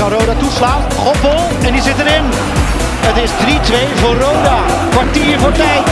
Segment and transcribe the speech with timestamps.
[0.00, 0.92] Kan Roda toeslaan.
[0.92, 2.24] Goppel en die zit erin.
[3.06, 4.64] Het is 3-2 voor Roda.
[4.90, 5.86] Kwartier voor tijd.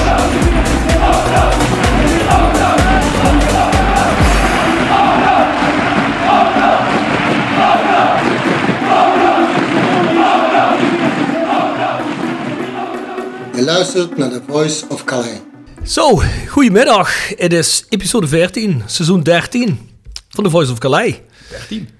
[13.54, 15.38] Je luistert naar The Voice of Calais.
[15.84, 17.28] Zo, goedemiddag.
[17.28, 19.90] Het is episode 14, seizoen 13
[20.28, 21.14] van The Voice of Calais.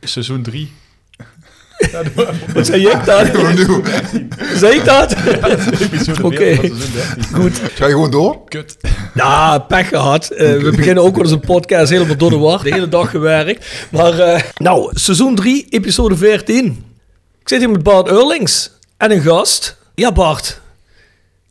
[0.01, 0.73] Seizoen 3.
[2.55, 3.27] Wat zei ik dat?
[4.55, 5.17] Zei ik dat?
[6.23, 6.57] Oké,
[7.33, 7.61] goed.
[7.75, 8.45] Ga je gewoon door?
[8.49, 8.77] Kut.
[9.15, 10.31] Ja, pech gehad.
[10.31, 12.63] Eh, we beginnen ook wel eens een podcast helemaal door de war.
[12.63, 13.67] De hele dag gewerkt.
[13.91, 16.85] Maar, eh, nou, seizoen 3, episode 14.
[17.41, 19.77] Ik zit hier met Bart Eurlings en een gast.
[19.95, 20.61] Ja, Bart.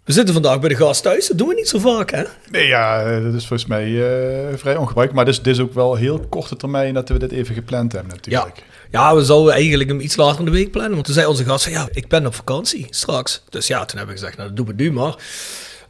[0.07, 1.27] We zitten vandaag bij de gast thuis.
[1.27, 2.23] Dat doen we niet zo vaak, hè?
[2.51, 5.13] Nee, ja, eh, dat is volgens mij eh, vrij ongebruikelijk.
[5.13, 7.91] Maar dit is, dit is ook wel heel korte termijn dat we dit even gepland
[7.91, 8.57] hebben natuurlijk.
[8.57, 10.93] ja, we zouden eigenlijk hem iets later in de week plannen.
[10.93, 13.43] Want toen zei onze gast, ja, ik ben op vakantie straks.
[13.49, 15.15] Dus ja, toen heb ik gezegd, nou, dat doen we nu maar.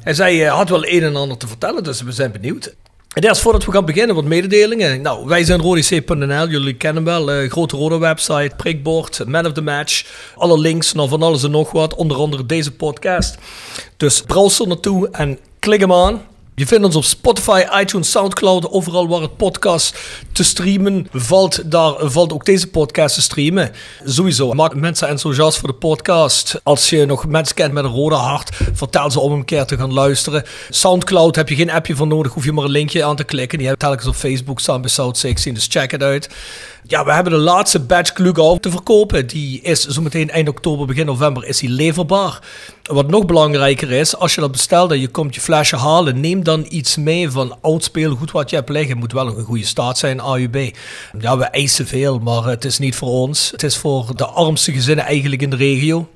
[0.03, 2.75] Hij zei, hij had wel een en ander te vertellen, dus we zijn benieuwd.
[3.13, 5.01] En eerst voordat we gaan beginnen, wat mededelingen.
[5.01, 7.31] Nou, wij zijn rodic.nl, jullie kennen wel.
[7.31, 10.05] eh, grote rode website, prikbord, man of the match.
[10.35, 13.37] Alle links naar van alles en nog wat, onder andere deze podcast.
[13.97, 16.21] Dus browse er naartoe en klik hem aan.
[16.59, 19.97] Je vindt ons op Spotify, iTunes, Soundcloud, overal waar het podcast
[20.31, 23.71] te streamen valt, daar valt ook deze podcast te streamen.
[24.05, 26.59] Sowieso, maak mensen enthousiast voor de podcast.
[26.63, 29.77] Als je nog mensen kent met een rode hart, vertel ze om een keer te
[29.77, 30.43] gaan luisteren.
[30.69, 33.57] Soundcloud heb je geen appje voor nodig, hoef je maar een linkje aan te klikken.
[33.57, 36.29] Die heb telkens op Facebook staan bij South 16, dus check het uit.
[36.89, 39.27] Ja, we hebben de laatste batch Glugau te verkopen.
[39.27, 42.39] Die is zometeen eind oktober, begin november is die leverbaar.
[42.83, 46.43] Wat nog belangrijker is, als je dat bestelt en je komt je flesje halen, neem
[46.43, 48.97] dan iets mee van oud speelgoed wat je hebt liggen.
[48.97, 50.75] Moet wel een goede staat zijn, AUB.
[51.19, 53.51] Ja, we eisen veel, maar het is niet voor ons.
[53.51, 56.07] Het is voor de armste gezinnen eigenlijk in de regio.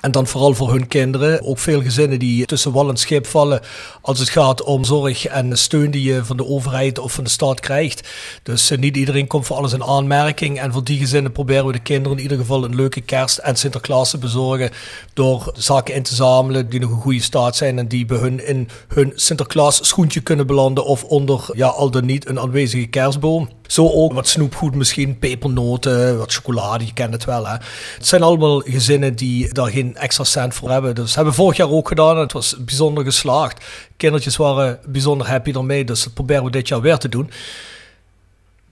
[0.00, 1.42] En dan vooral voor hun kinderen.
[1.42, 3.60] Ook veel gezinnen die tussen wal en schip vallen
[4.00, 7.30] als het gaat om zorg en steun die je van de overheid of van de
[7.30, 8.08] staat krijgt.
[8.42, 10.60] Dus eh, niet iedereen komt voor alles in aanmerking.
[10.60, 13.56] En voor die gezinnen proberen we de kinderen in ieder geval een leuke kerst en
[13.56, 14.70] Sinterklaas te bezorgen.
[15.14, 18.46] Door zaken in te zamelen die nog een goede staat zijn en die bij hun
[18.46, 20.84] in hun Sinterklaas schoentje kunnen belanden.
[20.84, 23.48] Of onder, ja, al dan niet, een aanwezige kerstboom.
[23.72, 27.52] Zo ook wat snoepgoed misschien, pepernoten, wat chocolade, je kent het wel hè.
[27.96, 30.94] Het zijn allemaal gezinnen die daar geen extra cent voor hebben.
[30.94, 33.64] Dus hebben we vorig jaar ook gedaan en het was bijzonder geslaagd.
[33.96, 37.30] Kindertjes waren bijzonder happy ermee, dus dat proberen we dit jaar weer te doen.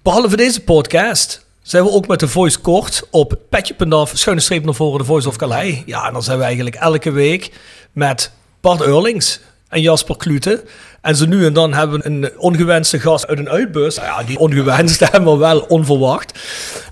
[0.02, 4.74] Behalve deze podcast zijn we ook met de Voice kort op petje.af, schuine streep naar
[4.74, 5.82] voren, de Voice of Calais.
[5.86, 7.52] Ja, en dan zijn we eigenlijk elke week
[7.92, 10.64] met Bart Eurlings en Jasper Klute.
[11.00, 13.96] En zo nu en dan hebben we een ongewenste gast uit een uitbus.
[13.96, 16.38] Nou ja, die ongewenste hebben we wel onverwacht.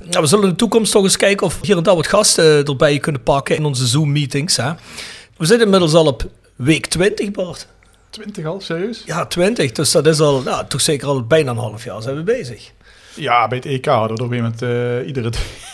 [0.05, 2.07] Nou, we zullen in de toekomst toch eens kijken of we hier en daar wat
[2.07, 4.57] gasten erbij kunnen pakken in onze Zoom-meetings.
[4.57, 4.73] Hè.
[5.37, 6.25] We zitten inmiddels al op
[6.57, 7.67] week 20, Bart.
[8.11, 9.03] 20 al, serieus?
[9.05, 9.73] Ja, 20.
[9.73, 12.73] Dus dat is al, nou, toch zeker al bijna een half jaar zijn we bezig.
[13.19, 15.31] Ja, bij het EK hadden we op een gegeven moment iedere,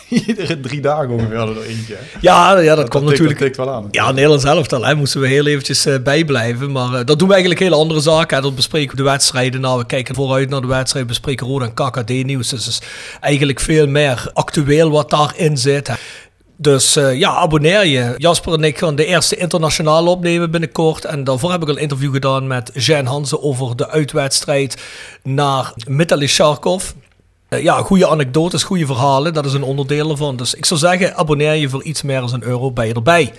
[0.26, 1.96] iedere drie dagen ongeveer hadden we er eentje.
[2.20, 3.38] Ja, ja dat, Dat, komt dat tikt- natuurlijk.
[3.38, 3.88] Dat tikt wel aan.
[3.90, 6.72] Ja, Nederlands elftal, hè, moesten we heel eventjes eh, bijblijven.
[6.72, 8.36] Maar eh, dat doen we eigenlijk hele andere zaken.
[8.36, 8.42] Hè.
[8.42, 9.60] Dan bespreken we de wedstrijden.
[9.60, 11.06] Nou, we kijken vooruit naar de wedstrijd.
[11.06, 12.48] Bespreken Roda en KKD-nieuws.
[12.48, 12.80] Dus is
[13.20, 15.86] eigenlijk veel meer actueel wat daarin zit.
[15.88, 15.94] hè.
[16.56, 18.14] Dus eh, ja, abonneer je.
[18.16, 21.04] Jasper en ik gaan de eerste internationale opnemen binnenkort.
[21.04, 24.76] En daarvoor heb ik een interview gedaan met Jean Hansen over de uitwedstrijd
[25.22, 26.92] naar Vitaly Sharkov.
[27.54, 29.34] Eh, ja, goede anekdotes, goede verhalen.
[29.34, 30.36] Dat is een onderdeel ervan.
[30.36, 33.32] Dus ik zou zeggen, abonneer je voor iets meer dan een euro bij je erbij.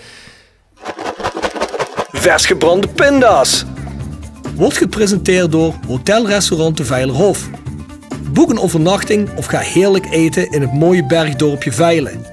[2.12, 3.64] Vers gebrande pinda's.
[4.54, 7.48] Wordt gepresenteerd door Hotelrestaurant De Veilerhof.
[8.32, 12.26] Boek een overnachting of ga heerlijk eten in het mooie bergdorpje Veilen.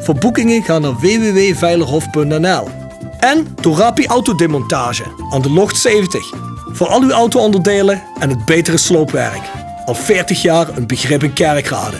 [0.00, 2.68] Voor boekingen ga naar www.veilerhof.nl.
[3.18, 6.32] En Torapi Autodemontage aan de Locht 70.
[6.72, 9.67] Voor al uw auto-onderdelen en het betere sloopwerk.
[9.88, 11.96] Al 40 jaar een begrip in kerkrade.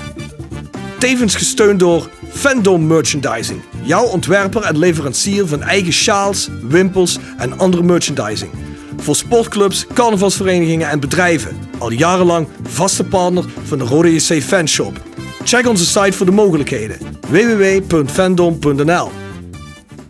[0.99, 3.63] Tevens gesteund door Fandom Merchandising.
[3.83, 8.51] Jouw ontwerper en leverancier van eigen sjaals, wimpels en andere merchandising.
[8.97, 11.57] Voor sportclubs, carnavalsverenigingen en bedrijven.
[11.79, 15.01] Al jarenlang vaste partner van de Rode JC Fanshop.
[15.45, 16.99] Check onze site voor de mogelijkheden.
[17.29, 19.11] www.fandom.nl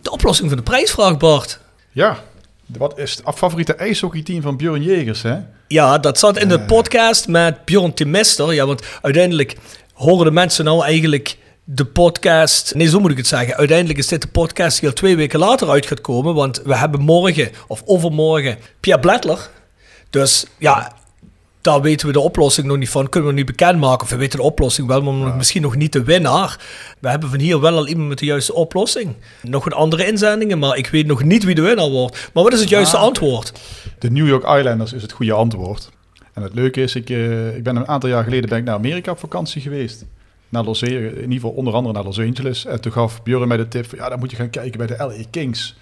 [0.01, 1.59] De oplossing van de prijsvraag, Bart.
[1.91, 2.17] Ja,
[2.77, 5.37] wat is het favoriete ijshockeyteam van Björn Jegers, hè?
[5.67, 8.53] Ja, dat zat in de podcast met Björn Timister.
[8.53, 9.55] Ja, want uiteindelijk
[9.93, 12.75] horen de mensen nou eigenlijk de podcast.
[12.75, 13.55] Nee, zo moet ik het zeggen.
[13.55, 16.33] Uiteindelijk is dit de podcast die al twee weken later uit gaat komen.
[16.33, 19.49] Want we hebben morgen of overmorgen Pierre Bledler.
[20.09, 20.91] Dus ja,
[21.69, 23.09] daar weten we de oplossing nog niet van.
[23.09, 24.01] Kunnen we nog niet bekendmaken.
[24.01, 26.59] Of we weten de oplossing wel, maar misschien nog niet de winnaar.
[26.99, 29.15] We hebben van hier wel al iemand met de juiste oplossing.
[29.41, 32.29] Nog een andere inzendingen, maar ik weet nog niet wie de winnaar wordt.
[32.33, 33.53] Maar wat is het juiste antwoord?
[33.99, 35.89] De New York Islanders is het goede antwoord.
[36.33, 38.75] En het leuke is, ik, eh, ik ben een aantal jaar geleden ben ik naar
[38.75, 40.05] Amerika op vakantie geweest.
[40.49, 42.65] Naar Los, in ieder geval onder andere naar Los Angeles.
[42.65, 44.87] En toen gaf Björn mij de tip van, ja, dan moet je gaan kijken bij
[44.87, 45.75] de LA Kings.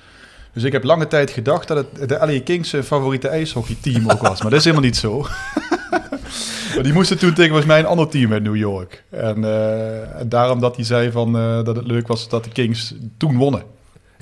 [0.53, 4.21] Dus ik heb lange tijd gedacht dat het de LA Kings zijn favoriete ijshockeyteam ook
[4.21, 4.41] was.
[4.41, 5.25] Maar dat is helemaal niet zo.
[6.73, 9.03] maar die moesten toen tegen was mij een ander team uit New York.
[9.09, 12.49] En, eh, en daarom dat hij zei van, eh, dat het leuk was dat de
[12.49, 13.63] Kings toen wonnen.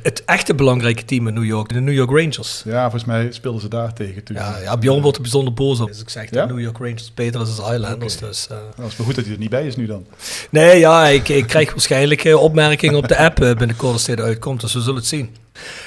[0.01, 2.61] Het echte belangrijke team in New York, de New York Rangers.
[2.65, 4.35] Ja, volgens mij speelden ze daar tegen toen.
[4.35, 5.87] Ja, ja Bjorn wordt er bijzonder boos op.
[5.87, 6.45] Dus ik zeg Ja?
[6.45, 8.17] de New York Rangers beter dan de Islanders.
[8.17, 8.57] Dus, eh.
[8.75, 10.05] Dat is maar goed dat hij er niet bij is nu dan.
[10.49, 14.61] Nee, ja, ik, ik krijg waarschijnlijk opmerkingen op de app binnenkort als dit uitkomt.
[14.61, 15.35] Dus we zullen het zien.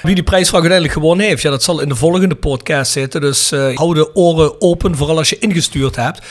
[0.01, 3.21] Wie die prijsvraag uiteindelijk gewonnen heeft, ja, dat zal in de volgende podcast zitten.
[3.21, 6.21] Dus eh, hou de oren open, vooral als je ingestuurd hebt.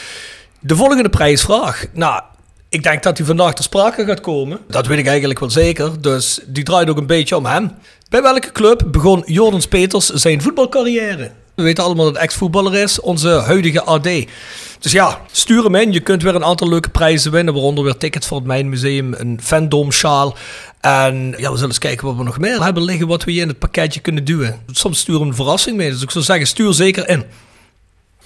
[0.61, 1.87] De volgende prijsvraag.
[1.93, 2.23] Nou,
[2.69, 4.59] ik denk dat die vandaag ter sprake gaat komen.
[4.69, 6.01] Dat weet ik eigenlijk wel zeker.
[6.01, 7.71] Dus die draait ook een beetje om hem.
[8.09, 11.31] Bij welke club begon Jordans Peters zijn voetbalcarrière?
[11.55, 14.09] We weten allemaal dat ex-voetballer is, onze huidige AD.
[14.79, 15.93] Dus ja, stuur hem in.
[15.93, 17.55] Je kunt weer een aantal leuke prijzen winnen.
[17.55, 20.37] Waaronder weer tickets voor het Mijnmuseum, een fandom sjaal.
[20.81, 23.07] En ja, we zullen eens kijken wat we nog meer hebben liggen.
[23.07, 24.61] Wat we hier in het pakketje kunnen duwen.
[24.71, 25.91] Soms sturen we een verrassing mee.
[25.91, 27.25] Dus ik zou zeggen, stuur zeker in.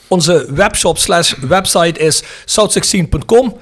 [0.08, 3.58] Onze webshop slash website is south16.com.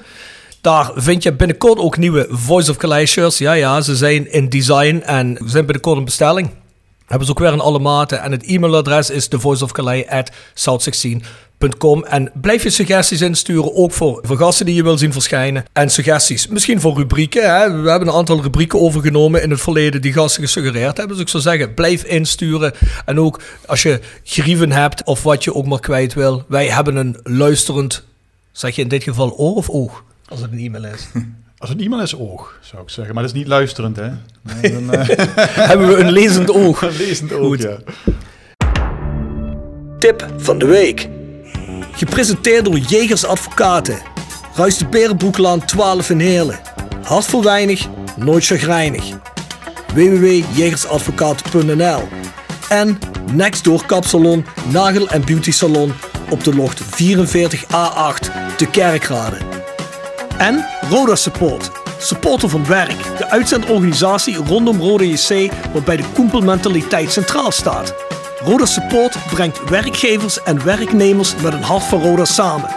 [0.61, 3.37] Daar vind je binnenkort ook nieuwe Voice of Calais shirts.
[3.37, 6.49] Ja, ja, ze zijn in design en zijn binnenkort een bestelling.
[7.11, 8.21] Hebben ze ook weer in alle maten.
[8.21, 12.03] En het e-mailadres is thevoiceofcalais@south16.com.
[12.03, 15.65] En blijf je suggesties insturen, ook voor, voor gasten die je wil zien verschijnen.
[15.73, 17.55] En suggesties, misschien voor rubrieken.
[17.55, 17.81] Hè?
[17.81, 21.15] We hebben een aantal rubrieken overgenomen in het verleden die gasten gesuggereerd hebben.
[21.15, 22.73] Dus ik zou zeggen, blijf insturen.
[23.05, 26.43] En ook als je grieven hebt of wat je ook maar kwijt wil.
[26.47, 28.03] Wij hebben een luisterend,
[28.51, 30.03] zeg je in dit geval oor of oog?
[30.27, 31.07] Als het een e-mail is.
[31.61, 33.13] Als iemand is oog, zou ik zeggen.
[33.13, 34.09] Maar dat is niet luisterend, hè?
[34.61, 35.07] Nee, dan, eh,
[35.69, 36.81] hebben we een lezend oog.
[36.87, 37.61] een lezend oog, Goed.
[37.61, 37.77] ja.
[39.99, 41.09] Tip van de week.
[41.91, 43.97] Gepresenteerd door Jegers Advocaten.
[44.55, 46.59] Ruist de Berenbroeklaan 12 in Heerlen.
[47.03, 49.03] Hart voor weinig, nooit chagrijnig.
[49.93, 52.07] www.jegersadvocaten.nl
[52.69, 52.99] En
[53.33, 55.93] Nextdoor Kapsalon, Nagel en Beauty Salon
[56.29, 59.37] op de locht 44A8 te Kerkrade.
[60.41, 61.71] En Roda Support.
[61.99, 63.17] Supporter van werk.
[63.17, 67.95] De uitzendorganisatie rondom Roda JC waarbij de koempelmentaliteit centraal staat.
[68.39, 72.69] Roda Support brengt werkgevers en werknemers met een hart voor Roda samen.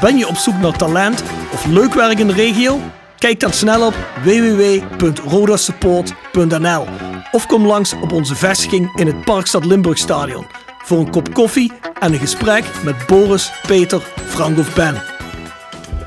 [0.00, 2.80] Ben je op zoek naar talent of leuk werk in de regio?
[3.18, 3.94] Kijk dan snel op
[4.24, 6.86] www.rodasupport.nl
[7.32, 10.46] of kom langs op onze vestiging in het Parkstad Limburg Stadion
[10.84, 15.15] voor een kop koffie en een gesprek met Boris, Peter, Frank of Ben.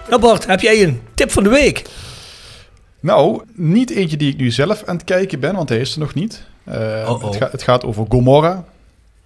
[0.09, 1.81] Nou Bart, heb jij een tip van de week?
[2.99, 5.99] Nou, niet eentje die ik nu zelf aan het kijken ben, want hij is er
[5.99, 6.43] nog niet.
[6.63, 6.75] Eh,
[7.07, 7.23] Oh, oh.
[7.25, 8.65] Het, ga- het gaat over Gomorra.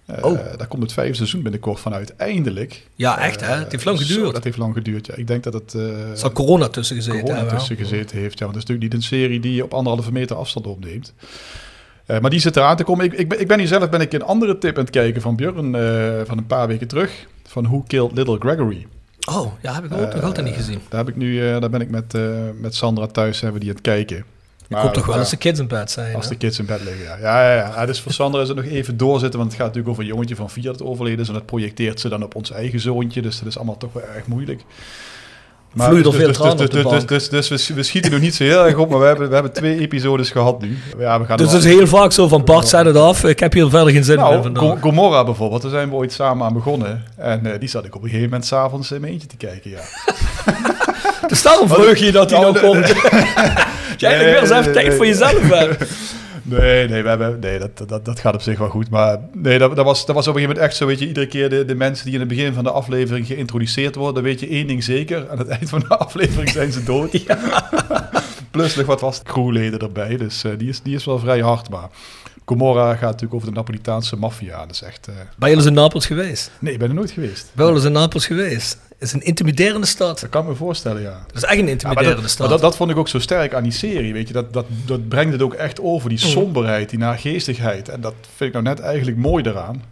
[0.06, 0.38] Eh, Oh.
[0.56, 2.86] Daar komt het vijfde seizoen binnenkort van uit, eindelijk.
[2.94, 3.54] Ja, echt hè?
[3.56, 4.32] Het heeft lang Zo, geduurd.
[4.34, 5.14] dat heeft lang geduurd, ja.
[5.14, 5.74] Ik denk dat het...
[5.74, 5.82] eh,
[6.14, 7.56] zal corona tussen gezeten corona hebben.
[7.58, 8.38] tussen gezeten heeft.
[8.38, 11.12] Ja, want het is natuurlijk niet een serie die je op anderhalve meter afstand opneemt.
[12.06, 13.04] Eh, maar die zit eraan te komen.
[13.04, 15.22] Ik, ik, ben, ik ben hier zelf ben ik een andere tip aan het kijken
[15.22, 17.26] van Björn eh, van een paar weken terug.
[17.46, 18.86] Van Who Killed Little Gregory.
[19.30, 20.80] Oh, ja, heb ik ook nog altijd niet gezien.
[20.88, 22.22] Daar, heb ik nu, eh, daar ben ik met, eh,
[22.60, 24.24] met Sandra thuis hebben die aan het kijken.
[24.68, 26.14] Ik hoop toch wel als de kids in bed zijn.
[26.14, 26.30] Als hè?
[26.30, 27.16] de kids in bed liggen, ja.
[27.16, 27.86] Ja, ja, ja.
[27.86, 30.36] Dus voor Sander is het nog even doorzitten, want het gaat natuurlijk over een jongetje
[30.36, 31.28] van vier dat overleden is.
[31.28, 34.02] En dat projecteert ze dan op ons eigen zoontje, dus dat is allemaal toch wel
[34.14, 34.60] erg moeilijk.
[35.76, 38.10] Vloeit er dus, veel dus, tranen dus, op de dus, dus, dus, dus we, schieten
[38.10, 40.78] nog niet zo heel erg op, maar we hebben, we hebben twee episodes gehad nu.
[40.98, 43.24] Ja, we gaan Dus er het is heel vaak zo van Bart, zet het af.
[43.24, 44.68] Ik heb hier verder geen zin meer in Nou.
[44.68, 47.04] Go- Gomorra bijvoorbeeld, daar zijn we ooit samen aan begonnen.
[47.16, 49.70] En eh, die zat ik op een gegeven moment s'avonds in mijn eentje te kijken,
[49.70, 49.80] ja.
[51.26, 52.86] Dus daarom je dat hij nou komt.
[53.96, 55.84] Jij Nee, weer eens even tijd voor jezelf hebt.
[56.46, 58.90] Nee, nee, we hebben, nee dat, dat, dat gaat op zich wel goed.
[58.90, 61.06] Maar nee, dat, dat, was, dat was op een gegeven moment echt zo, weet je,
[61.06, 64.22] iedere keer de, de mensen die in het begin van de aflevering geïntroduceerd worden, dan
[64.22, 65.30] weet je één ding zeker.
[65.30, 67.10] Aan het eind van de aflevering zijn ze dood.
[68.50, 71.70] Plus nog wat was crewleden erbij, dus eh, die, is, die is wel vrij hard.
[71.70, 71.88] Maar
[72.44, 74.58] Gomorra gaat natuurlijk over de Napolitaanse maffia.
[74.58, 75.08] Dat is echt...
[75.08, 76.50] eh, Ben je eens in Napels geweest?
[76.58, 77.50] Nee, ik ben er nooit geweest.
[77.52, 78.78] Ben je eens in Napels geweest?
[78.88, 80.20] Het is een intimiderende stad.
[80.20, 81.24] Dat kan ik me voorstellen, ja.
[81.26, 82.38] Dat is echt een Ja, intimiderende maar dat, stad.
[82.48, 84.34] maar dat, dat vond ik ook zo sterk aan die serie, weet je.
[84.34, 86.16] Dat, dat, dat brengt het ook echt over, Mm.
[86.16, 87.88] die somberheid, die naargeestigheid.
[87.88, 89.82] En dat vind ik nou net eigenlijk mooi eraan.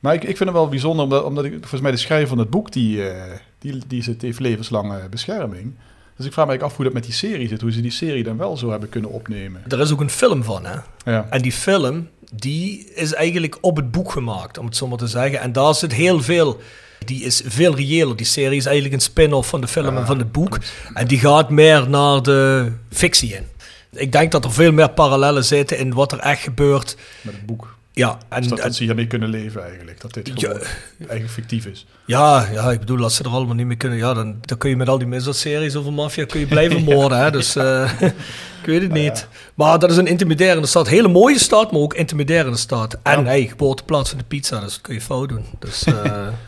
[0.00, 2.38] Maar ik, ik vind het wel bijzonder, omdat, omdat ik, volgens mij de schrijver van
[2.38, 5.74] het boek, die, eh, die, die zit, heeft levenslange bescherming.
[6.22, 7.90] Dus ik vraag me eigenlijk af hoe dat met die serie zit, hoe ze die
[7.90, 9.62] serie dan wel zo hebben kunnen opnemen.
[9.68, 10.76] Er is ook een film van, hè?
[11.04, 14.98] Ja, En die film, die is eigenlijk op het boek gemaakt, om het zo maar
[14.98, 15.40] te zeggen.
[15.40, 16.60] En daar zit heel veel...
[17.04, 18.16] Die is veel reëler.
[18.16, 20.58] Die serie is eigenlijk een spin-off van de film en van het boek.
[20.94, 23.44] En die gaat meer naar de fictie in.
[23.92, 26.96] Ik denk dat er veel meer parallellen zitten in wat er echt gebeurt.
[27.20, 27.76] met het boek.
[27.94, 30.00] Ja, en, Dus dat, en- dat ze hiermee kunnen leven eigenlijk.
[30.00, 30.34] Dat dit Ja.
[30.34, 30.62] gewoon
[30.98, 31.86] eigenlijk fictief is.
[32.06, 33.98] ja, ja, ik bedoel, als ze er allemaal niet meer kunnen...
[33.98, 37.18] Ja, dan, dan kun je met al die misdaadseries over maffia kun je blijven moorden.
[37.18, 37.30] Hè?
[37.30, 37.90] Dus eh,
[38.60, 39.26] ik weet het niet.
[39.54, 40.88] Maar dat is een intimiderende stad.
[40.88, 42.98] Hele mooie stad, maar ook intimiderende stad.
[43.02, 45.44] En hey, geboorteplaats van de pizza, dus dat kun je fout doen.
[45.58, 45.84] Dus?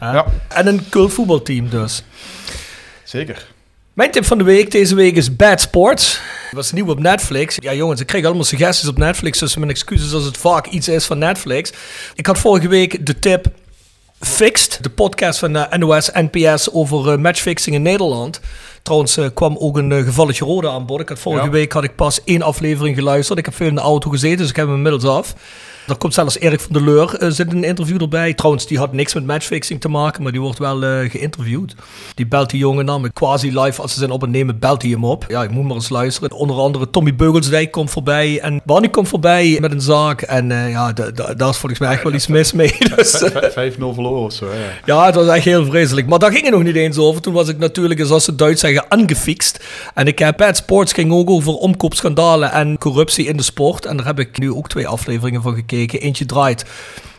[0.00, 0.26] Ja.
[0.48, 2.02] En een cult voetbalteam dus.
[3.04, 3.46] Zeker.
[3.94, 6.12] Mijn tip van de week deze week is Bad Sports.
[6.44, 7.56] Dat was nieuw op Netflix.
[7.60, 10.88] Ja jongens, ik kreeg allemaal suggesties op Netflix, dus mijn excuses als het vaak iets
[10.88, 11.72] is van Netflix.
[12.14, 13.46] Ik had vorige week de tip
[14.20, 18.40] Fixed, de podcast van eh, NOS, NPS over eh, matchfixing in Nederland.
[18.82, 21.00] Trouwens eh, kwam ook een gevalletje rode aan bod.
[21.00, 21.50] Ik had vorige Ja.
[21.50, 23.38] week had ik pas één aflevering geluisterd.
[23.38, 25.34] Ik heb veel in de auto gezeten, dus ik heb hem inmiddels af.
[25.88, 28.34] Er komt zelfs Erik van der Leur, eh, zit in een interview erbij.
[28.34, 31.74] Trouwens, die had niks met matchfixing te maken, maar die wordt wel eh, geïnterviewd.
[32.14, 33.82] Die belt die jongen namelijk quasi live.
[33.82, 35.24] Als ze zijn opnemen, belt hij hem op.
[35.28, 36.32] Ja, je moet maar eens luisteren.
[36.32, 40.22] Onder andere Tommy Beugelsdijk komt voorbij en Barney komt voorbij met een zaak.
[40.22, 42.76] En eh, ja, da- da- daar is volgens mij echt wel iets mis mee.
[42.96, 44.46] Dus, eh, V- 5-0 verloren of zo.
[44.50, 44.70] hè.
[44.84, 46.06] ja, het was echt heel vreselijk.
[46.06, 47.20] Maar daar ging het nog niet eens over.
[47.22, 49.64] Toen was ik natuurlijk, zoals ze Duits zeggen, angefixt.
[49.94, 53.86] En ik heb Bad Sports ging ook over omkoopschandalen en corruptie in de sport.
[53.86, 55.72] En daar heb ik nu ook twee afleveringen van gekeken.
[55.74, 56.64] Eentje draait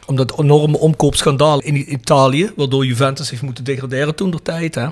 [0.06, 4.76] om dat enorme omkoopschandaal in Italië, waardoor Juventus heeft moeten degraderen toen der tijd.
[4.76, 4.88] Hè?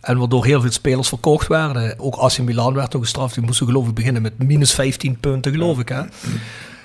[0.00, 1.94] En waardoor heel veel spelers verkocht werden.
[1.98, 3.34] Ook AC Milan werd toen gestraft.
[3.34, 5.88] Die moesten geloof ik beginnen met minus 15 punten, geloof ik.
[5.88, 6.02] Hè?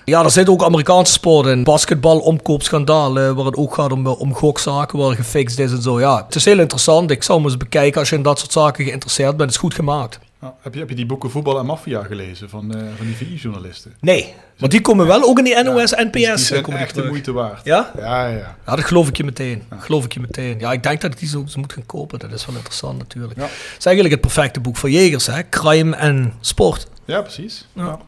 [0.05, 1.63] Ja, er zitten ook Amerikaanse sporten in.
[1.63, 5.81] Basketbal, omkoopschandaal, eh, waar het ook gaat om, eh, om gokzaken, waar gefixt is en
[5.81, 5.99] zo.
[5.99, 7.11] Ja, het is heel interessant.
[7.11, 9.41] Ik zou hem eens bekijken als je in dat soort zaken geïnteresseerd bent.
[9.41, 10.19] Het is goed gemaakt.
[10.43, 13.15] Ja, heb, je, heb je die boeken Voetbal en Maffia gelezen van, eh, van die
[13.15, 13.93] VI-journalisten?
[13.99, 16.11] Nee, maar die komen wel ook in die NOS, NPS.
[16.11, 17.65] Die, die zijn echt de moeite waard.
[17.65, 17.91] Ja?
[17.97, 18.55] Ja, ja.
[18.65, 19.63] Ja, dat geloof ik je meteen.
[19.79, 20.59] Geloof ik je meteen.
[20.59, 22.19] Ja, ik denk dat ik die zo, moet gaan kopen.
[22.19, 23.35] Dat is wel interessant natuurlijk.
[23.35, 23.43] Ja.
[23.43, 25.49] Het is eigenlijk het perfecte boek voor jegers, hè?
[25.49, 26.87] Crime en sport.
[27.05, 27.67] Ja, precies.
[27.73, 27.99] Ja.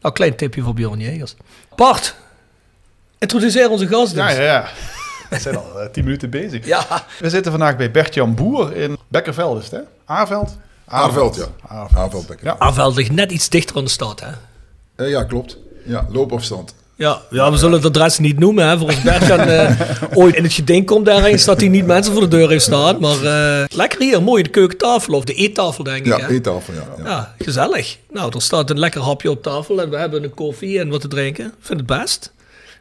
[0.00, 1.34] Nou, klein tipje voor Bjorn Jegers.
[1.76, 2.14] Bart,
[3.18, 4.22] introduceer onze gast dus.
[4.22, 4.68] Ja, ja, ja.
[5.30, 6.66] We zijn al eh, tien minuten bezig.
[6.66, 7.04] Ja.
[7.18, 9.80] We zitten vandaag bij Bert-Jan Boer in Bekkerveld, is het hè?
[10.04, 10.56] Aarveld?
[10.90, 11.46] Aarveld, ja.
[11.66, 12.00] Aarveld.
[12.00, 12.46] Aarveldbekker.
[12.46, 12.56] Ja.
[12.58, 14.30] Aanveld ligt net iets dichter aan de stad, hè?
[15.04, 15.56] Eh, ja, klopt.
[15.84, 16.74] Ja, loopafstand.
[16.94, 18.78] Ja, ja, we zullen de adres niet noemen, hè.
[18.78, 19.80] Voor als Bertjan eh,
[20.20, 23.00] ooit in het geding komt daarheen, dat hij niet mensen voor de deur heeft staan.
[23.00, 26.06] Maar eh, lekker hier, mooi de keukentafel of de eettafel, denk ik.
[26.06, 26.28] Ja, hè?
[26.28, 26.84] eettafel, ja.
[26.96, 27.04] ja.
[27.04, 27.98] Ja, gezellig.
[28.10, 31.00] Nou, er staat een lekker hapje op tafel en we hebben een koffie en wat
[31.00, 31.46] te drinken.
[31.46, 32.32] Ik vind het best.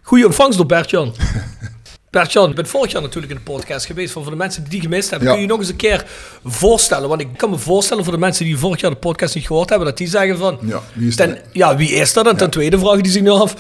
[0.02, 1.14] Goeie ontvangst door Bertjan.
[2.10, 4.12] Bertjan, je bent vorig jaar natuurlijk in de podcast geweest.
[4.12, 5.34] Voor, voor de mensen die die gemist hebben, Ja.
[5.34, 6.06] kun je je nog eens een keer
[6.46, 7.10] voorstellen?
[7.10, 9.70] Want ik kan me voorstellen voor de mensen die vorig jaar de podcast niet gehoord
[9.70, 10.58] hebben, dat die zeggen van...
[10.62, 11.40] Ja, wie is ten, dat?
[11.52, 12.28] Ja, wie is dat?
[12.28, 13.56] En ten tweede vragen die zich nu af...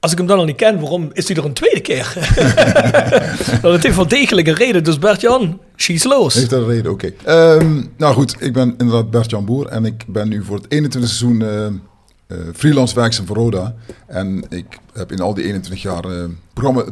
[0.00, 2.12] Als ik hem dan al niet ken, waarom is hij er een tweede keer?
[3.62, 4.84] nou, dat heeft wel degelijk een reden.
[4.84, 6.34] Dus Bert-Jan, she's los.
[6.34, 6.92] Heeft dat een reden?
[6.92, 7.12] Oké.
[7.24, 11.10] Ehm, nou goed, ik ben inderdaad Bert-Jan Boer en ik ben nu voor het 21
[11.10, 13.74] seizoen eh, eh, freelance werkzaam voor Roda.
[14.06, 16.84] En ik heb in al die 21 jaar eh, programma,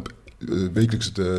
[0.73, 1.33] wekelijks het, eh,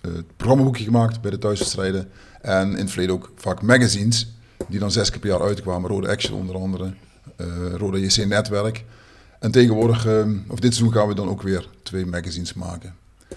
[0.00, 2.08] het programmaboekje gemaakt bij de thuiswedstrijden.
[2.40, 4.34] En in het verleden ook vaak magazines,
[4.68, 5.90] die dan zes keer per jaar uitkwamen.
[5.90, 6.94] Roda Action onder andere,
[7.36, 7.46] eh,
[7.76, 8.84] Roda JC Netwerk.
[9.42, 12.94] En tegenwoordig, eh, of dit seizoen gaan we dan ook weer twee magazines maken.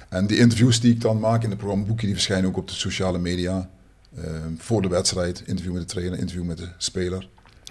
[0.10, 2.74] En die interviews die ik dan maak in het programmaboekje, die verschijnen ook op de
[2.74, 3.70] sociale media.
[4.16, 4.24] Eh,
[4.58, 7.28] voor de wedstrijd, interview met de trainer, interview met de speler.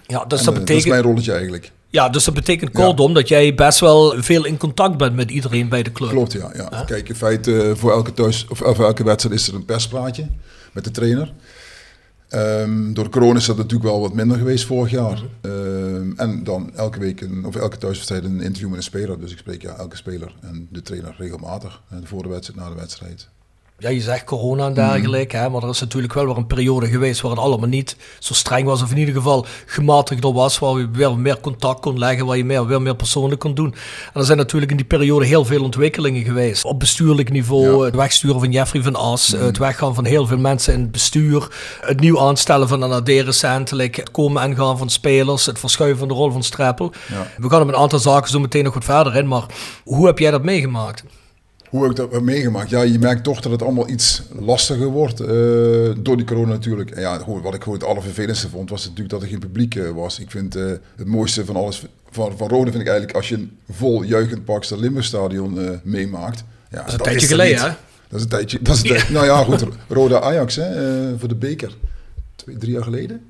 [0.07, 0.67] Ja, dus En, dat eh, betekent...
[0.67, 1.71] dat is mijn rolletje eigenlijk.
[1.95, 5.69] Ja, dus dat betekent kortom dat jij best wel veel in contact bent met iedereen
[5.69, 6.09] bij de club.
[6.09, 6.51] Klopt, ja.
[6.55, 6.83] ja.
[6.85, 10.27] Kijk, in feite eh, voor elke, thuis, of, of elke wedstrijd is er een persplaatje
[10.73, 11.33] met de trainer.
[12.29, 15.21] Ehm, door corona is dat natuurlijk wel wat minder geweest vorig jaar.
[15.41, 19.19] Ehm, en dan elke week, een, of elke thuiswedstrijd een interview met een speler.
[19.19, 21.81] Dus ik spreek ja, elke speler en de trainer regelmatig.
[21.89, 23.29] eh, voor de wedstrijd, na de wedstrijd.
[23.79, 26.87] Ja, je zegt corona en dergelijke, hè, maar er is natuurlijk wel weer een periode
[26.87, 30.77] geweest waar het allemaal niet zo streng was, of in ieder geval gematigder was, waar
[30.79, 33.73] je weer meer contact kon leggen, waar je meer, weer meer persoonlijk kon doen.
[34.13, 36.63] En er zijn natuurlijk in die periode heel veel ontwikkelingen geweest.
[36.65, 37.85] Op bestuurlijk niveau, Ja.
[37.85, 41.47] het wegsturen van Jeffrey van As, het weggaan van heel veel mensen in het bestuur,
[41.81, 45.99] het nieuw aanstellen van een AD recentelijk, het komen en gaan van spelers, het verschuiven
[45.99, 46.91] van de rol van Streppel.
[47.11, 47.27] Ja.
[47.37, 49.45] We gaan op een aantal zaken zo meteen nog wat verder in, maar
[49.83, 51.03] hoe heb jij dat meegemaakt?
[51.75, 52.69] Hoe heb ik dat meegemaakt?
[52.69, 55.19] Ja, je merkt toch dat het allemaal iets lastiger wordt.
[55.19, 55.27] eh,
[55.97, 56.91] door die corona natuurlijk.
[56.91, 59.75] En ja, gewoon, wat ik gewoon het allervervelendste vond, was natuurlijk dat er geen publiek
[59.75, 60.19] eh, was.
[60.19, 60.63] Ik vind eh,
[60.95, 64.45] het mooiste van alles van, van Rode vind ik eigenlijk als je een vol juichend
[64.45, 66.43] Pakster Limburgstadion eh meemaakt.
[66.71, 67.67] Ja, Dat is een tijdje geleden, hè?
[68.07, 68.59] Dat is een tijdje.
[68.61, 69.65] Dat is een tijd- Nou ja, goed.
[69.87, 70.63] Rode Ajax hè,
[71.11, 71.77] eh, voor de beker.
[72.35, 73.21] Twee, drie jaar geleden.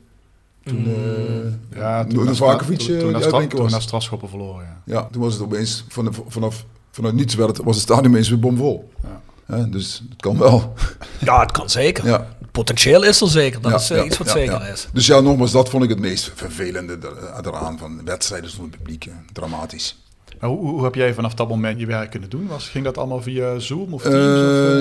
[0.63, 3.71] Toen, eh Ja, toen toen- toen toen was.
[3.71, 4.81] naar Strafschoppen verloren, ja.
[4.93, 8.29] Ja, toen was het opeens vanaf, vanaf, vanuit niets werd het, was het stadion ineens
[8.29, 8.89] weer bomvol.
[9.03, 9.21] Ja.
[9.55, 10.73] Hè, dus het kan wel.
[11.19, 12.05] Ja, het kan zeker.
[12.05, 12.27] Ja.
[12.51, 13.61] Potentieel is er zeker.
[13.61, 14.65] Dat Ja, is eh, ja, iets wat ja, zeker ja.
[14.67, 14.87] is.
[14.93, 19.05] Dus ja, nogmaals, dat vond ik het meest vervelende er- eraan van wedstrijden zonder publiek.
[19.05, 20.03] eh, Dramatisch.
[20.39, 22.47] Maar hoe, hoe heb jij vanaf dat moment je werk kunnen doen?
[22.47, 24.15] Was, ging dat allemaal via Zoom of Teams?
[24.15, 24.21] Eh,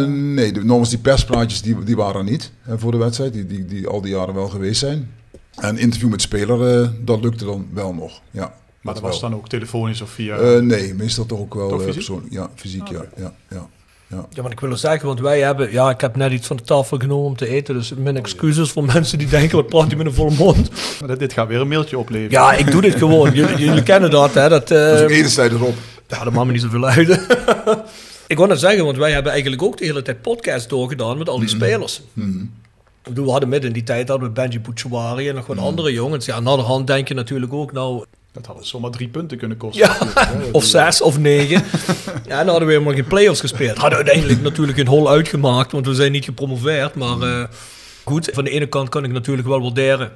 [0.01, 0.13] of, eh?
[0.13, 3.65] nee, de, nogmaals, die perspraatjes die, die waren niet hè, voor de wedstrijd, die, die,
[3.65, 5.11] die al die jaren wel geweest zijn.
[5.55, 8.21] En interview met speler, eh, dat lukte dan wel nog.
[8.31, 9.31] Ja, maar dat was wel.
[9.31, 10.37] dan ook telefonisch of via...
[10.37, 11.95] Eh, nee, meestal toch ook wel Toch eh, fysiek?
[11.95, 12.33] persoonlijk.
[12.33, 13.69] Ja, fysiek, ja, ja, ja,
[14.09, 14.27] ja.
[14.31, 15.73] Ja, maar ik wil het zeggen, want wij hebben...
[15.73, 17.75] Ja, ik heb net iets van de tafel genomen om te eten.
[17.75, 20.71] Dus mijn excuses voor mensen die denken, wat praat je met een volle mond?
[21.01, 22.31] Maar dit, dit gaat weer een mailtje opleveren.
[22.31, 23.33] Ja, ik doe dit gewoon.
[23.39, 24.49] Jullie, jullie kennen dat, hè.
[24.49, 25.75] Dat, eh, Dat is ook enerzijds erop.
[26.09, 27.09] ja, dat maakt me niet zoveel uit.
[28.33, 31.29] ik wou net zeggen, want wij hebben eigenlijk ook de hele tijd podcasts doorgedaan met
[31.29, 32.03] al die spelers.
[32.15, 35.59] Ik bedoel, we hadden midden in die tijd hadden we Benji Bouchouari en nog wat
[35.59, 36.27] andere jongens.
[36.27, 38.05] Ja, aan de hand denk je natuurlijk ook, nou,
[38.35, 39.87] Dat had zomaar drie punten kunnen kosten.
[39.87, 40.51] Ja, hè.
[40.53, 41.63] of zes of negen.
[42.27, 43.79] Ja, dan hadden we helemaal geen play-offs gespeeld.
[43.79, 46.95] Hadden uiteindelijk natuurlijk een hol uitgemaakt, want we zijn niet gepromoveerd.
[46.95, 47.45] Maar eh,
[48.05, 50.13] goed, van de ene kant kan ik natuurlijk wel waarderen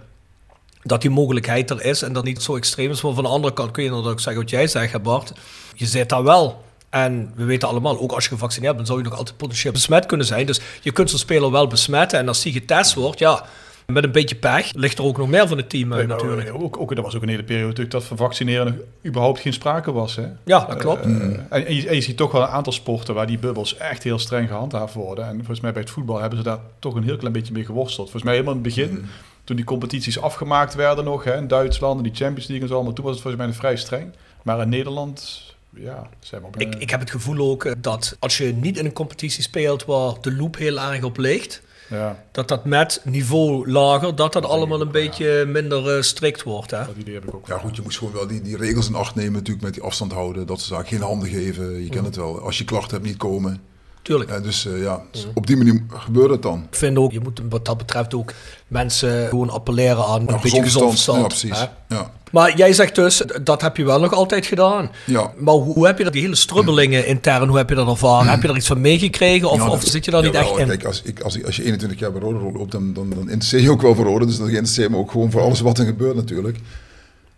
[0.83, 3.03] dat die mogelijkheid er is en dat niet zo extreem is.
[3.03, 5.33] Maar van de andere kant kun je inderdaad ook zeggen wat jij zegt, Bart.
[5.75, 6.65] Je zit daar wel.
[6.91, 10.07] En we weten allemaal, ook als je gevaccineerd bent, zou je nog altijd potentieel besmet
[10.07, 10.47] kunnen zijn.
[10.47, 12.19] Dus je kunt zo'n speler wel besmetten.
[12.19, 13.45] En als die getest wordt, ja,
[13.93, 16.27] met een beetje pech, ligt er ook nog meer van het team uit Nee, maar
[16.27, 16.63] natuurlijk.
[16.63, 18.75] Ook, ook, er was ook een hele periode natuurlijk dat van vaccineren nog
[19.07, 20.17] überhaupt geen sprake was.
[20.17, 20.27] Hè?
[20.45, 21.05] Ja, dat klopt.
[21.05, 23.77] Eh, en, en je, en je ziet toch wel een aantal sporten waar die bubbels
[23.77, 25.27] echt heel streng gehandhaafd worden.
[25.27, 27.65] En volgens mij bij het voetbal hebben ze daar toch een heel klein beetje mee
[27.65, 28.11] geworsteld.
[28.11, 29.07] Volgens mij helemaal in het begin,
[29.45, 32.75] toen die competities afgemaakt werden nog, hè, in Duitsland en die Champions League en zo
[32.75, 34.13] allemaal, toen was het volgens mij nog vrij streng.
[34.43, 38.17] Maar in Nederland, ja, zijn we op Ik, ik heb het gevoel ook eh, dat
[38.19, 42.25] als je niet in een competitie speelt waar de loop heel erg op ligt, ja,
[42.33, 46.71] dat dat met niveau lager, dat dat allemaal een beetje minder eh, strikt wordt.
[46.71, 46.87] Hè?
[46.87, 47.47] dat idee heb ik ook.
[47.47, 49.83] Ja goed, je moest gewoon wel die, die regels in acht nemen natuurlijk met die
[49.83, 50.47] afstand houden.
[50.47, 50.87] Dat zaken.
[50.87, 52.41] Geen handen geven, je kent het wel.
[52.41, 53.61] Als je klachten hebt, niet komen.
[54.09, 54.31] Tuurlijk.
[54.31, 56.67] Ja, dus eh, ja, dus op die manier gebeurt het dan.
[56.71, 58.33] Ik vind ook, je moet wat dat betreft ook
[58.69, 61.19] mensen gewoon appelleren aan een Ja, beetje gezond verstand.
[61.21, 61.27] hè?
[61.27, 61.67] precies.
[61.89, 62.11] Ja.
[62.33, 64.91] Maar jij zegt dus, dat heb je wel nog altijd gedaan.
[65.07, 65.33] Ja.
[65.37, 68.31] Maar hoe, hoe heb je dat, die hele strubbelingen intern, hoe heb je dat ervaren?
[68.31, 70.67] Heb je er iets van meegekregen of, Ja, of zit je daar niet echt in?
[70.67, 73.61] Kijk, als, ik, als, als je 21 jaar bij Rode loopt, dan, dan, dan interesseer
[73.61, 74.27] je ook wel voor Rode.
[74.27, 76.59] Dus dan interesseer je me ook gewoon voor alles wat er gebeurt natuurlijk.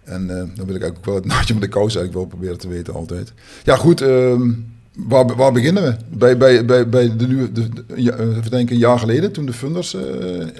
[0.04, 2.26] En eh, dan wil ik eigenlijk ook wel het naadje van de kous eigenlijk wel
[2.26, 3.32] proberen te weten altijd.
[3.64, 4.50] Ja goed, ehm,
[4.94, 5.94] waar, waar beginnen we?
[6.08, 9.32] Bij, bij, bij, bij de, nu, de, de- ja, eh, even denken, een jaar geleden
[9.32, 10.00] toen de funders eh,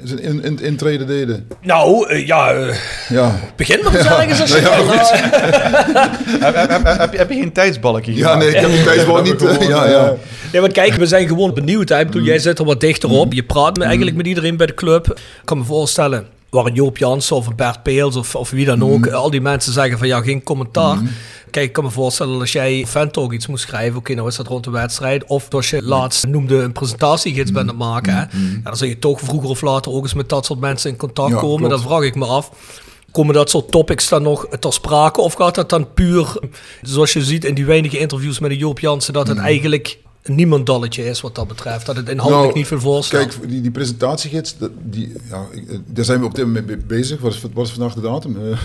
[0.05, 1.47] zijn in, in, intreden deden.
[1.63, 2.75] Nou, eh, ja, eh,
[3.09, 4.57] Ja, begin maar eens ergens als je
[7.19, 9.41] heb, je, geen tijdsbalkje ja nee, ik heb die tijd wel niet.
[9.69, 10.15] ja, ja.
[10.53, 11.89] Nee, want kijk, we zijn gewoon benieuwd.
[11.89, 11.99] Hè?
[12.01, 13.15] Ik bedoel, jij zit er wat dichter Mm.
[13.15, 13.33] op.
[13.33, 15.07] Je praat met, eigenlijk met iedereen bij de club.
[15.07, 18.65] Ik kan me voorstellen, waar een Joop Jansen of een Bert Peels of, of wie
[18.65, 18.93] dan Mm.
[18.93, 20.99] ook, al die mensen zeggen van ja, geen commentaar.
[21.51, 24.47] Kijk, ik kan me voorstellen als jij Ventalk iets moest schrijven, oké, nou is dat
[24.47, 25.25] rond de wedstrijd.
[25.25, 28.15] Of zoals je laatst noemde, een presentatiegids bent aan het maken.
[28.15, 28.21] Hè?
[28.21, 28.29] Ja,
[28.63, 31.31] dan zul je toch vroeger of later ook eens met dat soort mensen in contact
[31.31, 31.57] Ja, komen.
[31.57, 31.73] klopt.
[31.73, 32.51] Dan vraag ik me af.
[33.13, 35.21] Komen dat soort topics dan nog ter sprake?
[35.21, 36.37] Of gaat dat dan puur,
[36.83, 41.05] zoals je ziet in die weinige interviews met de Joop Jansen, dat het eigenlijk niemandalletje
[41.05, 41.87] is wat dat betreft?
[41.87, 43.27] Dat het inhoudelijk Nou, niet veel voorstelt?
[43.37, 47.21] Kijk, die, die presentatiegids, die, ja, eh, daar zijn we op dit moment mee bezig.
[47.21, 48.37] Wat is, wat is vandaag de datum?
[48.53, 48.59] Eh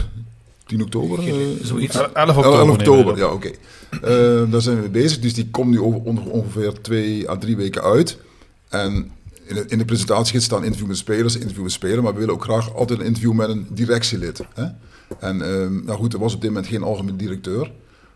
[0.66, 1.20] 10 oktober?
[1.20, 1.96] eh, Zoiets.
[1.96, 2.60] 11 11 oktober.
[2.60, 3.18] nemen we oktober, op.
[3.18, 3.50] ja, oké.
[4.02, 5.20] Eh, daar zijn we mee bezig.
[5.20, 8.18] Dus die komt nu over, onge- ongeveer twee à drie weken uit.
[8.70, 9.12] En
[9.46, 12.02] in de, in de presentatie staat een interview met spelers, interview met spelers.
[12.02, 14.42] Maar we willen ook graag altijd een interview met een directielid.
[14.54, 14.66] Hè?
[15.20, 17.72] En ehm, nou goed, er was op dit moment geen algemeen directeur.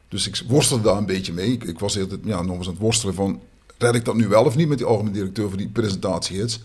[0.10, 1.52] Dus ik worstelde daar een beetje mee.
[1.52, 3.40] Ik, ik was heel ja, nog eens aan het worstelen van...
[3.78, 6.62] red ik dat nu wel of niet met die algemeen directeur voor die presentatiehits?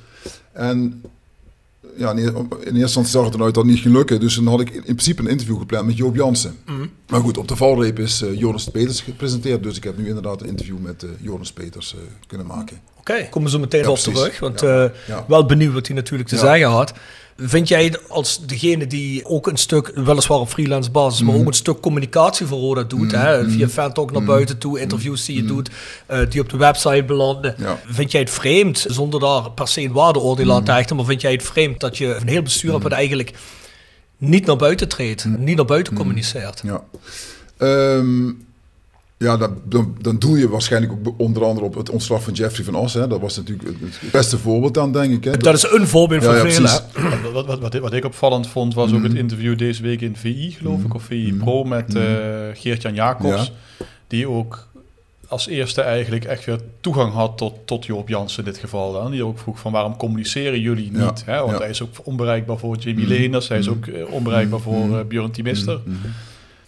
[0.53, 1.03] En
[1.97, 2.27] ja, in, in
[2.61, 4.21] eerste instantie zag het eruit dat niet ging lukken.
[4.21, 6.57] Dus dan had ik in principe een interview gepland met Joop Jansen.
[7.09, 9.63] Maar goed, op de valreep is uh, Jonas Peters gepresenteerd.
[9.63, 12.81] Dus ik heb nu inderdaad een interview met uh, Jonas Peters uh, kunnen maken.
[12.99, 14.19] Oké, okay, komen we zo meteen Ja, op precies.
[14.21, 14.39] terug.
[14.39, 14.85] Want Ja.
[14.85, 15.25] eh, Ja.
[15.29, 16.41] wel benieuwd wat hij natuurlijk te Ja.
[16.41, 16.93] zeggen had.
[17.37, 21.53] Vind jij als degene die ook een stuk, weliswaar op freelance basis, maar ook een
[21.53, 25.71] stuk communicatie voor Roda doet, hè, via fantalk naar buiten toe, interviews die je doet,
[26.07, 27.55] eh, die op de website belanden.
[27.59, 27.81] Ja.
[27.87, 31.21] Vind jij het vreemd, zonder daar per se een waardeoordeel aan te hechten, maar vind
[31.21, 33.33] jij het vreemd dat je een heel bestuur hebt wat eigenlijk
[34.19, 36.63] niet naar buiten treedt, niet naar buiten communiceert?
[36.65, 36.83] Ja,
[37.57, 38.31] Ehm,
[39.19, 42.65] ja dan, dan, dan doe je waarschijnlijk ook onder andere op het ontslag van Jeffrey
[42.65, 42.95] van Os.
[42.95, 43.07] Hè.
[43.09, 45.25] Dat was natuurlijk het, het beste voorbeeld aan, denk ik.
[45.25, 45.37] Hè.
[45.37, 47.33] Dat is een voorbeeld Ja, van ja, velen.
[47.33, 50.51] Wat, wat, wat, wat, ik- opvallend vond, was ook het interview deze week in VI,
[50.51, 52.03] geloof ik, of VI Pro met eh
[52.55, 53.53] Geert-Jan Jacobs.
[54.07, 54.67] Die ook
[55.29, 58.93] als eerste eigenlijk echt weer toegang had tot, tot Joop Jansen in dit geval.
[58.93, 59.11] Dan.
[59.11, 61.25] Die ook vroeg van waarom communiceren jullie Ja, niet?
[61.25, 61.39] Hè?
[61.39, 61.59] Want ja.
[61.59, 65.31] hij is ook onbereikbaar voor Jamie Leenders, hij is ook eh, onbereikbaar voor eh, Björn
[65.31, 65.81] Timister.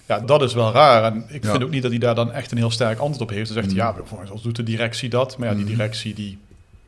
[0.07, 1.13] Ja, dat is wel raar.
[1.13, 1.51] En ik Ja.
[1.51, 3.51] vind ook niet dat hij daar dan echt een heel sterk antwoord op heeft.
[3.55, 5.39] Hij zegt, ja, volgens ons doet de directie dat.
[5.39, 6.39] Maar ja, die directie die,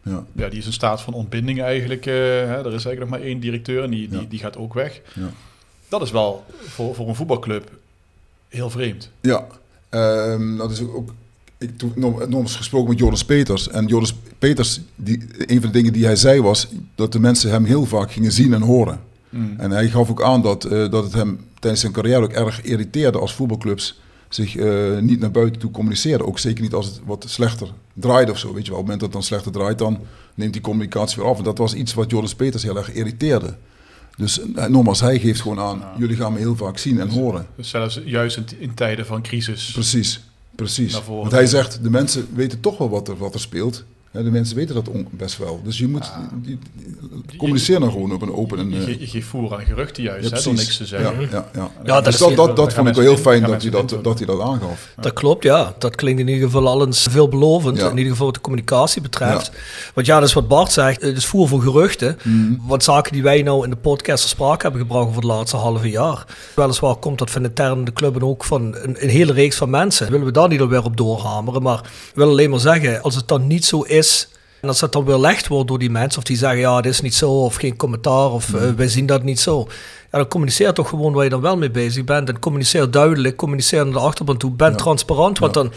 [0.02, 0.24] Ja.
[0.32, 2.06] ja, die is in staat van ontbinding eigenlijk.
[2.06, 2.58] eh, hè.
[2.58, 4.26] Er is eigenlijk nog maar één directeur en die, die, Ja.
[4.28, 5.00] die gaat ook weg.
[5.14, 5.30] Ja.
[5.88, 7.70] Dat is wel voor, voor een voetbalclub
[8.48, 9.10] heel vreemd.
[9.20, 9.46] Ja,
[9.88, 10.94] ehm, dat is ook.
[10.96, 11.10] ook
[11.58, 13.68] ik toen eens gesproken met Joris Peters.
[13.68, 17.50] En Joris Peters, die, een van de dingen die hij zei was dat de mensen
[17.50, 19.00] hem heel vaak gingen zien en horen.
[19.56, 22.62] En hij gaf ook aan dat, eh, dat het hem tijdens zijn carrière ook erg
[22.62, 26.26] irriteerde als voetbalclubs zich eh, niet naar buiten toe communiceerden.
[26.26, 28.54] Ook zeker niet als het wat slechter draait of zo.
[28.54, 29.98] Weet je wel, op het moment dat het dan slechter draait, dan
[30.34, 31.38] neemt die communicatie weer af.
[31.38, 33.56] En dat was iets wat Joris Peters heel erg irriteerde.
[34.16, 37.46] Dus eh, nogmaals, hij geeft gewoon aan, jullie gaan me heel vaak zien en horen.
[37.56, 39.70] Dus zelfs juist in, in tijden van crisis.
[39.70, 40.20] Precies,
[40.54, 41.04] precies.
[41.06, 43.84] Want hij zegt, de mensen weten toch wel wat er, wat er speelt.
[44.10, 45.60] De mensen weten dat best wel.
[45.64, 46.58] Dus je moet die,
[47.26, 48.70] die- communiceer dan gewoon op een open en...
[48.70, 51.20] Je, eh, ge- je geeft voer aan geruchten juist, ja, hè, door niks te zeggen.
[51.20, 51.70] Ja, ja, ja.
[51.84, 54.18] Ja, dat dus dat, dat, dat vond ik wel heel fijn dat hij dat, dat,
[54.18, 54.88] hij dat aangaf.
[55.00, 55.74] Dat klopt, ja.
[55.78, 57.76] Dat klinkt in ieder geval al eens veelbelovend.
[57.78, 57.90] Ja.
[57.90, 59.50] In ieder geval wat de communicatie betreft.
[59.94, 61.02] Want ja, dat is wat Bart zegt.
[61.02, 62.18] Het is voer voor geruchten.
[62.24, 62.54] Mhm.
[62.66, 65.56] Wat zaken die wij nou in de podcast ter sprake hebben gebracht over het laatste
[65.56, 66.26] halve jaar.
[66.54, 69.70] Weliswaar komt dat van intern de club en ook van een, een hele reeks van
[69.70, 70.10] mensen.
[70.10, 71.62] Willen we daar niet alweer op doorhameren.
[71.62, 73.97] Maar ik wil alleen maar zeggen, als het dan niet zo is...
[74.60, 77.00] En als dat dan weerlegd wordt door die mensen, of die zeggen ja, dit is
[77.00, 79.66] niet zo, of geen commentaar, of eh, wij zien dat niet zo.
[80.12, 82.28] Ja, dan communiceer toch gewoon waar je dan wel mee bezig bent.
[82.28, 85.38] En communiceer duidelijk, communiceer naar de achterban toe, ben transparant.
[85.38, 85.72] Want dan,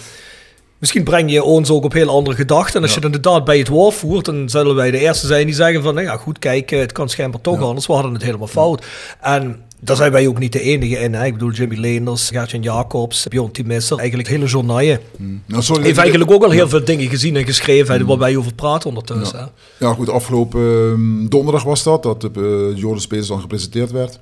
[0.78, 2.76] misschien breng je ons ook op heel andere gedachten.
[2.76, 5.28] En als je dan de daad bij het woord voert, dan zullen wij de eerste
[5.28, 7.88] zijn die zeggen van, nou ja, goed, kijk, eh, het kan schijnbaar toch anders.
[7.88, 8.86] We hadden het helemaal fout.
[9.22, 11.14] En daar zijn wij ook niet de enige in.
[11.14, 11.26] Hè.
[11.26, 15.00] Ik bedoel, Jimmy Leenders, Gertjan Jacobs, Bjorn Timisser, eigenlijk hele journaaien.
[15.46, 18.38] Nou, sorry, Heeft eigenlijk ook al heel veel dingen gezien en geschreven, hè, waar wij
[18.38, 19.40] over praten ondertussen.
[19.40, 19.46] hè.
[19.86, 24.20] Ja, goed, afgelopen ehm, donderdag was dat, dat uh, Joris Peters dan gepresenteerd werd.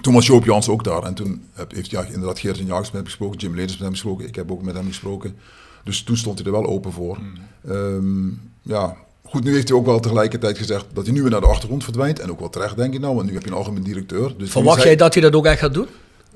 [0.00, 1.02] Toen was Joop Jans ook daar.
[1.02, 3.80] En toen heb, heeft ja, inderdaad Geert en Jacobs met hem gesproken, Jim Leders met
[3.82, 5.36] hem gesproken, ik heb ook met hem gesproken.
[5.84, 7.18] Dus toen stond hij er wel open voor.
[7.68, 8.28] Ehm,
[8.62, 8.96] ja,
[9.30, 11.84] goed, nu heeft hij ook wel tegelijkertijd gezegd dat hij nu weer naar de achtergrond
[11.84, 12.18] verdwijnt.
[12.18, 14.34] En ook wel terecht, denk ik nou, want nu heb je een algemeen directeur.
[14.38, 15.86] Dus Verwacht jij hij- dat hij dat ook echt gaat doen?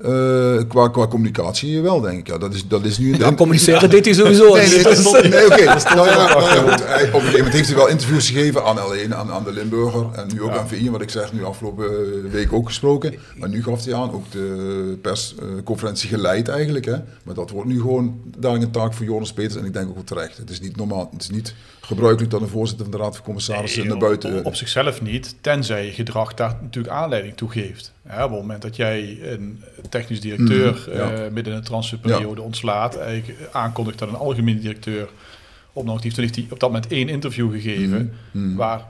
[0.01, 2.27] eh, qua, qua communicatie wel, denk ik.
[2.27, 3.17] Ja, dat, is, dat is nu...
[3.17, 4.53] Ja, communiceren deed hij sowieso.
[4.55, 5.63] Nee, nee, Dus- dat- nee, oké.
[5.95, 6.85] Nou ja, nou ja, goed.
[6.87, 9.51] Hij- Op een gegeven moment heeft hij wel interviews gegeven aan L1, aan, aan de
[9.51, 10.05] Limburger.
[10.13, 13.15] En nu ook aan VI, wat ik zeg, nu afgelopen eh, week ook gesproken.
[13.37, 16.85] Maar nu gaf hij aan, ook de persconferentie geleid eigenlijk.
[16.85, 16.95] Hè.
[17.23, 19.55] Maar dat wordt nu gewoon dadelijk een taak voor Jonas Peters.
[19.55, 20.37] En ik denk ook wel terecht.
[20.37, 21.53] Het is niet normaal, het is niet
[21.85, 24.37] gebruikelijk dat een voorzitter van de Raad van Commissarissen Nee, naar buiten...
[24.39, 27.93] Op, op zichzelf niet, tenzij je gedrag daar natuurlijk aanleiding toe geeft.
[28.05, 31.11] Ja, op het moment dat jij een technisch directeur Mhm, ja.
[31.11, 35.09] eh, midden in een transferperiode ontslaat, eigenlijk aankondigt dat een algemene directeur
[35.73, 38.81] op toen heeft hij op dat moment één interview gegeven, Mhm, waar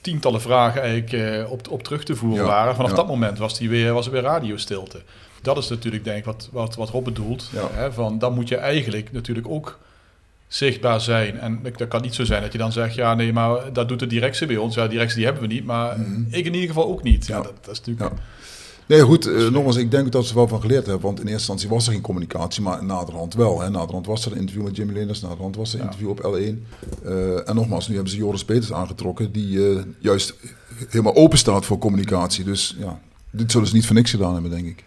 [0.00, 2.74] tientallen vragen eigenlijk eh, op, op terug te voeren Ja, waren.
[2.74, 2.96] Vanaf ja.
[2.96, 5.02] dat moment was, die weer, was er weer radiostilte.
[5.42, 7.50] Dat is natuurlijk denk ik wat, wat, wat Rob bedoelt.
[7.52, 7.68] Ja.
[7.72, 9.78] Hè, van, dan moet je eigenlijk natuurlijk ook
[10.52, 11.38] zichtbaar zijn.
[11.38, 13.98] En dat kan niet zo zijn dat je dan zegt, ja nee, maar dat doet
[13.98, 14.74] de directie bij ons.
[14.74, 15.96] Ja, directie die hebben we niet, maar
[16.28, 17.26] ik in ieder geval ook niet.
[17.26, 17.46] Ja, Mhm.
[17.46, 17.52] Ja.
[17.52, 18.10] dat, dat is natuurlijk...
[18.10, 18.22] Ja.
[18.86, 21.02] Nee, goed, eh, nogmaals, ik denk dat ze er wel van geleerd hebben.
[21.04, 23.60] Want in eerste instantie was er geen communicatie, maar naderhand wel.
[23.60, 23.70] Hè.
[23.70, 26.66] Naderhand was er een interview met Jimmy Linders, naderhand was er een interview op L1.
[27.04, 30.34] Eh, en nogmaals, nu hebben ze Joris Peters aangetrokken, die eh, juist
[30.88, 32.44] helemaal open staat voor communicatie.
[32.44, 34.84] Dus ja, dit zullen ze niet voor niks gedaan hebben, denk ik.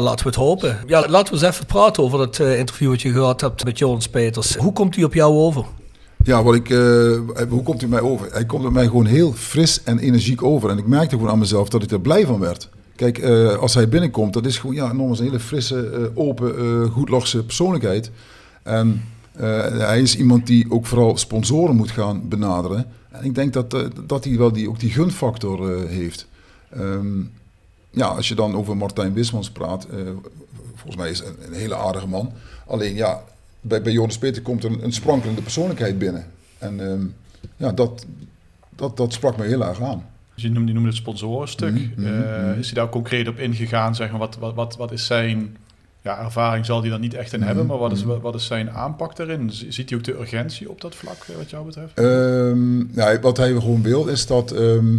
[0.00, 0.78] Laten we het hopen.
[0.86, 3.78] Ja, laten we eens even praten over dat eh, interview wat je gehad hebt met
[3.78, 4.56] Jonas Peters.
[4.56, 5.64] Hoe komt hij op jou over?
[6.24, 8.32] Ja, ik, eh, hoe komt hij mij over?
[8.32, 10.70] Hij komt bij mij gewoon heel fris en energiek over.
[10.70, 12.68] En ik merkte gewoon aan mezelf dat ik er blij van werd.
[12.96, 16.88] Kijk, eh, als hij binnenkomt, dat is gewoon ja, nogmaals een hele frisse, eh, open,
[16.90, 18.10] goedlachse persoonlijkheid.
[18.62, 19.02] En
[19.78, 22.86] hij is iemand die ook vooral sponsoren moet gaan benaderen.
[23.10, 23.76] En ik denk dat,
[24.06, 26.26] dat hij wel die, ook die gunfactor heeft.
[26.70, 27.20] Ehm,
[27.94, 29.98] ja, als je dan over Martijn Wismans praat, eh,
[30.74, 32.32] volgens mij is hij een, een hele aardige man.
[32.66, 33.22] Alleen ja,
[33.60, 36.26] bij, bij Joris Peter komt er een, een sprankelende persoonlijkheid binnen.
[36.58, 37.06] En ehm,
[37.56, 38.06] ja, dat,
[38.76, 40.04] dat, dat sprak me heel erg aan.
[40.34, 41.72] Je noemde, je noemde het sponsorenstuk.
[41.72, 42.58] Mhm, mhm, Eh, mhm.
[42.58, 43.94] Is hij daar concreet op ingegaan?
[43.94, 45.56] Zeg maar, wat, wat, wat, wat is zijn
[46.02, 46.66] ja, ervaring?
[46.66, 49.50] Zal hij daar niet echt in hebben, maar wat is, wat is zijn aanpak daarin?
[49.50, 51.98] Ziet hij ook de urgentie op dat vlak, eh, wat jou betreft?
[51.98, 54.96] Ehm, ja, wat hij gewoon wil is dat, ehm,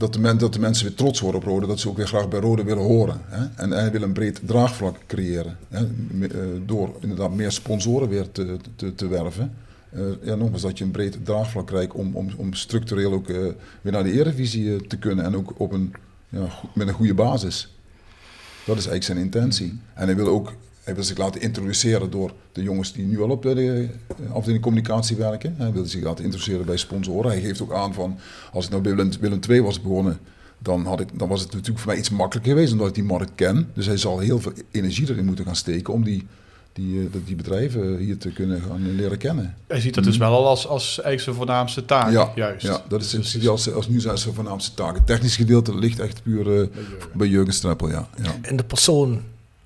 [0.00, 1.66] dat, de de mensen weer trots worden op Rode.
[1.66, 3.20] Dat ze ook weer graag bij Rode willen horen.
[3.24, 3.46] Hè?
[3.56, 5.56] En hij wil een breed draagvlak creëren.
[5.68, 5.84] Hè?
[6.26, 8.56] Eh, door inderdaad meer sponsoren weer te,
[8.94, 9.52] te, werven.
[9.90, 13.36] Eh, ja, nogmaals, dat je een breed draagvlak krijgt om, om, om structureel ook eh,
[13.82, 15.24] weer naar de Eredivisie eh, te kunnen.
[15.24, 15.92] En ook op een,
[16.28, 17.74] ja, met een goede basis.
[18.64, 19.80] Dat is eigenlijk zijn intentie.
[19.94, 20.52] En hij wil ook
[20.90, 23.88] hij wil zich laten introduceren door de jongens die nu al op de
[24.24, 25.54] eh, afdeling communicatie werken.
[25.56, 27.30] Hij wil zich laten introduceren bij sponsoren.
[27.30, 28.18] Hij geeft ook aan van,
[28.52, 30.18] als ik nou bij Willem, Willem II was begonnen,
[30.58, 33.04] dan, had ik, dan was het natuurlijk voor mij iets makkelijker geweest, omdat ik die
[33.04, 33.68] markt ken.
[33.74, 36.26] Dus hij zal heel veel energie erin moeten gaan steken om die,
[36.72, 39.54] die, eh, die bedrijven hier te kunnen gaan leren kennen.
[39.66, 42.12] Hij ziet dat dus wel al als, als eigenlijk zijn voornaamste taak, Mhm.
[42.14, 42.66] Ja, juist.
[42.66, 44.94] ja, dat is Dus- dus, als, als nu zijn zijn voornaamste taak.
[44.94, 46.66] Het technisch gedeelte ligt echt puur eh,
[47.14, 48.08] bij Jurgen Streppel, ja.
[48.22, 48.30] ja.
[48.42, 49.20] En de persoon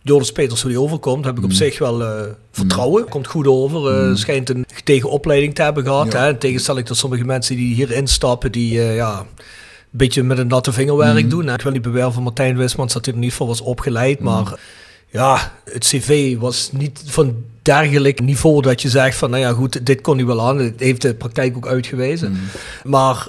[0.06, 1.56] Joris Peters, hoe die overkomt, heb ik op Mm.
[1.56, 3.08] zich wel eh, vertrouwen.
[3.08, 4.06] Komt goed over.
[4.08, 4.16] Mm.
[4.16, 6.12] Schijnt een tegen opleiding te hebben gehad.
[6.12, 6.18] Ja.
[6.22, 6.28] Hè?
[6.28, 9.26] In tegenstelling tot sommige mensen die hier instappen, die eh, ja, een
[9.90, 11.28] beetje met een natte vingerwerk Mm.
[11.28, 11.48] doen.
[11.48, 14.18] Ik wil niet beweren van Martijn Wismans dat hij er niet voor was opgeleid.
[14.18, 14.24] Mm.
[14.24, 14.58] Maar
[15.10, 19.86] ja, het cv was niet van dergelijk niveau dat je zegt van, nou ja goed,
[19.86, 20.58] dit kon hij wel aan.
[20.58, 22.30] Dat heeft de praktijk ook uitgewezen.
[22.30, 22.38] Mm.
[22.90, 23.28] Maar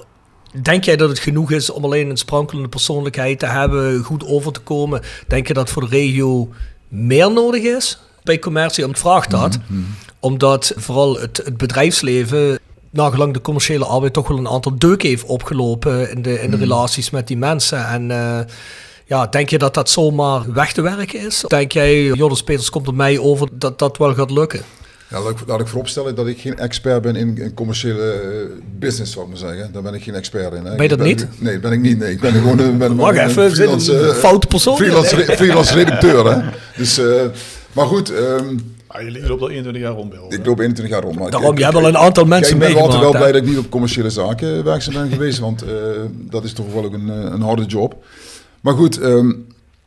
[0.62, 4.52] denk jij dat het genoeg is om alleen een sprankelende persoonlijkheid te hebben, goed over
[4.52, 5.02] te komen?
[5.28, 6.50] Denk je dat voor de regio
[6.88, 8.84] meer nodig is bij commercie?
[8.84, 9.58] Om het vraagt dat.
[10.20, 12.60] Omdat vooral het, het bedrijfsleven
[12.96, 16.58] nagelang de commerciële arbeid toch wel een aantal deuken heeft opgelopen in de, in de
[16.58, 17.88] relaties met die mensen.
[17.88, 18.39] En eh,
[19.06, 21.44] ja, denk je dat dat zomaar weg te werken is?
[21.48, 24.62] Denk jij, Joris Peters komt op mij over, dat dat wel gaat lukken?
[25.10, 28.20] Ja, laat, ik, laat ik vooropstellen dat ik geen expert ben in, in commerciële eh,
[28.80, 29.72] business, zou ik maar zeggen.
[29.74, 30.65] Daar ben ik geen expert in.
[30.65, 30.76] Hè.
[30.76, 31.28] Ben je dat niet?
[31.39, 31.98] Nee, ben ik niet.
[31.98, 34.76] Nee, ik ben gewoon een, ben, Wacht ben even, freelance, een eh, foute persoon.
[34.76, 36.50] Freelance, re- freelance redacteur, hè.
[36.78, 37.06] Dus, eh,
[37.74, 40.20] maar goed, ehm, Ah, je loopt al 21 jaar rond, Bill.
[40.39, 41.20] ik loop 21 jaar rond.
[41.20, 43.04] Maar Daarom, ik- je hebt al een aantal mensen Kijk, ik ben altijd meegemaakt.
[43.04, 43.18] wel hè?
[43.20, 45.70] blij dat ik niet op commerciële zaken werkzaam ben geweest, want eh,
[46.30, 48.04] dat is toch wel ook een, een harde job.
[48.62, 49.32] Maar goed, ehm,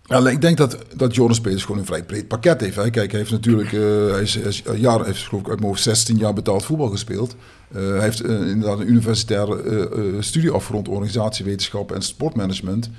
[0.08, 2.76] ik denk dat, dat Jonas Peters gewoon een vrij breed pakket heeft.
[2.76, 2.90] Hè.
[2.90, 6.16] Kijk, hij heeft natuurlijk, eh, hij is, jaar, heeft geloof ik uit mijn hoofd 16
[6.16, 7.36] jaar betaald voetbal gespeeld.
[7.72, 12.90] Eh, hij heeft eh, inderdaad een universitaire studie afgerond, organisatiewetenschap en sportmanagement.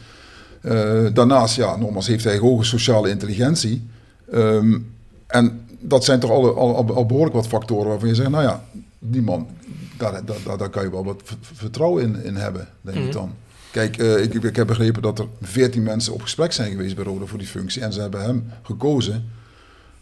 [1.13, 3.87] Daarnaast, ja, nogmaals, heeft hij hoge sociale intelligentie.
[4.31, 4.77] Ehm,
[5.27, 8.63] en dat zijn toch al, al, behoorlijk wat factoren waarvan je zegt, nou ja,
[8.99, 9.47] die man,
[9.97, 13.33] daar, daar, daar, daar kan je wel wat vertrouwen in, in hebben, denk ik dan.
[13.71, 17.03] Kijk, eh, ik, ik heb begrepen dat er 14 mensen op gesprek zijn geweest bij
[17.03, 19.29] Roda voor die functie en ze hebben hem gekozen.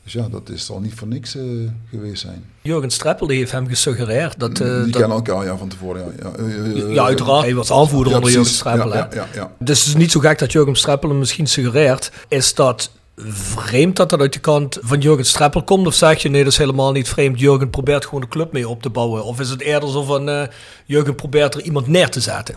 [0.04, 1.44] Dus ja, dat is al niet voor niks eh,
[1.90, 2.46] geweest zijn.
[2.62, 4.50] Jurgen Streppel heeft hem gesuggereerd dat...
[4.50, 6.14] eh, die dat kennen elkaar ja, van tevoren.
[6.22, 7.44] Ja, ja, Eh, eh, ja, uiteraard.
[7.44, 8.52] Hij was aanvoerder ja, onder Jurgen.
[8.54, 8.94] Streppel.
[8.94, 9.52] Ja.
[9.60, 12.12] Dus het is niet zo gek dat Jurgen Streppel hem misschien suggereert.
[12.28, 15.88] Is dat vreemd dat dat uit de kant van Jurgen Streppel komt?
[15.88, 17.40] Of zeg je nee, dat is helemaal niet vreemd.
[17.40, 19.24] Jurgen probeert gewoon de club mee op te bouwen.
[19.24, 20.44] Of is het eerder zo van eh
[20.86, 22.56] Jurgen probeert er iemand neer te zetten?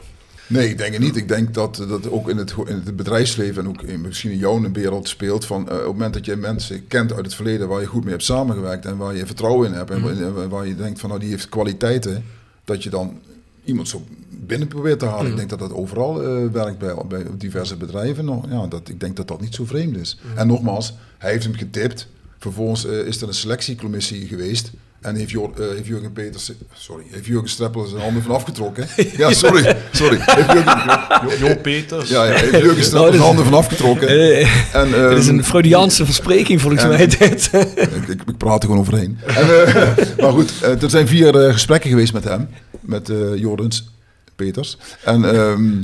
[0.51, 1.17] Nee, ik denk het niet.
[1.17, 4.39] Ik denk dat dat ook in het, in het bedrijfsleven en ook in, misschien in
[4.39, 5.45] jouw wereld speelt.
[5.45, 8.03] Van, eh, op het moment dat je mensen kent uit het verleden waar je goed
[8.03, 11.01] mee hebt samengewerkt en waar je vertrouwen in hebt en waar- en waar je denkt
[11.01, 12.25] van nou die heeft kwaliteiten,
[12.65, 13.19] dat je dan
[13.65, 15.31] iemand zo binnen probeert te halen.
[15.31, 18.25] Ik denk dat dat overal eh, werkt bij, bij diverse bedrijven.
[18.25, 18.45] nog.
[18.51, 20.19] Ja, dat, ik denk dat dat niet zo vreemd is.
[20.37, 22.09] En nogmaals, hij heeft hem getipt.
[22.39, 24.71] Vervolgens eh, is er een selectiecommissie geweest.
[25.01, 28.87] En heeft, Jor, eh, heeft Jurgen Peters, sorry, heeft Jurgen Streppel zijn handen van afgetrokken.
[29.17, 30.19] Ja, sorry, sorry.
[30.21, 32.09] Heeft Jurgen, Jo, Jo Peters.
[32.09, 34.09] ja, ja, heeft Jurgen Nou, Streppel dit- zijn handen van afgetrokken.
[34.19, 37.07] Eh, En, Dit is ehm, een Freudiaanse verspreking volgens en- mij.
[37.19, 37.51] Dit.
[37.53, 39.19] ik, ik, ik praat er gewoon overheen.
[39.27, 42.49] En, eh, maar goed, eh, er zijn vier gesprekken geweest met hem,
[42.81, 43.91] met eh Jordens
[44.37, 44.77] Peters.
[45.05, 45.83] En ehm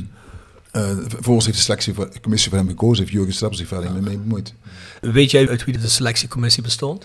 [0.70, 4.18] eh, vervolgens heeft de selectiecommissie voor hem gekozen, heeft Jurgen Streppel zich verder niet mee
[4.18, 4.54] bemoeid.
[5.00, 7.04] Weet jij uit wie de selectiecommissie bestond?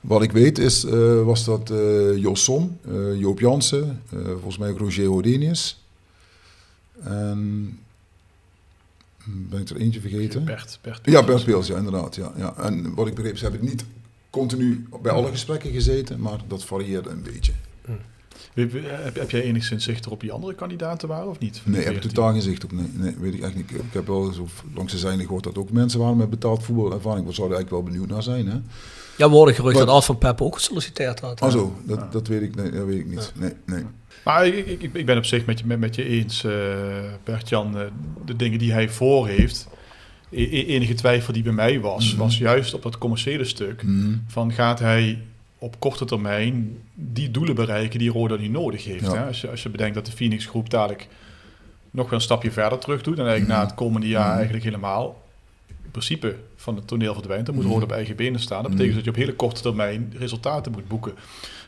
[0.00, 4.70] Wat ik weet is, eh, was dat eh Jos Som, eh, Joop Jansen, volgens mij
[4.70, 5.82] ook Roger Hodenius.
[7.02, 7.78] En
[9.24, 10.44] ben ik er eentje vergeten?
[10.44, 12.14] Bert, Bert Ja, Bert Peels, ja, inderdaad.
[12.14, 12.54] Ja, ja.
[12.56, 13.84] En wat ik begreep, ze hebben niet
[14.30, 17.52] continu bij alle gesprekken gezeten, maar dat varieerde een beetje.
[18.54, 21.60] Heb, jij enigszins zicht erop wie andere kandidaten waren of niet?
[21.64, 22.72] Nee, heb ik totaal geen zicht op.
[22.72, 23.70] Nee, nee, weet ik echt niet.
[23.70, 27.26] Ik heb wel zo langs de zijde gehoord dat ook mensen waren met betaald voetbalervaring.
[27.26, 28.48] We zouden eigenlijk wel benieuwd naar zijn.
[28.48, 28.60] Hè?
[29.18, 31.40] Ja, we worden gerucht Maar- dat Art van Peppe ook gesolliciteerd had.
[31.40, 33.32] Ah zo, dat, dat, weet ik, nee, dat weet ik niet.
[33.38, 33.84] Nee, nee.
[34.24, 36.52] Maar ik, ik, ik ben op zich met je, met, met je eens, eh
[37.24, 37.78] Bert-Jan.
[37.78, 37.84] eh,
[38.24, 39.68] de dingen die hij voor heeft.
[40.30, 42.18] E- e- enige twijfel die bij mij was, Mhm.
[42.22, 43.82] was juist op dat commerciële stuk.
[43.82, 44.16] Mhm.
[44.26, 45.22] Van gaat hij
[45.58, 49.04] op korte termijn die doelen bereiken die Roda nu nodig heeft.
[49.06, 49.14] Ja.
[49.14, 49.26] Hè?
[49.26, 51.08] Als, je, als je bedenkt dat de Phoenix groep dadelijk
[51.90, 53.18] nog wel een stapje verder terug doet.
[53.18, 53.58] En eigenlijk Mhm.
[53.60, 55.22] na het komende jaar eigenlijk helemaal
[55.68, 56.36] in principe
[56.68, 57.46] van het toneel verdwijnt.
[57.46, 57.72] Dan moet Mhm.
[57.72, 58.62] Roda op eigen benen staan.
[58.62, 58.76] Dat Mhm.
[58.80, 61.12] betekent dat je op hele korte termijn resultaten moet boeken.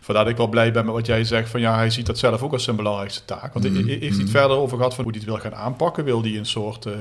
[0.01, 1.51] Vandaar dat ik wel blij ben met wat jij zegt.
[1.51, 3.53] Van ja, hij ziet dat zelf ook als zijn belangrijkste taak.
[3.53, 3.75] Want Mhm.
[3.75, 4.27] he- heeft hij het Mhm.
[4.29, 6.05] verder over gehad van hoe hij het wil gaan aanpakken?
[6.05, 6.93] Wil hij een soort, eh,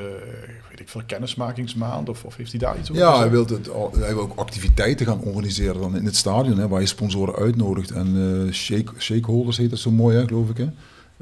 [0.70, 2.10] weet ik veel, kennismakingsmaand?
[2.10, 5.06] Of, of heeft hij daar iets over Ja, hij wil, het, hij wil ook activiteiten
[5.06, 7.92] gaan organiseren dan in het stadion, hè, waar je sponsoren uitnodigt.
[7.92, 8.08] En
[8.48, 10.58] eh shake, shakeholders heet dat zo mooi, hè, geloof ik.
[10.58, 10.68] Hè?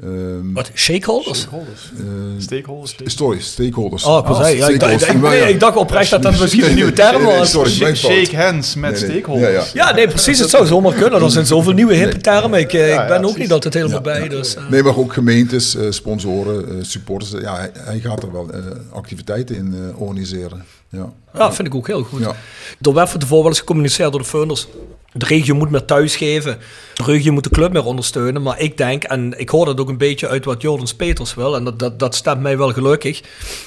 [0.02, 1.38] Ehm, Wat, shakeholders?
[1.38, 1.90] Stakeholders.
[1.98, 2.04] eh,
[2.38, 2.94] Stakeholders.
[3.04, 4.04] sorry, stakeholders.
[4.04, 4.26] Oh, ik.
[4.26, 5.02] Ja, ik, dacht- stakeholders.
[5.02, 5.44] ik, ik- Maar ja.
[5.44, 7.50] nee, ik dacht oprecht dat dat misschien een nieuwe term was.
[7.50, 8.12] sorry, mijn fout.
[8.12, 9.10] Shake hands met Nee, nee.
[9.10, 9.72] stakeholders.
[9.72, 10.38] Ja, Ja, nee, precies.
[10.38, 11.22] Het zou zomaar kunnen.
[11.22, 12.58] Er zijn zoveel nieuwe hippe termen.
[12.60, 14.22] Ik, eh, Ja, ik ben ja, ook niet altijd helemaal Ja, bij.
[14.22, 14.28] ja.
[14.28, 14.62] Dus, eh.
[14.70, 17.30] Nee, maar ook gemeentes, eh, sponsoren, eh, supporters.
[17.40, 18.60] Ja, hij, hij gaat er wel eh,
[18.92, 20.64] activiteiten in eh, organiseren.
[20.90, 21.12] Ja.
[21.34, 22.20] Ja, vind ik ook heel goed.
[22.20, 22.34] Ja.
[22.82, 24.68] Er werd van tevoren wel eens gecommuniceerd door de funders.
[25.18, 26.58] De regio moet meer thuis geven.
[26.94, 28.42] De regio moet de club meer ondersteunen.
[28.42, 31.56] Maar ik denk, en ik hoor dat ook een beetje uit wat Jordans Peters wil.
[31.56, 33.22] En dat, dat, dat stemt mij wel gelukkig.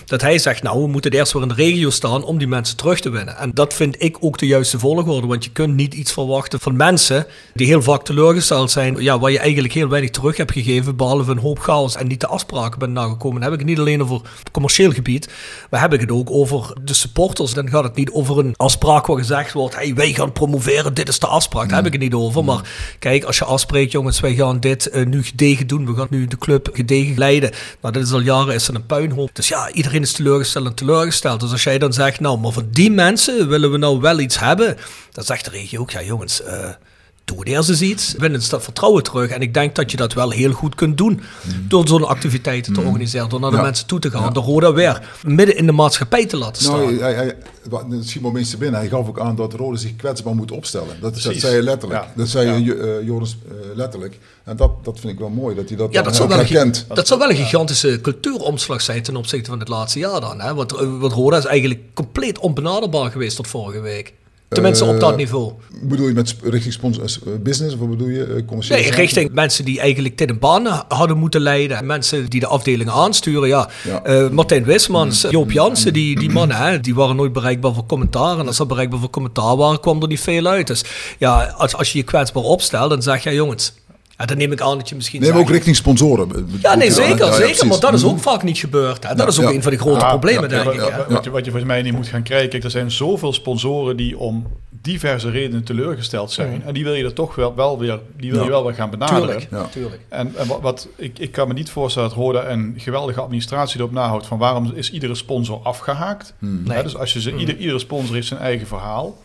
[0.06, 2.78] Dat hij zegt, nou, we moeten eerst weer in de regio staan om die mensen
[2.78, 3.38] terug te winnen.
[3.38, 5.28] En dat vind ik ook de juiste volgorde.
[5.28, 8.96] Want je kunt niet iets verwachten van mensen die heel vaak teleurgesteld zijn.
[9.02, 10.96] Ja, waar je eigenlijk heel weinig terug hebt gegeven.
[10.96, 13.42] Behalve een hoop chaos en niet de afspraken bent nagekomen.
[13.42, 15.30] Dan heb ik het niet alleen over commercieel gebied.
[15.70, 17.54] Maar heb ik het ook over de supporters.
[17.54, 21.08] Dan gaat het niet over een afspraak waar gezegd wordt: hey, wij gaan promoveren, dit
[21.08, 21.41] is de afspraak.
[21.50, 22.44] Daar heb ik het niet over.
[22.44, 22.62] Maar
[23.00, 25.86] kijk, als je afspreekt, jongens, wij gaan dit eh, nu gedegen doen.
[25.86, 27.52] We gaan nu de club gedegen leiden.
[27.82, 29.30] Nou, dit is al jaren is een puinhoop.
[29.36, 31.40] Dus ja, iedereen is teleurgesteld en teleurgesteld.
[31.40, 34.40] Dus als jij dan zegt: nou, maar van die mensen willen we nou wel iets
[34.40, 34.78] hebben.
[35.12, 36.42] Dan zegt de regio ook: ja, jongens.
[36.42, 36.70] eh
[37.44, 39.30] Eerst eens iets, win eens dat vertrouwen terug.
[39.30, 41.22] En ik denk dat je dat wel heel goed kunt doen.
[41.68, 43.56] Door zo'n activiteiten te organiseren, door naar de.
[43.56, 43.62] Ja.
[43.62, 44.24] mensen toe te gaan.
[44.24, 44.30] Ja.
[44.30, 46.80] Door Roda weer midden in de maatschappij te laten staan.
[46.80, 47.36] Nou, hij, hij,
[47.70, 47.86] wat-
[48.50, 48.80] te binnen.
[48.80, 50.96] Hij gaf ook aan dat Rode zich kwetsbaar moet opstellen.
[51.02, 52.04] Dat, zei hij letterlijk.
[52.04, 52.12] Ja.
[52.16, 54.20] Dat zei eh, Joris eh, letterlijk.
[54.44, 56.86] En dat, dat vind ik wel mooi, dat hij dat, Ja, wel herkent.
[56.94, 60.42] dat zou wel een gigantische cultuuromslag zijn ten opzichte van het laatste jaar dan.
[60.42, 60.54] Hè?
[60.54, 64.14] Want, eh, want Roda is eigenlijk compleet onbenaderbaar geweest tot vorige week.
[64.56, 65.52] Tenminste, op dat Eh, niveau.
[65.82, 68.24] Bedoel je met richting sponsors, eh, business of wat bedoel je?
[68.24, 69.02] eh, commerciële Nee, zaken?
[69.04, 71.86] richting mensen die eigenlijk dit een baan hadden moeten leiden.
[71.86, 73.48] Mensen die de afdelingen aansturen.
[73.48, 73.70] Ja.
[74.04, 74.30] Ja.
[74.32, 78.40] Martijn Wismans, Joop Jansen, die, die mannen, hè, die waren nooit bereikbaar voor commentaar.
[78.40, 80.68] En als ze bereikbaar voor commentaar waren, kwam er niet veel uit.
[80.68, 80.84] Dus
[81.20, 83.74] ja, als, als je je kwetsbaar opstelt, dan zeg je, jongens,
[84.22, 86.48] ja, dan neem ik aan dat je misschien Nee, maar ook richting sponsoren.
[86.62, 87.68] Ja, nee, zeker, zeker.
[87.68, 88.22] maar dat is ook Mhm.
[88.22, 89.04] vaak niet gebeurd.
[89.04, 89.10] Hè.
[89.10, 89.56] Dat Ja, is ook ja.
[89.56, 90.78] een van de grote problemen, ja, denk ja, ik.
[90.78, 90.98] ja, hè.
[90.98, 91.06] ja.
[91.10, 92.50] Wat, je, wat je volgens mij niet moet gaan kijken.
[92.50, 94.48] Kijk, er zijn zoveel sponsoren die om
[94.82, 96.64] diverse redenen teleurgesteld zijn.
[96.66, 98.46] En die wil je er toch wel, wel weer, die wil Ja.
[98.46, 99.22] je wel weer gaan benaderen.
[99.22, 99.66] Tuurlijk, Ja.
[99.72, 100.02] tuurlijk.
[100.10, 103.80] En, en wat, wat- ik, ik kan me niet voorstellen dat Roda een geweldige administratie
[103.80, 106.34] erop nahoudt van waarom is iedere sponsor afgehaakt.
[106.40, 106.78] Nee.
[106.78, 109.18] Hè, dus als je ze, ieder, iedere sponsor heeft zijn eigen verhaal.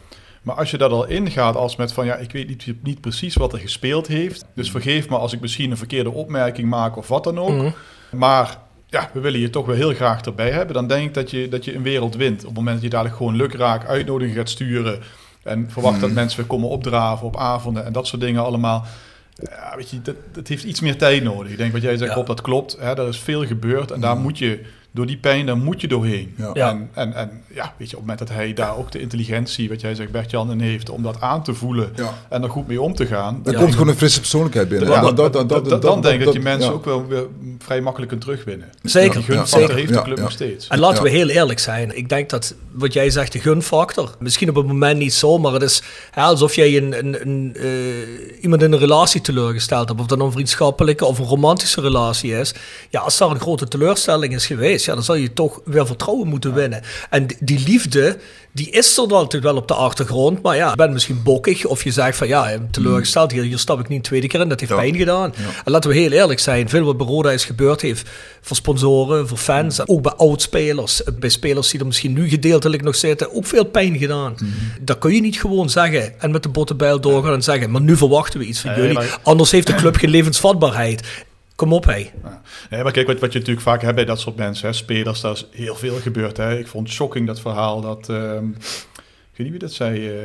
[0.47, 3.35] Maar als je dat al ingaat als met van ja, ik weet niet, niet precies
[3.35, 4.45] wat er gespeeld heeft.
[4.55, 7.51] Dus vergeef me als ik misschien een verkeerde opmerking maak of wat dan ook.
[7.51, 7.71] Mhm.
[8.11, 10.75] Maar ja, we willen je toch wel heel graag erbij hebben.
[10.75, 12.41] Dan denk ik dat je, dat je een wereld wint.
[12.41, 15.03] Op het moment dat je dadelijk gewoon lukraak uitnodiging gaat sturen.
[15.43, 18.85] En verwacht dat mensen weer komen opdraven op avonden en dat soort dingen allemaal.
[19.35, 21.53] Ja, weet je, dat, dat heeft iets meer tijd nodig.
[21.53, 22.17] Ik denk wat jij zegt, Ja.
[22.17, 22.77] Rob, dat klopt.
[22.81, 24.61] Hè, er is veel gebeurd en daar moet je,
[24.97, 26.35] door die pijn, daar moet je doorheen.
[26.39, 26.51] Ja.
[26.55, 26.69] Ja.
[26.71, 29.69] En, en, en ja, weet je, op het moment dat hij daar ook de intelligentie,
[29.69, 32.15] wat jij zegt, Bert-Jan, in heeft, om dat aan te voelen Ja.
[32.29, 33.41] en er goed mee om te gaan.
[33.43, 33.59] Dan Ja.
[33.59, 34.89] komt gewoon een frisse persoonlijkheid binnen.
[34.89, 36.75] Ja, Dat- dat- dat- dan- dat- dan denk ik dat je mensen ja.
[36.77, 37.27] ook wel weer
[37.59, 38.69] vrij makkelijk kunt terugwinnen.
[38.83, 39.75] Zeker, Ja, gunfactor zeker.
[39.75, 40.23] heeft de club ja.
[40.23, 40.69] nog steeds.
[40.69, 41.97] En laten we heel eerlijk zijn.
[41.97, 45.53] Ik denk dat wat jij zegt, de gunfactor, misschien op het moment niet zo, maar
[45.53, 50.01] het is hè, alsof jij een, een, een, eh, iemand in een relatie teleurgesteld hebt.
[50.01, 52.55] Of dat een vriendschappelijke of een romantische relatie is.
[52.91, 56.29] Ja, als daar een grote teleurstelling is geweest, ja, dan zal je toch weer vertrouwen
[56.29, 56.83] moeten winnen.
[57.11, 58.19] En die- liefde,
[58.53, 60.43] die is er altijd wel op de achtergrond.
[60.43, 63.81] Maar ja, je bent misschien bokkig of je zegt van ja, teleurgesteld, hier, hier stap
[63.81, 64.49] ik niet een tweede keer in.
[64.49, 64.79] Dat heeft Ja.
[64.79, 65.35] pijn gedaan.
[65.65, 68.09] En laten we heel eerlijk zijn, veel wat bij Roda is gebeurd heeft
[68.41, 72.83] voor sponsoren, voor fans, en ook bij oudspelers, bij spelers die er misschien nu gedeeltelijk
[72.83, 74.35] nog zitten, ook veel pijn gedaan.
[74.81, 77.97] Dat kun je niet gewoon zeggen en met de bottenbijl doorgaan en zeggen, maar nu
[77.97, 78.95] verwachten we iets van Nee, jullie.
[78.95, 81.03] maar- Anders heeft de club geen levensvatbaarheid.
[81.57, 82.11] Kom op, hé.
[82.23, 82.43] Ja.
[82.71, 85.21] Nee, maar kijk, wat, wat je natuurlijk vaak hebt bij dat soort mensen, hè, spelers,
[85.21, 86.37] daar is heel veel gebeurd.
[86.37, 86.59] Hè.
[86.59, 90.25] Ik vond het shocking dat verhaal dat, ehm, Ik weet niet wie dat zei eh,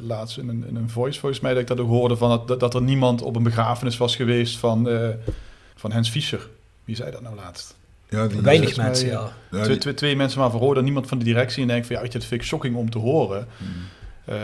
[0.00, 2.60] laatst in een, in een voice, volgens mij, dat ik dat ook hoorde van dat,
[2.60, 5.08] dat er niemand op een begrafenis was geweest van, eh,
[5.76, 6.48] van Hens Fischer.
[6.84, 7.76] Wie zei dat nou laatst?
[8.08, 9.32] Ja, die, Weinig mensen, ja.
[9.50, 9.58] ja.
[9.58, 11.62] Ja, twee, twee, twee mensen maar Roda, niemand van de directie.
[11.62, 13.46] En denk van ja, weet je, dat vind ik shocking om te horen.
[14.24, 14.38] Ehm,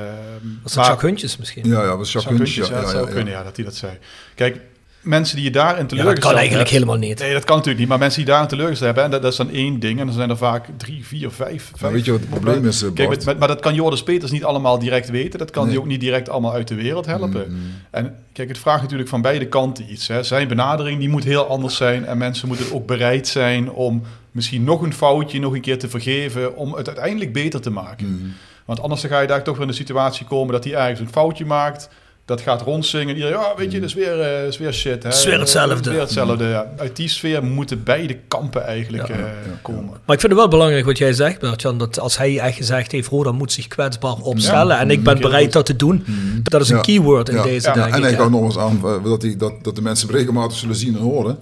[0.62, 1.68] Was dat maar- Jacques Huntjes misschien?
[1.68, 3.42] ja, ja, was Zou Jacques kunnen, Huntjes, ja, ja, dat ja, zou ja, kunnen, ja,
[3.42, 3.98] dat hij dat zei.
[4.34, 4.60] Kijk,
[5.04, 7.18] mensen die je daarin Ja, dat teleurgesteld kan eigenlijk hebt- helemaal niet.
[7.18, 7.88] Nee, dat kan natuurlijk niet.
[7.88, 10.00] Maar mensen die daarin teleurgesteld hebben, en dat, dat is dan één ding.
[10.00, 11.70] En dan zijn er vaak drie, vier, vijf.
[11.70, 13.18] Maar vijf weet je wat het probleem is, eh, Kijk, Bart?
[13.18, 15.38] met, met- maar dat kan Joris Peters niet allemaal direct weten.
[15.38, 15.72] Dat kan Nee.
[15.72, 17.44] hij ook niet direct allemaal uit de wereld helpen.
[17.48, 17.56] Mm,
[17.90, 20.08] En kijk, het vraagt natuurlijk van beide kanten iets.
[20.08, 20.22] Hè.
[20.22, 22.06] Zijn benadering die moet heel anders zijn.
[22.06, 25.88] En mensen moeten ook bereid zijn om misschien nog een foutje nog een keer te
[25.88, 26.56] vergeven.
[26.56, 28.06] Om het uiteindelijk beter te maken.
[28.06, 28.32] mm.
[28.64, 31.00] Want anders dan ga je daar toch weer in de situatie komen dat hij ergens
[31.00, 31.88] een foutje maakt.
[32.26, 33.14] Dat gaat rondzingen.
[33.14, 35.02] Iedereen, ja, weet je, dat is weer, eh, is weer shit.
[35.02, 35.08] Hè.
[35.08, 35.74] Het is weer hetzelfde.
[35.74, 36.66] Het is weer hetzelfde, ja.
[36.76, 39.14] Uit die sfeer moeten beide kampen eigenlijk Ja.
[39.14, 39.24] eh,
[39.62, 39.84] komen.
[40.04, 42.92] Maar ik vind het wel belangrijk wat jij zegt, Bert-Jan, dat als hij echt gezegd
[42.92, 46.04] heeft, Roda moet zich kwetsbaar opstellen en ik ben Heel bereid dat te doen,
[46.42, 46.82] dat is een Ja.
[46.82, 47.42] keyword in Ja.
[47.42, 48.02] deze, Ja, denk en ik.
[48.04, 50.76] hij gaf nog eens aan eh, dat, hij, dat, dat de mensen hem regelmatig zullen
[50.76, 51.38] zien en horen.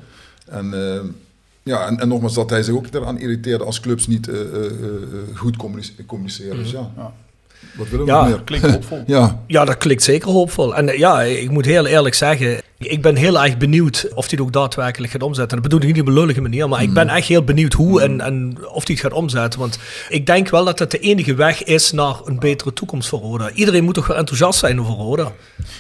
[0.49, 1.01] En, eh,
[1.63, 4.45] ja, en, en nogmaals dat hij zich ook eraan irriteerde als clubs niet eh, eh,
[4.65, 4.71] eh,
[5.35, 6.57] goed communice- communiceren.
[6.57, 7.13] Dus ja, Ja.
[7.77, 8.25] Wat willen we Ja.
[8.25, 8.41] meer?
[8.45, 9.03] Klinkt hoopvol.
[9.07, 10.75] Ja, Ja, dat klinkt zeker hoopvol.
[10.77, 14.29] En eh, ja, ik moet heel eerlijk zeggen, ik ben heel erg benieuwd of hij
[14.31, 15.61] het ook daadwerkelijk gaat omzetten.
[15.63, 18.03] Dat bedoel ik niet op een lullige manier, maar ik ben echt heel benieuwd hoe
[18.03, 19.61] en, en of hij het gaat omzetten.
[19.61, 23.21] Want ik denk wel dat het de enige weg is naar een betere toekomst voor
[23.21, 23.51] Roda.
[23.51, 25.33] Iedereen moet toch wel enthousiast zijn over Roda.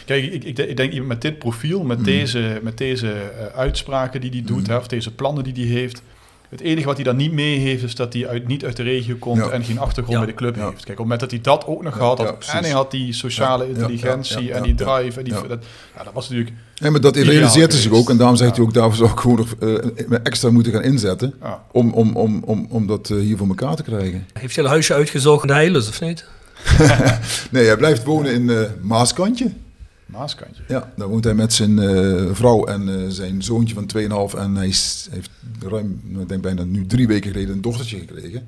[0.04, 4.30] Kijk, ik, ik, ik denk met dit profiel, met deze, met deze eh, uitspraken die
[4.30, 6.02] hij doet, hè, of deze plannen die hij heeft.
[6.52, 8.82] Het enige wat hij dan niet mee heeft, is dat hij uit, niet uit de
[8.82, 9.48] regio komt Ja.
[9.48, 10.24] en geen achtergrond Ja.
[10.24, 10.62] bij de club Ja.
[10.64, 10.74] heeft.
[10.74, 13.12] Kijk, op het moment dat hij dat ook nog had, Ja, en hij had die
[13.12, 15.40] sociale Ja, ja, intelligentie ja, ja, en die ja, drive, en die, ja.
[15.42, 15.64] Dat,
[15.96, 16.56] ja, dat was natuurlijk...
[16.80, 18.10] Nee, maar dat realiseert hij zich ook.
[18.10, 18.56] En daarom zegt Ja.
[18.56, 21.34] hij ook, daarvoor zou ik gewoon nog eh, extra moeten gaan inzetten.
[21.40, 21.62] Ja.
[21.72, 24.26] Om, om, om, om, om dat eh, hier voor elkaar te krijgen.
[24.32, 26.24] Heeft hij een huisje uitgezocht in de Heilus, of niet?
[27.50, 29.50] Nee, hij blijft wonen in eh, Maaskantje.
[30.12, 30.62] Maaskantje.
[30.68, 34.34] Ja, daar woont hij met zijn eh, vrouw en eh, zijn zoontje van 2,5.
[34.38, 35.30] En hij is- heeft
[35.68, 38.46] ruim, nou, ik denk bijna nu drie weken geleden een dochtertje gekregen.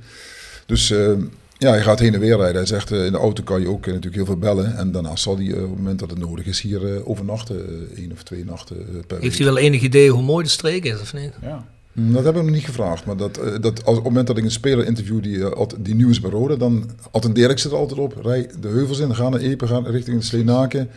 [0.66, 1.12] Dus eh,
[1.58, 2.56] ja, hij gaat heen en weer rijden.
[2.56, 4.76] Hij zegt, eh, in de auto kan je ook natuurlijk heel veel bellen.
[4.76, 7.66] En daarna zal hij op het moment dat het nodig is hier eh, overnachten.
[7.92, 9.34] eh, één of twee nachten eh, per Heeft week.
[9.34, 11.32] hij wel enig idee hoe mooi de streek is, of niet?
[11.42, 11.66] Ja.
[11.94, 13.04] Hm, Dat hebben we nog niet gevraagd.
[13.04, 15.66] Maar dat, eh, dat als, op het moment dat ik een speler interview die, eh,
[15.78, 18.18] die nieuw is bij Rode, dan attendeer ik ze er altijd op.
[18.22, 20.88] Rij de heuvels in, ga naar Epen, ga richting de Sleenaken.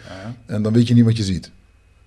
[0.45, 1.51] En dan weet je niet wat je ziet.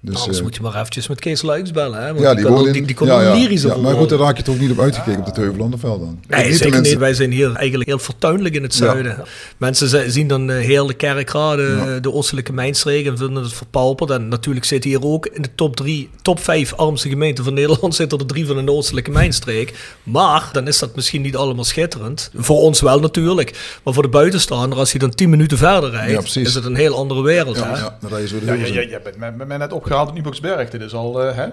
[0.02, 2.00] Dus, Anders eh, moet je maar eventjes met Kees Luiks bellen.
[2.02, 2.06] Hè?
[2.06, 4.18] Want ja, die, kon, in, die, die kon ja, ja, lyrisch ja, Maar goed, daar
[4.18, 6.20] raak je toch niet op uitgekeken op de Heuvelanderveld dan.
[6.28, 6.96] Nee, Niet zeker niet.
[6.98, 8.84] Wij zijn hier eigenlijk heel fortuinlijk in het Ja.
[8.84, 9.24] zuiden.
[9.56, 11.98] Mensen ze- zien dan eh, heel de kerkraden, Ja.
[12.00, 14.10] de oostelijke mijnstreek en vinden het verpauperd.
[14.10, 17.94] En natuurlijk zit hier ook in de top drie, top vijf armste gemeenten van Nederland
[17.94, 19.74] zitten er drie van in de oostelijke mijnstreek.
[20.02, 22.30] Maar dan is dat misschien niet allemaal schitterend.
[22.34, 23.78] Voor ons wel natuurlijk.
[23.84, 26.96] Maar voor de buitenstaander, als hij dan tien minuten verder rijdt, is het een heel
[26.96, 27.56] andere wereld.
[27.56, 27.78] Ja, hè?
[27.78, 30.14] ja, dan rij je zo de Ja, je bent met, met mij net opgehaald op
[30.14, 30.70] Nieuwboksberg.
[30.70, 31.44] Dit is al, eh, hè?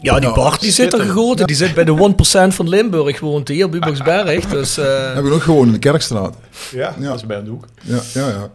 [0.00, 1.46] Ja, die Ja, Bart die zit er gegoten.
[1.46, 4.46] Die zit bij de 1% van Limburg, woont hier, Buboksberg.
[4.46, 6.36] Dus eh, Heb ik ook gewoon in de Kerkstraat.
[6.70, 7.08] Ja, Ja.
[7.08, 7.64] dat is bij een hoek.
[7.82, 8.50] Ja, ja, ja.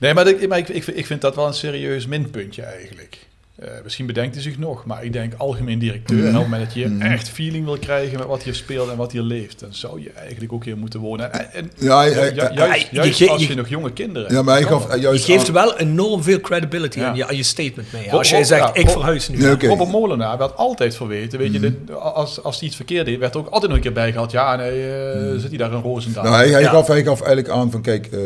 [0.00, 3.18] Nee, maar, ik, maar ik, ik, vind- ik vind dat wel een serieus minpuntje eigenlijk.
[3.56, 6.18] Eh, misschien bedenkt hij zich nog, maar ik denk algemeen directeur.
[6.22, 8.96] En op het moment dat je echt feeling wil krijgen met wat hier speelt en
[8.96, 11.32] wat hier leeft, dan zou je eigenlijk ook hier moeten wonen.
[11.32, 12.48] En, en, Ja, juist, je
[12.90, 14.46] juist als je, je- nog jonge kinderen Ja, hebt.
[14.46, 17.08] maar hij dan gaf je juist geeft aan- wel enorm veel credibility Ja.
[17.08, 18.12] aan, je, aan je statement mee.
[18.12, 19.50] Als jij zegt, ja, ik verhuis nu.
[19.50, 19.66] Oké.
[19.66, 21.38] Robert Molenaar werd altijd verweten.
[21.38, 21.70] Weet je, Mhm.
[21.86, 24.12] dit- als, als hij iets verkeerd deed, werd er ook altijd nog een keer bij
[24.12, 24.30] gehad.
[24.30, 26.24] Ja, nee, eh, zit hij daar in Roosendaal.
[26.24, 26.70] Nou, hij, hij, Ja.
[26.70, 28.18] gaf, hij gaf eigenlijk aan van, kijk, eh,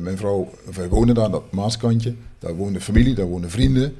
[0.00, 2.14] mijn vrouw, wij wonen daar, dat Maaskantje.
[2.38, 3.94] Daar woonde familie, daar woonden vrienden,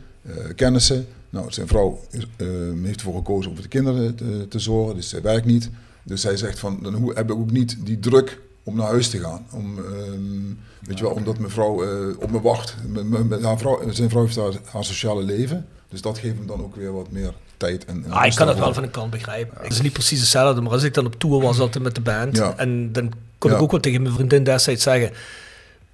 [0.56, 1.06] kennissen.
[1.30, 2.00] Nou, zijn vrouw
[2.36, 2.46] eh,
[2.82, 5.70] heeft ervoor gekozen om voor de kinderen te, te zorgen, dus zij werkt niet.
[6.02, 9.18] Dus hij zegt van, dan heb ik ook niet die druk om naar huis te
[9.18, 9.46] gaan.
[9.52, 12.74] Om, ehm, weet je wel, omdat mijn vrouw eh, op me wacht.
[13.04, 15.66] M- haar vrouw, zijn vrouw heeft haar, haar sociale leven.
[15.88, 17.84] Dus dat geeft hem dan ook weer wat meer tijd.
[17.84, 18.64] En, en Ah, ik kan het daarvoor.
[18.64, 19.56] wel van een kant begrijpen.
[19.62, 22.00] Het is niet precies hetzelfde, maar als ik dan op tour was altijd met de
[22.00, 22.54] band, Ja.
[22.56, 25.10] en dan kon ik ook wel tegen mijn vriendin destijds zeggen,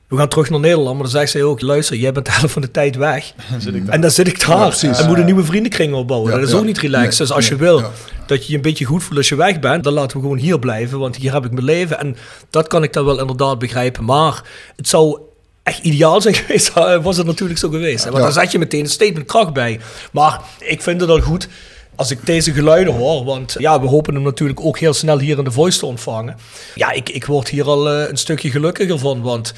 [0.08, 2.52] we gaan terug naar Nederland, maar dan zegt zij ook, luister, jij bent de helft
[2.52, 3.32] van de tijd weg.
[3.86, 6.30] En dan zit ik daar en moet een nieuwe vriendenkring opbouwen.
[6.30, 6.58] Ja, dat is ja.
[6.58, 7.08] ook niet relaxed.
[7.18, 7.90] Nee, dus als je wil ja.
[8.26, 10.38] dat je je een beetje goed voelt als je weg bent, dan laten we gewoon
[10.38, 11.98] hier blijven, want hier heb ik mijn leven.
[11.98, 12.16] En
[12.50, 14.04] dat kan ik dan wel inderdaad begrijpen.
[14.04, 14.42] Maar
[14.76, 15.18] het zou
[15.62, 18.04] echt ideaal zijn geweest, was het natuurlijk zo geweest.
[18.04, 18.22] Want Ja.
[18.22, 19.80] dan zet je meteen een statement kracht bij.
[20.12, 21.48] Maar ik vind het al goed
[21.96, 23.24] als ik deze geluiden hoor.
[23.24, 26.36] Want ja, we hopen hem natuurlijk ook heel snel hier in de voice te ontvangen.
[26.74, 29.54] Ja, ik, ik word hier al eh, een stukje gelukkiger van, want...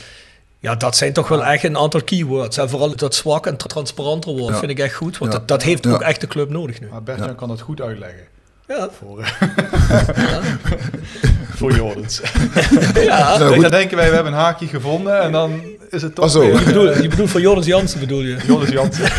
[0.60, 2.56] Ja, dat zijn toch wel echt een aantal keywords.
[2.58, 4.58] En vooral dat zwak en tra- transparanter wordt, Ja.
[4.58, 5.18] vind ik echt goed.
[5.18, 5.38] Want Ja.
[5.38, 5.90] dat, dat heeft Ja.
[5.90, 6.88] ook echt de club nodig nu.
[6.90, 8.20] Maar Bert-Jan kan dat goed uitleggen.
[8.68, 8.88] Ja.
[8.98, 9.28] Voor, eh,
[11.58, 12.20] voor Jordans.
[12.94, 13.38] ja.
[13.38, 13.62] Nou, goed.
[13.62, 16.40] Dan denken wij, we hebben een haakje gevonden en dan is het toch zo.
[16.40, 18.36] weer, Je, eh, bedoelt, je bedoelt voor Jonas Jansen bedoel je?
[18.46, 19.04] Joris Jansen.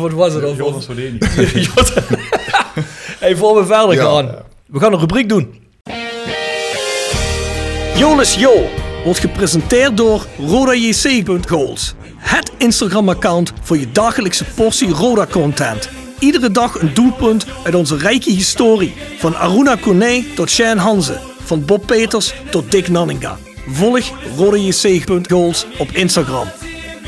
[0.00, 0.54] Wat was het dan?
[0.54, 1.18] Joris Verdeni.
[3.18, 4.02] hey, voor we verder Ja.
[4.02, 4.34] gaan.
[4.66, 5.64] We gaan een rubriek doen.
[7.98, 8.68] Jonas Jo
[9.04, 11.94] wordt gepresenteerd door RodaJC.goals.
[12.16, 15.88] Het Instagram-account voor je dagelijkse portie Roda-content.
[16.18, 18.94] Iedere dag een doelpunt uit onze rijke historie.
[19.18, 21.18] Van Aruna Kone tot Shane Hanze.
[21.44, 23.38] Van Bob Peters tot Dick Nanninga.
[23.68, 26.48] Volg RodaJC.goals op Instagram.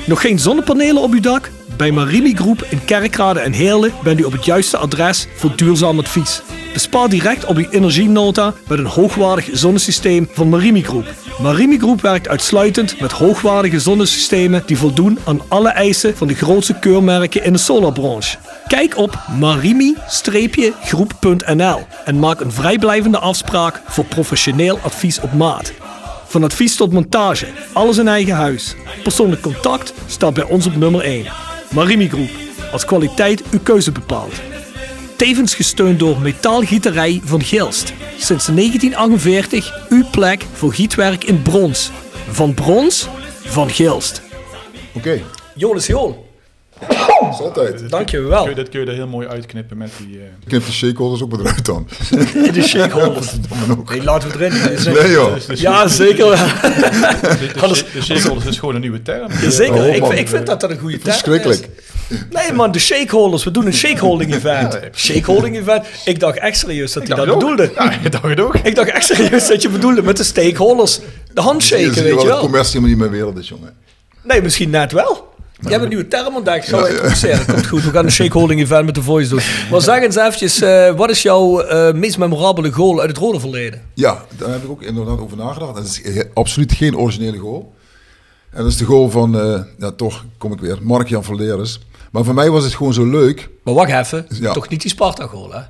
[0.07, 1.51] Nog geen zonnepanelen op uw dak?
[1.77, 5.99] Bij Marimi Groep in Kerkrade en Heerlen bent u op het juiste adres voor duurzaam
[5.99, 6.43] advies.
[6.79, 11.15] Bespaar direct op uw energienota met een hoogwaardig zonnesysteem van Marimi Groep.
[11.43, 16.79] Marimi Groep werkt uitsluitend met hoogwaardige zonnesystemen die voldoen aan alle eisen van de grootste
[16.79, 18.37] keurmerken in de solarbranche.
[18.67, 25.73] Kijk op marimi-groep.nl en maak een vrijblijvende afspraak voor professioneel advies op maat.
[26.27, 28.75] Van advies tot montage, alles in eigen huis.
[29.03, 31.27] Persoonlijk contact staat bij ons op nummer 1.
[31.71, 32.31] Marimi Groep,
[32.73, 34.35] als kwaliteit uw keuze bepaalt.
[35.19, 37.93] Tevens gesteund door Metaalgieterij van Gilst.
[38.19, 41.91] Sinds 1948 uw plek voor gietwerk in brons.
[42.29, 43.09] Van brons,
[43.45, 44.23] van Gilst.
[44.93, 45.23] Oké,
[45.55, 46.28] Jonas Jool,
[46.87, 47.91] dat is altijd.
[47.91, 48.41] dankjewel.
[48.41, 50.19] Kun je, dat kun je er heel mooi uitknippen met die...
[50.19, 51.89] eh, Knip de shakeholders ook maar eruit dan.
[52.53, 53.33] De shakeholders.
[53.91, 54.95] Nee, laten we het erin.
[54.95, 55.35] Nee joh.
[55.47, 56.37] dus Ja, zeker wel.
[56.37, 59.31] De, de, Anders- de shakeholders is gewoon een nieuwe term.
[59.43, 59.75] Ja, zeker.
[59.77, 61.15] Oh, ik, ik vind dat dat een goede term is.
[61.15, 61.69] Verschrikkelijk.
[62.31, 63.45] Nee man, de shakeholders.
[63.45, 64.79] We doen een shakeholding event.
[64.95, 65.87] Shakeholding event.
[66.05, 67.39] Ik dacht echt serieus dat hij dat ook.
[67.41, 67.71] bedoelde.
[67.75, 68.55] Ja, ik dacht het ook.
[68.57, 71.01] Ik dacht echt serieus dat je bedoelde met de stakeholders.
[71.35, 72.39] De handshaken, je weet je wel dat wel.
[72.41, 73.73] commercie helemaal niet meer wereld is, jongen.
[74.23, 75.29] Nee, misschien net wel.
[75.61, 76.69] Je hebt een nieuwe term ontdekt.
[76.69, 77.47] Gaan we introduceren.
[77.47, 77.83] Komt goed.
[77.85, 79.41] We gaan een shakeholding event met de voice doen.
[79.71, 83.41] Maar zeg eens eventjes, eh, wat is jouw eh, meest memorabele goal uit het rode
[83.41, 83.83] verleden?
[83.95, 85.75] Ja, daar heb ik ook inderdaad over nagedacht.
[85.75, 87.75] Dat is absoluut geen originele goal.
[88.51, 91.81] En dat is de goal van, eh, ja toch kom ik weer, Mark-Jan Verleres.
[92.13, 94.27] Maar voor mij was het gewoon zo leuk, Maar wacht even.
[94.29, 94.53] Ja.
[94.53, 95.61] Toch niet die Sparta goal, hè?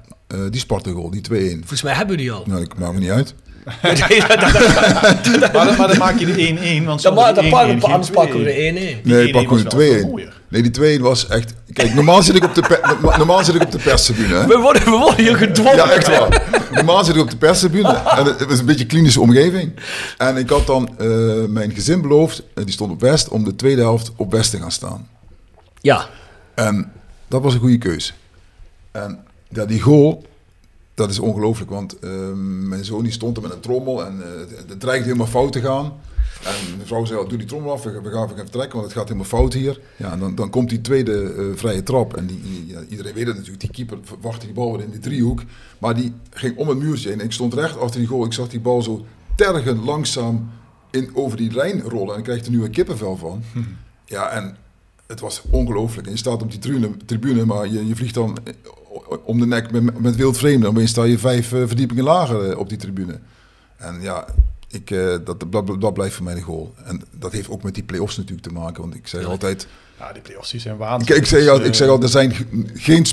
[0.51, 1.59] die Sparta-goal, die 2-1.
[1.59, 2.45] Volgens mij hebben we die al.
[2.47, 3.35] Nou, ik maak me niet uit.
[5.53, 6.85] Maar, dan- maar dan maak je de 1-1.
[6.85, 8.75] Want Dan, dan die pakken 1-1 we, geen anders pakken we 2-1.
[8.75, 9.03] de 1-1.
[9.03, 10.09] Nee, 1-1 pak was gewoon wel veel 2-1.
[10.11, 10.33] mooier.
[10.49, 11.55] Nee, die 2-1 was echt...
[11.73, 14.35] Kijk, normaal zit ik op de, pe- normaal zit ik op de perstribune.
[14.35, 14.47] Hè?
[14.47, 15.77] We worden, we worden hier gedwongen.
[15.77, 16.43] Ja, echt waar.
[16.73, 17.89] Normaal zit ik op de perstribune.
[17.95, 19.73] En het was een beetje een klinische omgeving.
[20.19, 21.07] En ik had dan eh,
[21.49, 24.59] mijn gezin beloofd, eh, die stond op West, om de tweede helft op West te
[24.59, 25.09] gaan staan.
[25.81, 26.07] Ja.
[26.55, 26.93] En
[27.29, 28.13] dat was een goede keuze.
[28.93, 30.25] En ja, die goal,
[30.99, 31.71] dat is ongelooflijk.
[31.71, 32.11] Want eh,
[32.69, 35.61] mijn zoon die stond er met een trommel en eh, het, dreigt helemaal fout te
[35.61, 35.93] gaan.
[36.45, 38.73] En de vrouw zei, "Oh, doe die trommel af, we gaan, we gaan even vertrekken,
[38.79, 39.81] want het gaat helemaal fout hier.
[39.97, 42.17] Ja, en dan, dan komt die tweede eh, vrije trap.
[42.17, 44.91] En die, die- ja, iedereen weet het natuurlijk, die keeper verwachtte die bal weer in
[44.91, 45.43] die driehoek.
[45.79, 47.19] Maar die ging om het muurtje heen.
[47.21, 48.25] En ik stond recht achter die goal.
[48.25, 49.05] Ik zag die bal zo
[49.37, 50.51] tergend langzaam
[50.91, 52.13] in, over die lijn rollen.
[52.13, 53.43] En ik krijg er nu een kippenvel van.
[54.05, 54.57] Ja, en
[55.09, 56.07] het was ongelooflijk.
[56.07, 58.39] En je staat op die tribune, tribune maar je, je vliegt dan
[59.25, 60.75] om de nek met, met wild vreemden.
[60.75, 63.19] Dan sta je vijf eh, verdiepingen lager eh, op die tribune.
[63.77, 64.25] En ja,
[64.71, 66.75] ik, eh, dat, dat, dat blijft voor mij de goal.
[66.85, 68.83] En dat heeft ook met die play-offs natuurlijk te maken.
[68.83, 69.67] Want ik zeg altijd...
[69.99, 71.17] Ja, die play-offs die zijn Ik, waanzinnig.
[71.17, 72.45] ik, zeg, Dus, al- ik eh, zeg al, er zijn ge-
[72.75, 73.07] geen,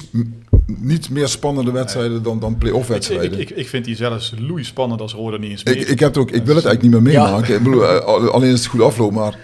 [0.65, 3.39] niet meer spannende wedstrijden dan, dan play-off ik, ik, wedstrijden.
[3.39, 5.85] ik, ik vind die zelfs loei spannend als Roda niet eens Ik, mee.
[5.85, 7.23] ik, heb het ook, ik wil het eigenlijk niet meer Ja.
[7.25, 7.55] meemaken.
[7.55, 9.13] Ik bedoel, eh, alleen als het goed afloopt.
[9.15, 9.39] Maar, eh,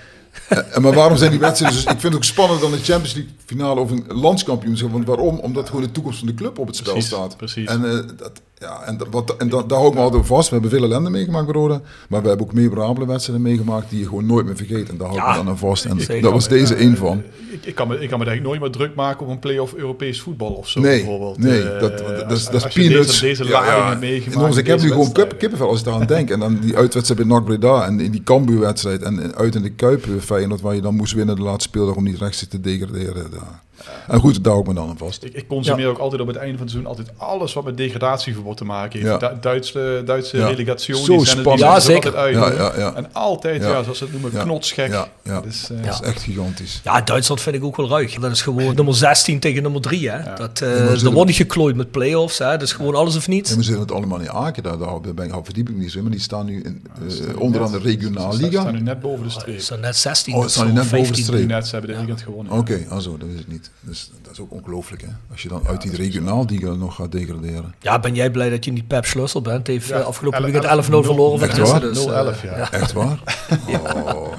[0.81, 1.77] maar waarom zijn die wedstrijden...
[1.83, 4.91] Dus ik vind het ook spannender dan de Champions League finale of een landskampioenschap.
[4.91, 5.39] Want waarom?
[5.39, 7.37] Omdat gewoon de toekomst van de club op het spel Precies, staat.
[7.37, 7.67] precies.
[7.67, 10.47] En, eh, dat, ja, en, wat, en dat, daar hou ik me altijd vast.
[10.49, 11.81] We hebben veel ellende meegemaakt Roda.
[12.09, 14.89] Maar we hebben ook memorabele wedstrijden meegemaakt die je gewoon nooit meer vergeet.
[14.89, 15.85] En daar hou ik Ja, me dan aan vast.
[15.85, 17.23] En dat was deze één van.
[17.51, 19.73] Ik, ik, kan me, ik kan me ik nooit meer druk maken op een play-off
[19.73, 21.37] Europees voetbal of zo Nee, bijvoorbeeld.
[21.37, 23.19] nee Eh, dat, dat, dat, is- dat peanuts.
[23.19, 24.57] Deze, deze Ja, meegemaakt.
[24.57, 26.29] Ik heb nu gewoon kip, kippenvel als ik daar aan denk.
[26.29, 29.01] En dan die uitwedstrijd bij NAC Breda en in die Cambuur-wedstrijd.
[29.01, 31.95] En uit in de Kuip eh, Feyenoord, waar je dan moest winnen de laatste speeldag
[31.95, 33.31] om niet rechts te degraderen.
[33.31, 33.61] Daar.
[34.07, 35.23] En goed, daar hou ik me dan aan vast.
[35.23, 37.77] Ik, ik consumeer ook altijd op het einde van het seizoen altijd alles wat met
[37.77, 39.21] degradatieverbod te maken heeft.
[39.21, 39.29] Ja.
[39.29, 40.47] Du- Duitse, Duitse Ja.
[40.47, 41.03] relegaties.
[41.03, 41.59] Zo en die spannend.
[41.59, 42.17] Ja, zeker.
[42.17, 42.57] altijd uit.
[42.57, 42.93] Ja, ja, ja.
[42.95, 43.69] En altijd, Ja.
[43.69, 43.83] ja.
[43.83, 44.43] zoals ze het noemen, Ja.
[44.43, 44.91] knotsgek.
[44.91, 45.33] Ja, ja.
[45.33, 46.81] Dat is, eh, Dat is echt gigantisch.
[46.83, 48.13] Ja, Duitsland vind ik ook wel ruig.
[48.13, 50.09] Dat is gewoon nummer 16 tegen nummer 3.
[50.09, 50.33] Hè.
[50.35, 52.37] Dat, eh ze er wordt niet geklooid met play-offs.
[52.37, 52.45] Hè.
[52.51, 53.55] Dat is gewoon alles of En niets.
[53.55, 56.03] we zitten het allemaal in Aken, daar, daar ben ik, verdiep ik niet zo in.
[56.03, 56.83] Maar die staan nu in,
[57.29, 58.71] eh, onderaan de regionaal Ze staan liga.
[58.71, 59.59] nu net boven de streep.
[59.59, 61.23] Ze zijn net 16 Oh, of ze staan net boven de 15.
[61.23, 61.47] streep.
[61.47, 62.53] Net, ze hebben de weekend gewonnen.
[62.53, 63.70] Oké, also, dat is het niet.
[63.79, 65.07] Dus dat is ook ongelooflijk, hè?
[65.31, 67.73] Als je dan uit die regionaal liga nog gaat degraderen.
[67.79, 69.67] Ja, ben jij blij dat je niet Pep Schlussel bent?
[69.67, 71.79] Heeft Ja, eh, afgelopen 11 weekend 11-0 verloren van Echt waar?
[71.79, 72.71] Dus, eh, 0-11, ja.
[72.71, 73.19] Echt waar?
[74.15, 74.33] Oh.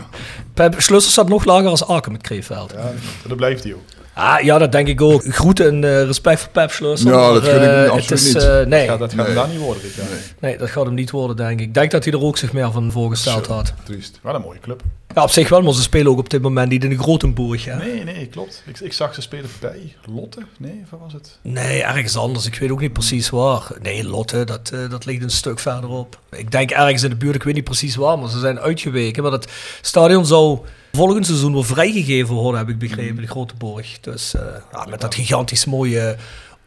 [0.54, 2.72] Pep Schlussel staat nog lager als Aken met Kreeveld.
[2.76, 2.90] Ja,
[3.28, 3.80] dat blijft hij ook.
[4.14, 5.22] Ah, ja, dat denk ik ook.
[5.24, 7.10] Groeten en eh, respect voor Pep Schleuser.
[7.10, 8.42] Ja, maar, dat gun ik eh, hem absoluut is, niet.
[8.42, 9.26] eh, nee, Ja, dat gaat Nee.
[9.26, 10.06] hem daar niet worden dit jaar.
[10.40, 11.66] nee, dat gaat hem niet worden, denk ik.
[11.66, 13.72] Ik denk dat hij er ook zich meer van voorgesteld Zo, had.
[13.84, 14.18] Triest.
[14.22, 14.82] Wat een mooie club.
[15.14, 17.64] Ja, op zich wel, maar ze spelen ook op dit moment niet in de Grotenburg.
[17.64, 17.76] Hè?
[17.76, 18.62] Nee, nee, klopt.
[18.66, 20.42] Ik, ik zag ze spelen bij Lotte.
[20.58, 21.38] Nee, waar was het?
[21.42, 22.46] Nee, ergens anders.
[22.46, 23.68] Ik weet ook niet precies waar.
[23.82, 26.20] Nee, Lotte, dat, eh, dat ligt een stuk verderop.
[26.30, 29.22] Ik denk ergens in de buurt, ik weet niet precies waar, maar ze zijn uitgeweken.
[29.22, 30.58] Maar het stadion zou
[30.92, 34.00] volgend seizoen wel vrijgegeven worden, heb ik begrepen, de Grote Borg.
[34.00, 34.42] Dus eh,
[34.72, 36.16] ja, met dat gigantisch mooie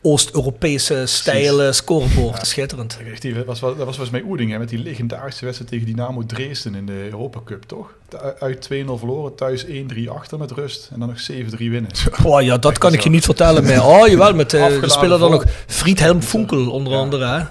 [0.06, 2.48] Oost-Europese stijl eh, scorebord.
[2.48, 2.98] Schitterend.
[3.12, 5.86] Echt, die was, wel- dat was volgens mij Oeding, hè, met die legendarische wedstrijd tegen
[5.86, 7.94] Dynamo Dresden in de Europa Cup, toch?
[8.40, 9.70] Uit 2-0 verloren, thuis 1-3
[10.10, 11.88] achter met rust en dan nog 7-3 winnen.
[12.24, 13.84] Oh ja, dat kan ik je niet vertellen meer.
[13.96, 17.00] Oh jawel, met eh, de speler dan nog Friedhelm Funkel onder Ja.
[17.00, 17.26] andere.
[17.26, 17.44] Hè?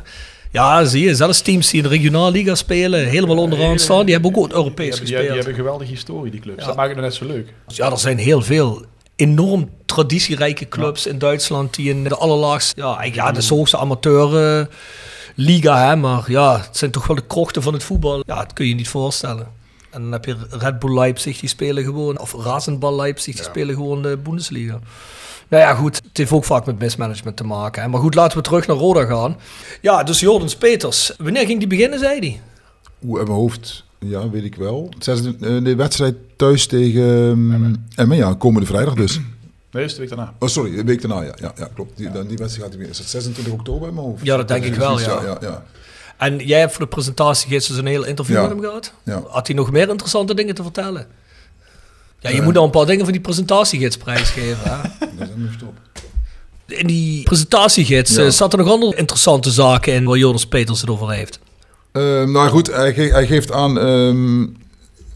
[0.51, 4.35] Ja, zie je, zelfs teams die in de regionalliga spelen, helemaal onderaan staan, die hebben
[4.37, 5.21] ook Die Europees die, gespeeld.
[5.23, 6.61] die hebben een geweldige historie, die clubs.
[6.61, 6.67] Ja.
[6.67, 7.53] Dat maakt het net zo leuk.
[7.67, 8.85] Ja, er zijn heel veel
[9.17, 14.67] enorm traditierijke clubs in Duitsland die in de allerlaagste, ja, ja, de hoogste amateur eh,
[15.35, 18.23] liga, hè, maar ja, het zijn toch wel de krochten van het voetbal.
[18.27, 19.47] Ja, dat kun je niet voorstellen.
[19.91, 23.75] En dan heb je Red Bull Leipzig, die spelen gewoon, of Rasenball Leipzig, die spelen
[23.75, 24.79] gewoon de Bundesliga.
[25.49, 27.83] Nou ja, goed, het heeft ook vaak met mismanagement te maken.
[27.83, 27.89] Hè.
[27.89, 29.37] Maar goed, laten we terug naar Roda gaan.
[29.81, 31.13] Ja, dus Jordens Peters.
[31.19, 32.41] Wanneer ging die beginnen, zei hij?
[33.05, 34.89] Oeh, uit mijn hoofd, ja, weet ik wel.
[35.07, 35.15] Eh,
[35.65, 39.21] De wedstrijd thuis tegen um, Emmen, ja, komende vrijdag dus.
[39.71, 40.35] Nee, is de week daarna.
[40.39, 41.33] Oh, sorry, de week daarna, ja.
[41.41, 41.97] Ja, ja klopt.
[41.97, 42.89] Die, dan die wedstrijd gaat hij weer.
[42.91, 44.25] Is het 26 oktober in mijn hoofd?
[44.25, 45.23] Ja, dat denk ik wel, ja.
[45.23, 45.65] ja, ja.
[46.17, 48.43] En jij hebt voor de presentatie gisteren een heel interview Ja.
[48.43, 48.93] met hem gehad.
[49.05, 49.23] Ja.
[49.29, 51.07] Had hij nog meer interessante dingen te vertellen?
[52.21, 52.45] Ja, je Eh.
[52.45, 54.65] moet nou een paar dingen van die presentatiegids prijsgeven.
[54.65, 55.73] Daar zijn we stop.
[56.67, 58.25] In die presentatiegids Ja.
[58.25, 61.39] eh, zaten er nog andere interessante zaken in waar Jonas Peters het over heeft.
[61.95, 63.79] Ehm, nou goed, hij, ge- hij geeft aan.
[63.79, 64.47] ehm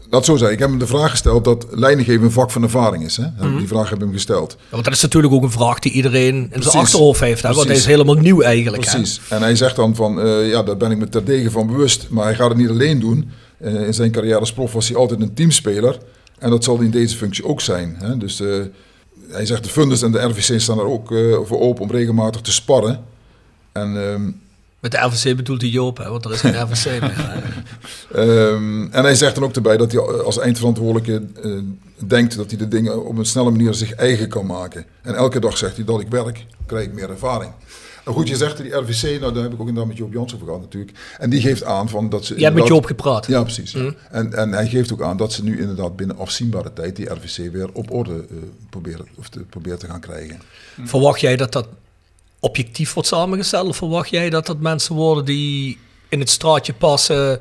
[0.09, 3.03] het zo zeggen, ik heb hem de vraag gesteld dat leidinggeven een vak van ervaring
[3.05, 3.17] is.
[3.17, 3.25] Hè?
[3.39, 3.57] Mhm.
[3.57, 4.55] Die vraag heb ik hem gesteld.
[4.59, 6.71] Ja, want dat is natuurlijk ook een vraag die iedereen in Precies.
[6.71, 7.41] zijn achterhoofd heeft.
[7.41, 7.53] Hè?
[7.53, 8.85] Want hij is helemaal nieuw eigenlijk.
[8.85, 8.91] hè.
[8.91, 9.21] Precies.
[9.29, 12.07] En hij zegt dan van, eh, ja, daar ben ik me terdege van bewust.
[12.09, 13.29] Maar hij gaat het niet alleen doen.
[13.57, 15.97] Eh, in zijn carrière als prof was hij altijd een teamspeler.
[16.39, 17.95] En dat zal hij in deze functie ook zijn.
[17.99, 18.17] Hè?
[18.17, 18.47] Dus eh,
[19.29, 21.07] hij zegt, de funders en de RVC staan er ook
[21.45, 23.03] voor open om regelmatig te sparren.
[23.71, 23.93] En...
[24.79, 26.09] Met de RVC bedoelt hij Joop, hè?
[26.09, 27.13] want er is geen RVC meer.
[27.15, 27.39] hè.
[28.13, 31.51] Ehm, en hij zegt dan ook erbij dat hij als eindverantwoordelijke eh,
[32.07, 34.85] denkt dat hij de dingen op een snelle manier zich eigen kan maken.
[35.01, 37.51] En elke dag zegt hij dat ik werk, krijg ik meer ervaring.
[38.05, 40.35] Nou goed, je zegt die RVC, nou daar heb ik ook inderdaad met Joop Jansen
[40.35, 40.97] over gehad natuurlijk.
[41.17, 42.33] En die geeft aan van dat ze...
[42.33, 43.27] Jij hebt met Joop gepraat.
[43.27, 43.71] Ja, precies.
[43.71, 43.93] ja.
[44.11, 47.51] En, en hij geeft ook aan dat ze nu inderdaad binnen afzienbare tijd die RVC
[47.51, 48.37] weer op orde eh,
[48.69, 50.41] proberen, of te, proberen te gaan krijgen.
[50.83, 51.67] Verwacht jij dat dat
[52.39, 53.67] objectief wordt samengesteld?
[53.67, 55.77] Of verwacht jij dat dat mensen worden die
[56.09, 57.39] in het straatje passen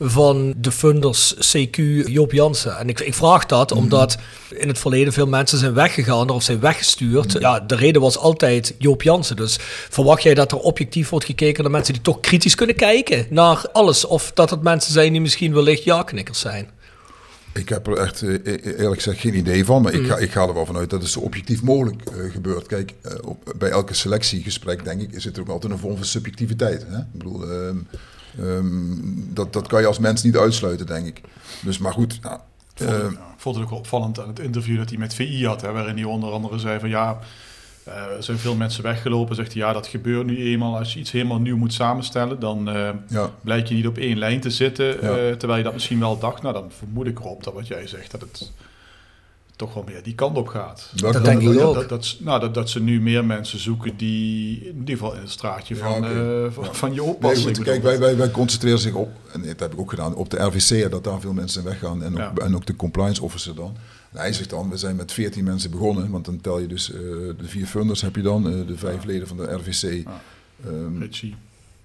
[0.00, 1.76] van de funders CQ
[2.06, 2.78] Joop Jansen?
[2.78, 4.18] En ik, ik vraag dat omdat
[4.50, 7.36] in het verleden veel mensen zijn weggegaan of zijn weggestuurd.
[7.40, 9.36] Ja, de reden was altijd Joop Jansen.
[9.36, 9.56] Dus
[9.88, 13.64] verwacht jij dat er objectief wordt gekeken naar mensen die toch kritisch kunnen kijken naar
[13.72, 14.04] alles?
[14.04, 16.70] Of dat het mensen zijn die misschien wellicht ja-knikkers zijn?
[17.58, 20.32] Ik heb er echt eh, e- eerlijk gezegd geen idee van, maar ik, ga, ik
[20.32, 22.66] ga er wel vanuit dat het zo objectief mogelijk eh, gebeurt.
[22.66, 26.04] Kijk, eh, op, bij elke selectiegesprek denk ik, zit er ook altijd een vorm van
[26.04, 26.86] subjectiviteit.
[26.88, 26.98] Hè?
[26.98, 27.76] Ik bedoel, ehm,
[28.38, 28.94] ehm,
[29.32, 31.20] dat, dat kan je als mens niet uitsluiten, denk ik.
[31.62, 32.20] Dus, maar goed, Ik
[32.74, 35.60] vond, eh, ik vond het ook opvallend aan het interview dat hij met VI had,
[35.60, 37.26] hè, waarin hij onder andere zei van ja, eh,
[37.88, 39.34] er zijn veel mensen weggelopen.
[39.36, 40.78] Zegt hij ja, dat gebeurt nu eenmaal.
[40.78, 44.18] Als je iets helemaal nieuw moet samenstellen, dan eh ja, blijk je niet op één
[44.18, 44.86] lijn te zitten.
[44.86, 44.92] Ja.
[45.00, 46.42] eh, terwijl je dat misschien wel dacht.
[46.42, 48.52] Nou, dan vermoed ik erop dat wat jij zegt, dat het
[49.56, 50.90] toch wel meer die kant op gaat.
[50.94, 51.74] Dat denk ik ook.
[51.74, 55.20] Dat, dat, nou, dat, dat ze nu meer mensen zoeken die in ieder geval in
[55.20, 56.10] het straatje Ja, van, eh,
[56.50, 56.72] van, Ja.
[56.72, 57.42] van je Nee, oppassen.
[57.42, 60.14] goed, bedoel, kijk, wij, wij, wij concentreren zich op, en dat heb ik ook gedaan,
[60.14, 62.02] op de RVC, dat daar veel mensen weggaan.
[62.02, 62.44] En ook, Ja.
[62.44, 63.76] en ook de compliance officer dan.
[64.12, 66.92] En hij zegt dan, we zijn met 14 mensen begonnen, want dan tel je dus
[66.92, 70.04] eh, de vier funders heb je dan, eh, de vijf leden van de RVC.
[70.66, 71.34] ehm, Richie.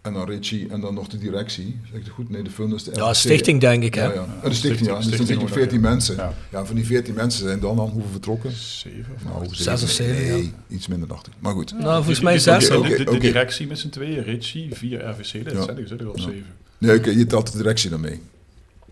[0.02, 1.80] en dan Richie en dan nog de directie.
[1.90, 2.30] Zeg ik het goed?
[2.30, 3.16] Nee, de funders, de Ja, RVC.
[3.16, 3.94] stichting denk ik.
[3.96, 4.04] Hè?
[4.04, 4.26] Ja, ja.
[4.44, 4.96] En de stichting, ja.
[4.96, 5.90] Dus dan Stichting zit je wordt 14 dat, ja.
[5.90, 6.16] mensen.
[6.16, 6.34] Ja.
[6.52, 6.66] Ja.
[6.66, 8.52] van die 14 mensen zijn dan, dan hoeveel vertrokken?
[8.52, 9.48] Zeven of Nou.
[9.56, 10.76] Zes of zeven, Nee, ja.
[10.76, 11.34] iets minder dacht ik.
[11.40, 11.72] Maar goed.
[11.80, 12.68] Nou, volgens mij zes.
[12.68, 15.64] De, directie met z'n tweeën, Richie, vier RVC, dat Ja.
[15.64, 16.22] zijn er dus wel Ja.
[16.22, 16.46] zeven.
[16.78, 18.22] Nee, oké, je telt de directie dan mee.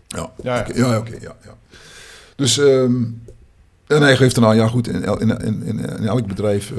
[0.08, 0.60] Ja, Ja, ja.
[0.60, 1.56] oké, ja, oké, ja, ja.
[2.36, 3.02] Dus, ehm,
[3.86, 6.78] en hij geeft dan aan, ja goed, in, in, in, in, elk bedrijf eh,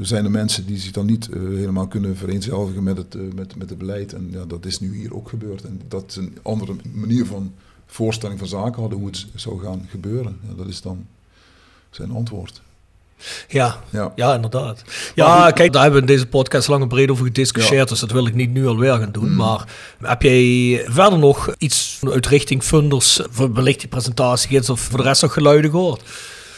[0.00, 3.56] zijn er mensen die zich dan niet eh, helemaal kunnen vereenzelvigen met het, eh, met,
[3.56, 4.12] met het beleid.
[4.12, 5.64] En ja, dat is nu hier ook gebeurd.
[5.64, 7.52] En dat is een andere manier van
[7.86, 10.38] voorstelling van zaken hadden, hoe het zou gaan gebeuren.
[10.56, 11.06] Dat is dan
[11.90, 12.62] zijn antwoord.
[13.48, 14.12] Ja, Ja.
[14.16, 14.82] Ja, inderdaad.
[15.14, 17.84] Ja, kijk, daar hebben we in deze podcast lang en breed over gediscussieerd, Ja.
[17.90, 19.28] dus dat wil ik niet nu alweer gaan doen.
[19.30, 19.36] Mm.
[19.36, 19.64] Maar
[20.02, 25.04] heb jij verder nog iets uit richting funders, voor wellicht die presentatie of voor de
[25.04, 26.02] rest nog geluiden gehoord?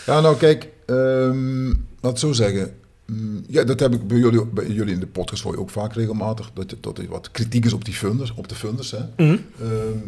[0.06, 2.74] Ja, nou kijk, ehm, laat het zo zeggen.
[3.06, 5.70] mm, Ja, dat heb ik bij jullie, bij jullie in de podcast hoor je ook
[5.70, 6.50] vaak regelmatig.
[6.54, 8.90] Dat, dat er wat kritiek is op die funders, op de funders.
[8.90, 8.98] Hè.
[9.16, 9.36] Mhm.
[9.60, 9.98] Ehm,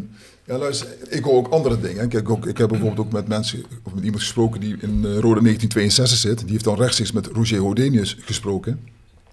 [0.46, 2.08] ja, luister, ik hoor ook andere dingen.
[2.08, 5.18] Kijk, ook, ik heb bijvoorbeeld ook met mensen, of met iemand gesproken die in eh,
[5.18, 6.38] Rode 1962 zit.
[6.38, 8.80] Die heeft dan rechtstreeks met Roger Hodenius gesproken.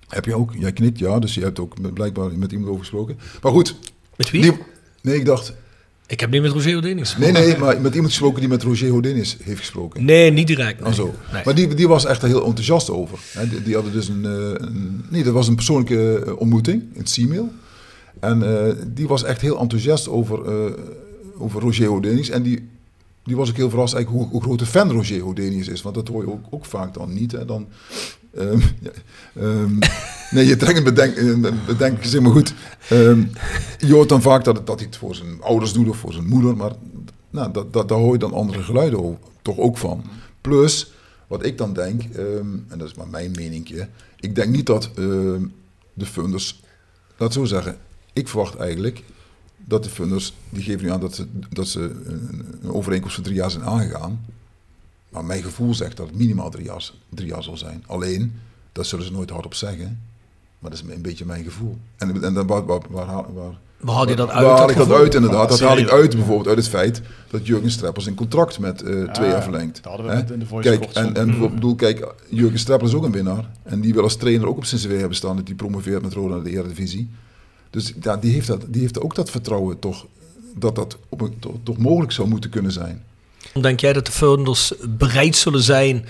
[0.08, 0.54] Heb je ook?
[0.58, 1.20] Jij knikt, ja.
[1.20, 3.18] Dus je hebt ook met, blijkbaar met iemand over gesproken.
[3.42, 3.76] Maar goed.
[4.16, 4.42] Met wie?
[4.42, 4.58] Die,
[5.02, 5.54] nee, ik dacht...
[6.08, 7.18] Ik heb niet met Roger Odenis.
[7.18, 10.06] Nee, nee, maar met iemand gesproken die met Roger Hodenius heeft gesproken.
[10.06, 10.80] Nee, niet direct.
[10.80, 10.90] Nee.
[10.90, 11.14] Oh, zo.
[11.34, 11.42] Nee.
[11.46, 13.20] Maar die, die was echt heel enthousiast over.
[13.32, 15.06] Hè, die, die hadden dus een, eh, een...
[15.10, 17.52] Nee, dat was een persoonlijke eh, ontmoeting in het C-mail.
[18.22, 20.72] En eh, die was echt heel enthousiast over, eh,
[21.38, 22.30] over Roger Hodenius.
[22.30, 22.70] En die,
[23.24, 25.82] die was ook heel verrast eigenlijk hoe, hoe groot een fan Roger Hodenius is.
[25.82, 27.32] Want dat hoor je ook, vaak dan niet.
[27.32, 27.46] Hè.
[27.46, 27.68] Dan,
[28.34, 28.60] ehm,
[29.36, 29.80] ehm,
[30.32, 32.54] nee, je trekt een bedenk, een bedenk zeg maar goed.
[32.90, 33.24] Ehm,
[33.80, 36.14] je hoort dan vaak dat, het- dat hij het voor zijn ouders doet of voor
[36.14, 36.56] zijn moeder.
[36.58, 36.72] Maar
[37.30, 40.04] nou, dat, dat, daar hoor je dan andere geluiden toch ook van.
[40.42, 40.92] Plus,
[41.28, 43.88] wat ik dan denk, en dat is maar mijn meningje.
[44.20, 44.90] Ik denk niet dat
[45.94, 46.62] de funders,
[47.18, 47.78] het zo zeggen.
[48.14, 49.04] Ik verwacht eigenlijk
[49.66, 53.24] dat de funders, die geven nu aan dat ze, dat ze een, een overeenkomst van
[53.24, 54.26] drie jaar zijn aangegaan.
[55.10, 57.84] Maar mijn gevoel zegt dat het minimaal drie jaar, drie jaar zal zijn.
[57.88, 58.34] Alleen,
[58.72, 60.00] dat zullen ze nooit hardop zeggen.
[60.60, 61.78] Maar dat is een beetje mijn gevoel.
[61.98, 64.46] En, en dan waar, waar, waar, haal- waar, Waar haal je dat waar uit?
[64.48, 65.02] haal ik dat gevoel?
[65.04, 65.50] uit inderdaad?
[65.50, 69.04] Dat haal ik uit bijvoorbeeld uit het feit dat Jurgen Streppel zijn contract met eh,
[69.12, 69.76] twee jaar verlengt.
[69.76, 72.88] dat hadden we net in de voice Kijk, en, en ik bedoel, kijk, Jurgen Streppel
[72.88, 73.50] is ook een winnaar.
[73.64, 76.14] En die wil als trainer ook op zijn cv hebben staan dat hij promoveert met
[76.14, 77.10] Roda naar de Eredivisie.
[77.72, 80.06] Dus ja, die, heeft dat, die heeft ook dat vertrouwen toch,
[80.56, 83.04] dat dat op een, toch, toch mogelijk zou moeten kunnen zijn.
[83.62, 86.06] Denk jij dat de funders bereid zullen zijn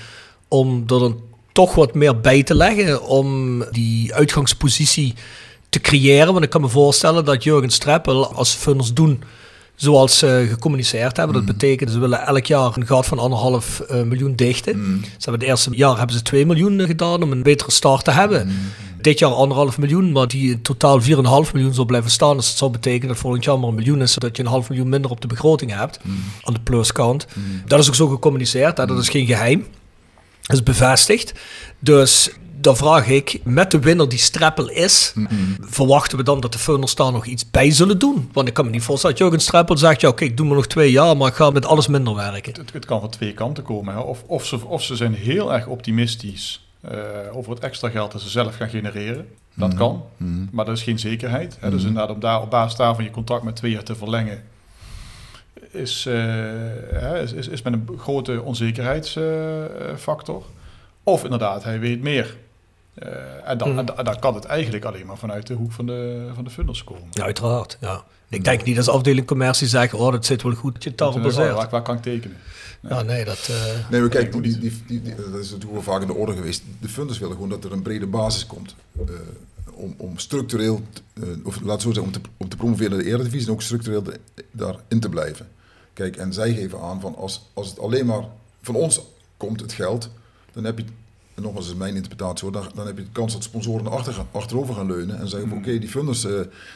[0.48, 5.14] om er dan toch wat meer bij te leggen om die uitgangspositie
[5.70, 6.34] te creëren?
[6.34, 9.24] Want ik kan me voorstellen dat Jurgen Streppel als funders doen
[9.76, 11.36] zoals ze gecommuniceerd hebben.
[11.36, 14.74] Dat betekent ze willen elk jaar een gat van anderhalf eh, miljoen dichten.
[15.02, 18.12] Ze hebben het eerste jaar hebben ze 2 miljoen gedaan om een betere start te
[18.12, 18.52] hebben.
[19.02, 21.08] Dit jaar anderhalf miljoen, maar die in totaal 4,5
[21.54, 22.38] miljoen zal blijven staan.
[22.38, 24.70] Dus dat zou betekenen dat volgend jaar maar een miljoen is, zodat je een half
[24.70, 26.00] miljoen minder op de begroting hebt.
[26.42, 27.28] Aan de pluskant.
[27.66, 29.68] Dat is ook zo gecommuniceerd, hè, dat is geen geheim.
[30.42, 31.34] Dat is bevestigd.
[31.80, 32.32] Dus
[32.62, 35.14] dan vraag ik, met de winnaar die Streppel is,
[35.60, 38.30] verwachten we dan dat de funders daar nog iets bij zullen doen?
[38.34, 40.56] Want ik kan me niet voorstellen dat Jurgen Streppel zegt, ja oké, ik doe maar
[40.56, 42.54] nog twee jaar, maar ik ga met alles minder werken.
[42.54, 43.94] Het, het kan van twee kanten komen.
[43.94, 44.00] Hè.
[44.00, 46.61] Of, of, ze, of ze zijn heel erg optimistisch
[47.32, 49.28] over het extra geld dat ze zelf gaan genereren.
[49.54, 50.04] Dat kan,
[50.52, 51.58] maar dat is geen zekerheid.
[51.60, 51.70] Hè.
[51.70, 54.44] Dus inderdaad, om daar op basis daarvan je contract met twee jaar te verlengen,
[55.72, 56.14] is, eh,
[56.94, 60.44] hè, is, is, is met een grote onzekerheidsfactor.
[61.04, 62.38] of inderdaad, hij weet meer.
[62.94, 63.10] Eh,
[63.46, 65.86] en, dan, en, da- en dan kan het eigenlijk alleen maar vanuit de hoek van
[65.86, 67.08] de, van de funders komen.
[67.12, 67.78] Ja, uiteraard.
[67.82, 68.04] Ja.
[68.30, 71.54] Ik denk niet dat de afdeling commercie zeggen, oh dat zit wel goed, je baseert.
[71.56, 72.38] waar, waar kan ik tekenen?
[72.90, 73.48] Ja, nee, dat...
[73.52, 76.08] eh, Nee, maar kijk, die, die, die, die- die- dat is natuurlijk wel vaak in
[76.08, 76.64] de orde geweest.
[76.82, 78.76] De funders willen gewoon dat er een brede basis komt.
[79.08, 79.14] eh,
[79.74, 80.82] om, om structureel,
[81.14, 83.54] eh, of laat het zo zeggen, om te, om te promoveren naar de Eredivisie en
[83.54, 84.20] ook structureel de-
[84.52, 85.48] daarin te blijven.
[85.94, 88.24] Kijk, en zij geven aan van als, als het alleen maar
[88.62, 89.02] van ons
[89.38, 90.10] komt, het geld,
[90.54, 90.86] dan heb je,
[91.34, 94.14] en nogmaals is mijn interpretatie hoor, dan, dan heb je de kans dat sponsoren achter,
[94.14, 96.26] gaan- achterover gaan leunen en zeggen van oké, die funders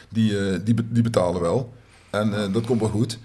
[0.08, 1.72] die, eh, die, die betalen wel.
[2.10, 3.18] En eh, dat komt wel goed.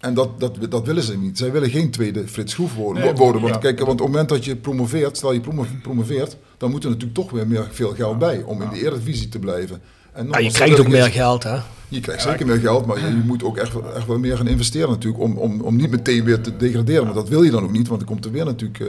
[0.00, 1.38] En dat, dat, dat willen ze niet.
[1.38, 3.02] Zij willen geen tweede Frits Schroef worden.
[3.04, 3.60] Nee, worden want, ja.
[3.60, 6.88] kijk, want op het moment dat je promoveert, stel je promo- promoveert, dan moet er
[6.90, 9.82] natuurlijk toch weer meer, veel geld bij om in de Eredivisie te blijven.
[10.12, 11.58] En ja, je krijgt ook meer geld, hè?
[11.88, 14.46] Je krijgt zeker meer geld, maar je, moet ook echt, wel- echt wel meer gaan
[14.46, 17.04] investeren natuurlijk om, om, om niet meteen weer te degraderen.
[17.04, 18.84] Maar dat wil je dan ook niet, want dan komt er weer natuurlijk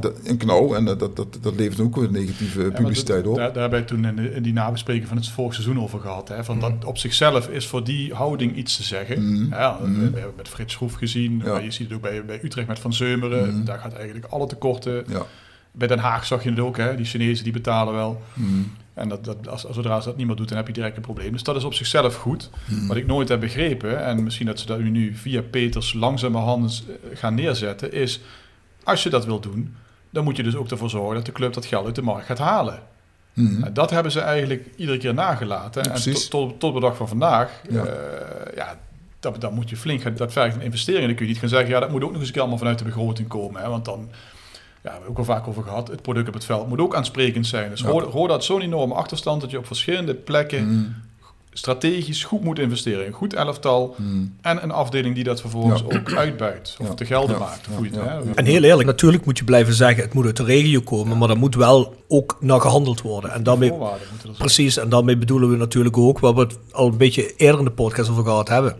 [0.00, 3.36] dat- een knauw en dat, dat, dat, levert ook weer negatieve publiciteit op.
[3.36, 6.28] Daar, daar hebben toen in, de- in die nabespreking van het vorig seizoen over gehad.
[6.28, 9.46] Hè, van dat op zichzelf is voor die houding iets te zeggen.
[9.50, 11.40] Ja, we, we hebben met Frits Schroef gezien.
[11.44, 11.52] Ja.
[11.52, 13.64] maar Je ziet het ook bij, bij Utrecht met Van Zeumeren.
[13.64, 15.04] Daar gaat eigenlijk alle tekorten.
[15.08, 15.26] Ja.
[15.72, 16.76] Bij Den Haag zag je het ook.
[16.76, 18.22] Hè, die Chinezen die betalen wel.
[18.32, 18.72] Mm.
[18.94, 21.02] En dat, dat, als, zodra ze dat niet meer doet, dan heb je direct een
[21.02, 21.32] probleem.
[21.32, 22.50] Dus dat is op zichzelf goed.
[22.68, 22.86] Mm.
[22.86, 27.18] Wat ik nooit heb begrepen, en misschien dat ze dat nu via Peters langzamerhand eh,
[27.18, 28.20] gaan neerzetten, is
[28.84, 29.74] als je dat wil doen,
[30.10, 32.26] dan moet je dus ook ervoor zorgen dat de club dat geld uit de markt
[32.26, 32.82] gaat halen.
[33.34, 33.60] Mm.
[33.60, 35.82] Nou, dat hebben ze eigenlijk iedere keer nagelaten.
[35.84, 37.84] Ja, en tot, tot, tot de dag van vandaag, Ja.
[37.84, 37.94] ja,
[38.54, 38.78] ja
[39.20, 41.06] dat, dat moet je flink gaan, dat vergt een investering.
[41.06, 42.58] Dan kun je niet gaan zeggen, ja, dat moet ook nog eens een keer allemaal
[42.58, 43.62] vanuit de begroting komen.
[43.62, 44.10] Hè, want dan,
[44.82, 46.94] ja, we hebben ook al vaak over gehad, het product op het veld moet ook
[46.94, 47.70] aansprekend zijn.
[47.70, 47.88] Dus Ja.
[47.88, 50.94] Roda, Roda had zo'n enorme achterstand dat je op verschillende plekken Mm.
[51.54, 53.06] strategisch goed moet investeren.
[53.06, 54.34] Een goed elftal Mm.
[54.40, 55.96] en een afdeling die dat vervolgens Ja.
[55.98, 56.76] ook uitbuit.
[56.80, 56.94] Of Ja.
[56.94, 57.38] te gelden Ja.
[57.38, 57.66] maakt.
[57.70, 57.76] Ja.
[57.76, 58.20] Hoe je het, Ja.
[58.24, 58.30] hè?
[58.34, 61.28] En heel eerlijk, natuurlijk moet je blijven zeggen, het moet uit de regio komen, maar
[61.28, 63.32] dan moet wel ook naar gehandeld worden.
[63.32, 64.38] En daarmee, Voorwaarden moeten zijn.
[64.38, 67.64] precies, en daarmee bedoelen we natuurlijk ook, waar we het al een beetje eerder in
[67.64, 68.76] de podcast over gehad hebben.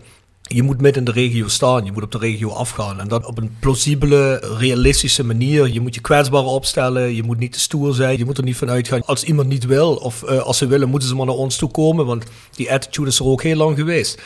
[0.53, 2.99] Je moet midden in de regio staan, je moet op de regio afgaan.
[2.99, 5.67] En dat op een plausibele, realistische manier.
[5.67, 8.17] Je moet je kwetsbaar opstellen, je moet niet te stoer zijn.
[8.17, 9.05] Je moet er niet van uitgaan.
[9.05, 11.71] Als iemand niet wil, of uh, als ze willen, moeten ze maar naar ons toe
[11.71, 12.05] komen.
[12.05, 12.23] Want
[12.55, 14.21] die attitude is er ook heel lang geweest.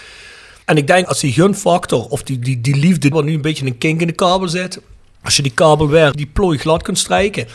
[0.66, 3.66] En ik denk als die gunfactor, of die, die, die liefde, wat nu een beetje
[3.66, 4.82] een kink in de kabel zit.
[5.22, 7.48] Als je die kabel weer, die plooi glad kunt strijken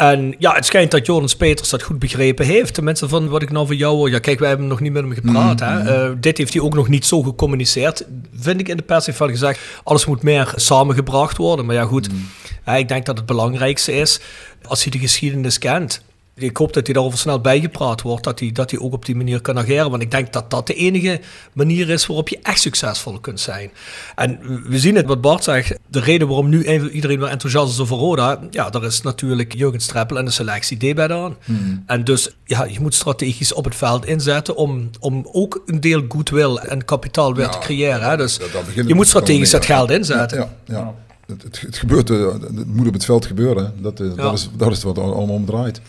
[0.00, 2.74] en ja, het schijnt dat Jordan Peters dat goed begrepen heeft.
[2.74, 4.10] Tenminste, van wat ik nou van jou hoor.
[4.10, 5.60] Ja, kijk, wij hebben nog niet met hem gepraat.
[5.60, 6.08] hè?
[6.08, 8.04] Uh, dit heeft hij ook nog niet zo gecommuniceerd.
[8.40, 9.60] Vind ik in de pers heeft wel gezegd.
[9.82, 11.66] Alles moet meer samengebracht worden.
[11.66, 12.08] Maar ja, goed.
[12.12, 12.76] Mm.
[12.76, 14.20] ik denk dat het belangrijkste is.
[14.62, 16.02] Als hij de geschiedenis kent
[16.42, 19.16] ik hoop dat hij daarover snel bijgepraat wordt, dat hij, dat hij ook op die
[19.16, 19.90] manier kan ageren.
[19.90, 21.20] Want ik denk dat dat de enige
[21.52, 23.70] manier is waarop je echt succesvol kunt zijn.
[24.14, 24.38] En
[24.68, 27.96] we zien het, wat Bart zegt, de reden waarom nu iedereen weer enthousiast is over
[27.96, 31.36] Roda, ja, daar is natuurlijk Jurgen Streppel en de selectie D aan.
[31.44, 31.82] Hmm.
[31.86, 36.04] En dus, ja, je moet strategisch op het veld inzetten om, om ook een deel
[36.08, 38.10] goodwill en kapitaal weer te creëren.
[38.10, 38.16] Hè?
[38.16, 38.40] Dus
[38.86, 40.38] je moet strategisch dat geld inzetten.
[40.38, 40.50] ja.
[40.64, 40.94] ja.
[41.30, 43.74] Het, het, het, gebeurt, eh, het moet op het veld gebeuren.
[43.78, 45.80] Dat, eh, dat, is, dat is wat allemaal om draait.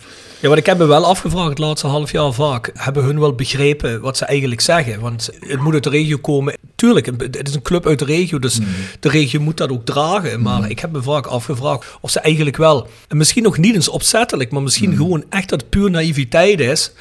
[0.41, 2.71] Ja, wat ik heb me wel afgevraagd het laatste half jaar vaak.
[2.73, 4.99] Hebben hun wel begrepen wat ze eigenlijk zeggen?
[4.99, 6.57] Want het moet uit de regio komen.
[6.75, 8.65] Tuurlijk, het is een club uit de regio, dus mm.
[8.99, 10.41] de regio moet dat ook dragen.
[10.41, 10.65] Maar mm.
[10.65, 14.51] ik heb me vaak afgevraagd of ze eigenlijk wel, en misschien nog niet eens opzettelijk,
[14.51, 14.95] maar misschien mm.
[14.95, 16.91] gewoon echt dat puur naïviteit is.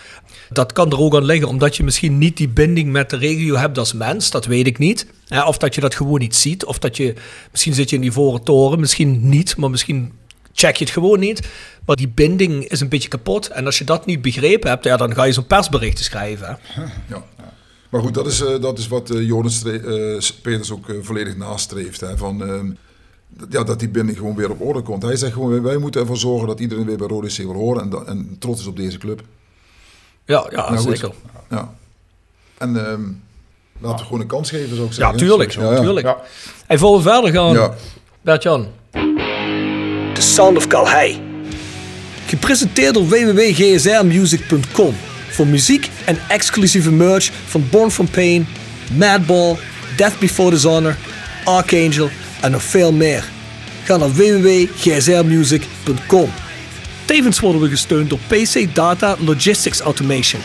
[0.52, 3.56] Dat kan er ook aan liggen, omdat je misschien niet die binding met de regio
[3.56, 4.30] hebt als mens.
[4.30, 5.06] Dat weet ik niet.
[5.46, 6.64] Of dat je dat gewoon niet ziet.
[6.64, 7.14] Of dat je,
[7.50, 10.12] misschien zit je in die voren toren, misschien niet, maar misschien
[10.52, 11.48] check je het gewoon niet.
[11.86, 13.48] Maar die binding is een beetje kapot.
[13.48, 16.58] En als je dat niet begrepen hebt, ja, dan ga je zo'n persbericht schrijven.
[17.08, 17.24] Ja.
[17.90, 22.04] Maar goed, dat is, uh, dat is wat uh, Joris uh, Peters ook volledig nastreeft.
[22.14, 22.70] Van, ehm,
[23.50, 25.02] ja, dat die binding gewoon weer op orde komt.
[25.02, 27.82] Hij zegt gewoon, wij moeten ervoor zorgen dat iedereen weer bij Rode C wil horen.
[27.82, 29.22] En, en trots is op deze club.
[30.30, 31.10] Ja, ja nou, zeker.
[31.50, 31.68] Ja.
[32.58, 33.22] En um,
[33.80, 35.18] laten we gewoon een kans geven, zou ik zeggen.
[35.18, 35.52] Ja, tuurlijk.
[35.52, 35.80] Ja, ja.
[35.80, 36.06] tuurlijk.
[36.06, 36.16] Ja.
[36.66, 37.74] En voor we verder gaan, ja.
[38.20, 38.66] Bert-Jan.
[40.14, 41.22] The Sound of Calhei.
[42.26, 44.94] Gepresenteerd door www.gsrmusic.com
[45.30, 48.46] voor muziek en exclusieve merch van Born From Pain,
[48.96, 49.56] Madball,
[49.96, 50.96] Death Before Dishonor,
[51.44, 52.08] Archangel
[52.40, 53.24] en nog veel meer.
[53.84, 56.30] Ga naar www.gsrmusic.com.
[57.10, 60.40] Tevens worden we gesteund door PC Data Logistics Automation.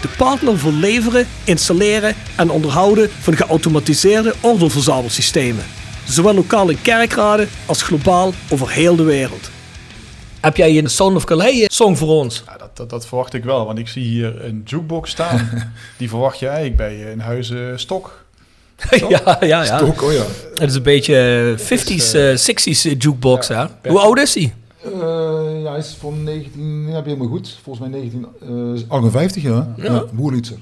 [0.00, 5.64] De partner voor leveren, installeren en onderhouden van geautomatiseerde ordeelverzamelsystemen.
[6.04, 9.50] Zowel lokaal in kerkraden als globaal over heel de wereld.
[10.40, 12.42] Heb jij een Sound of Calais song voor ons?
[12.46, 15.50] Ja, dat, dat, dat, verwacht ik wel, want ik zie hier een jukebox staan.
[15.98, 18.24] Die verwacht je eigenlijk bij een huizen Stok.
[19.08, 19.76] ja, ja, ja.
[19.76, 20.24] Stok, oh ja.
[20.54, 23.46] Het is een beetje 50s, uh, 60s jukebox.
[23.46, 23.90] Ja, hè?
[23.90, 24.54] Hoe oud is hij?
[24.86, 27.58] Uh, ja, hij is van 19, ja, helemaal goed.
[27.62, 29.66] Volgens mij 1958, uh, ja.
[29.76, 29.92] ja.
[29.92, 30.58] ja Boerlitzer.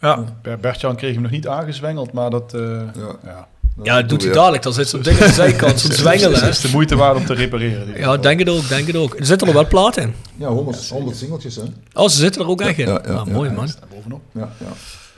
[0.00, 0.24] Ja.
[0.42, 0.56] ja.
[0.56, 2.54] Bertjan kreeg hem nog niet aangezwengeld, maar dat...
[2.54, 3.16] Uh, ja.
[3.24, 3.48] ja.
[3.82, 4.62] Ja, dat doet hij dadelijk.
[4.62, 6.40] Dan zit zo'n ding aan de zijkant, zo'n zwengelen.
[6.40, 7.98] Het is de moeite waard om te repareren.
[7.98, 9.18] Ja, denk het ook, denk het ook.
[9.18, 10.14] Er zitten er wel platen in.
[10.36, 11.62] Ja, 100, 100 singeltjes, hè.
[11.92, 12.86] Oh, ze zitten er ook echt in?
[12.86, 13.68] Ja, ja, ah, mooi, man.
[13.94, 14.20] bovenop.
[14.32, 14.66] Ja, ja.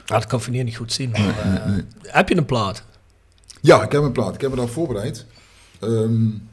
[0.05, 1.09] Ah, dat kan van hier niet goed zien.
[1.11, 1.21] Maar,
[1.67, 2.83] uh, heb je een plaat?
[3.61, 4.35] Ja, ik heb een plaat.
[4.35, 5.25] Ik heb me daar voorbereid.
[5.81, 6.47] Um,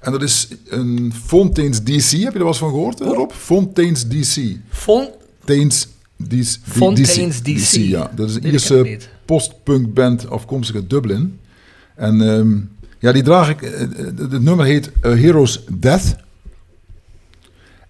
[0.00, 2.10] en dat is een Fontaine's DC.
[2.10, 3.30] Heb je er wel eens van gehoord, Rob?
[3.30, 4.56] Fontaine's DC.
[4.68, 6.56] Fontaine's DC.
[6.62, 7.44] Fontaine's DC.
[7.44, 7.72] DC.
[7.72, 11.38] Ja, dat is een Ierse postpunk band afkomstig uit Dublin.
[11.94, 13.60] En um, ja, die draag ik.
[13.60, 16.16] Het uh, nummer heet uh, Heroes Death.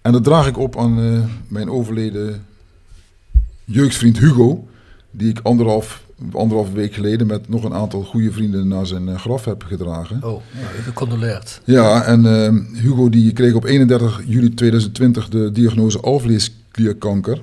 [0.01, 2.45] En dat draag ik op aan uh, mijn overleden
[3.65, 4.67] jeugdvriend Hugo.
[5.11, 9.45] Die ik anderhalf, anderhalf week geleden met nog een aantal goede vrienden naar zijn graf
[9.45, 10.15] heb gedragen.
[10.15, 10.41] Oh, nou,
[10.83, 11.61] gecondoleerd.
[11.63, 17.41] Ja, en ehm, Hugo die kreeg op 31 juli 2020 de diagnose alvleesklierkanker.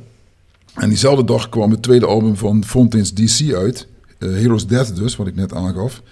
[0.75, 3.87] En diezelfde dag kwam het tweede album van Fontaine's DC uit.
[4.19, 6.03] Uh, Heroes Death dus, wat ik net aangaf.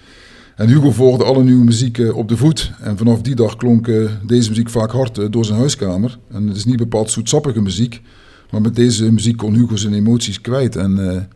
[0.57, 2.73] En Hugo volgde alle nieuwe muziek uh, op de voet.
[2.81, 3.87] En vanaf die dag klonk
[4.27, 6.19] deze muziek vaak hard door zijn huiskamer.
[6.31, 8.03] En het is niet bepaald zoetsappige muziek.
[8.51, 10.77] Maar met deze muziek kon Hugo zijn emoties kwijt.
[10.77, 11.29] En,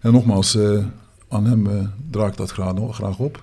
[0.00, 0.58] en nogmaals,
[1.28, 3.42] aan hem draag ik dat graag, graag op.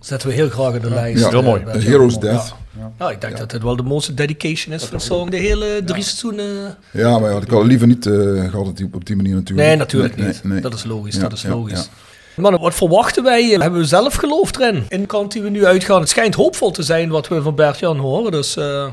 [0.00, 1.22] Zetten we heel graag in de lijst.
[1.22, 1.62] Ja, heel mooi.
[1.66, 2.54] Heroes Death.
[2.78, 2.92] Ja.
[2.98, 3.10] ja.
[3.10, 5.30] ik denk dat het wel de mooiste dedication is van song.
[5.30, 6.76] De hele drie seizoenen.
[6.90, 9.68] Ja, maar had ik al liever niet uh, gehad op die manier natuurlijk.
[9.68, 10.44] Nee, natuurlijk niet.
[10.44, 11.18] Nee, Dat is logisch.
[11.18, 11.88] dat is logisch.
[12.36, 13.44] Maar wat verwachten wij?
[13.44, 14.84] Hebben we zelf geloofd erin?
[14.88, 16.00] In de kant die we nu uitgaan.
[16.00, 18.32] Het schijnt hoopvol te zijn wat we van Bert-Jan horen.
[18.32, 18.88] Dus, uh...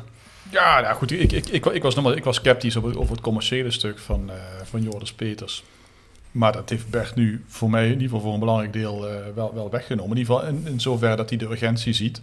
[0.50, 1.12] Ja, nou goed.
[1.12, 4.34] Ik, ik, ik, ik, was, ik was sceptisch over, over het commerciële stuk van, uh,
[4.64, 5.64] van Joris Peters.
[6.32, 9.16] Maar dat heeft Bert nu voor mij, in ieder geval voor een belangrijk deel, uh,
[9.36, 10.12] wel, wel weggenomen.
[10.12, 12.22] In ieder geval in, in zover dat hij de urgentie ziet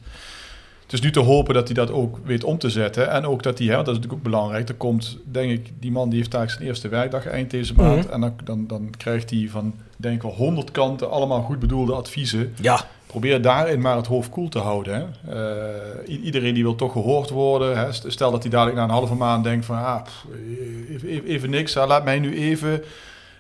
[0.87, 3.11] het is nu te hopen dat hij dat ook weet om te zetten.
[3.11, 4.69] En ook dat hij, hè, dat is natuurlijk ook belangrijk.
[4.69, 8.05] Er komt, denk ik, die man die heeft daar zijn eerste werkdag eind deze maand.
[8.05, 8.13] Mhm.
[8.13, 11.95] En dan, dan, dan krijgt hij van, denk ik wel, honderd kanten allemaal goed bedoelde
[11.95, 12.55] adviezen.
[12.61, 14.95] Ja, Probeer daarin maar het hoofd koel te houden.
[14.95, 15.35] Hè.
[15.35, 17.79] Eh, iedereen die wil toch gehoord worden.
[17.79, 17.93] Hè.
[17.93, 19.77] Stel dat hij dadelijk na een halve maand denkt van...
[19.77, 20.27] Ah, pff,
[20.91, 22.83] even, even, niks, laat mij nu even...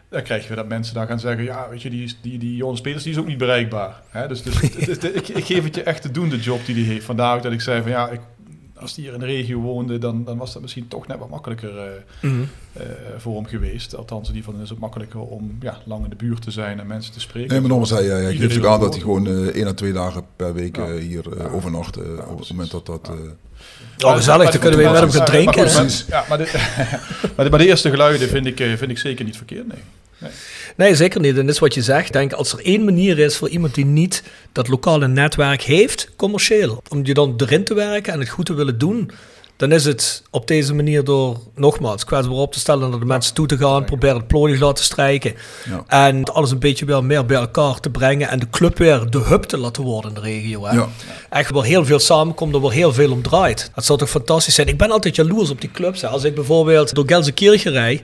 [0.08, 1.44] Dan krijg je dat mensen dan gaan zeggen...
[1.44, 4.02] Ja, weet je, die, die, die spelers die is ook niet bereikbaar.
[4.28, 6.84] Dus, dus is de- ik, geef het je echt te doen, de job die hij
[6.84, 7.04] heeft.
[7.04, 8.08] Vandaar ook dat ik zei van ja...
[8.08, 8.20] Ik,
[8.86, 11.28] als die hier in de regio woonde, dan, dan was dat misschien toch net wat
[11.28, 11.84] makkelijker eh,
[12.20, 12.42] Mhm.
[12.72, 12.82] eh,
[13.16, 13.96] voor hem geweest.
[13.96, 16.50] Althans, in ieder geval dan is het makkelijker om ja, lang in de buurt te
[16.50, 17.50] zijn en mensen te spreken.
[17.50, 19.72] Nee, maar nog zei hij, hij geeft ook aan dat hij gewoon eh, één à
[19.72, 20.92] twee dagen per week Ja.
[20.92, 21.96] hier eh, overnacht.
[21.96, 23.10] eh, op het moment dat dat...
[23.98, 25.62] eh, oh, gezellig, dan kunnen we weer met hem gaan Maar drinken.
[25.62, 25.82] goed, hè.
[25.82, 26.50] maar- Ja, maar de,
[27.36, 29.78] maar, de, maar de eerste geluiden vind ik, vind ik zeker niet verkeerd, nee.
[30.18, 30.30] Nee,
[30.76, 31.36] zeker niet.
[31.38, 32.12] En dat is wat je zegt.
[32.12, 34.22] Denk, als er één manier is voor iemand die niet
[34.52, 38.54] dat lokale netwerk heeft, commercieel, om je dan erin te werken en het goed te
[38.54, 39.10] willen doen,
[39.56, 43.34] dan is het op deze manier door, nogmaals, kwetsbaar op te stellen naar de mensen
[43.34, 45.34] toe te gaan, proberen het plooien laten strijken
[45.68, 45.84] Ja.
[46.06, 49.18] en alles een beetje weer meer bij elkaar te brengen en de club weer de
[49.18, 50.66] hub te laten worden in de regio.
[50.66, 50.74] Hè?
[50.74, 50.88] Ja.
[51.30, 53.70] Echt waar heel veel samenkomt en waar heel veel om draait.
[53.74, 54.68] Dat zou toch fantastisch zijn.
[54.68, 56.00] Ik ben altijd jaloers op die clubs.
[56.00, 56.08] Hè.
[56.08, 58.02] Als ik bijvoorbeeld door Gelsenkirchen rijd,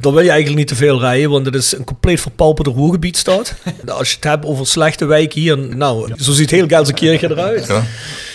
[0.00, 3.54] dan wil je eigenlijk niet te veel rijden, want het is een compleet verpauperde roergebiedstad.
[3.86, 7.66] Als je het hebt over slechte wijken hier, nou, zo ziet heel Gelsenkirchen eruit.
[7.66, 7.82] ja.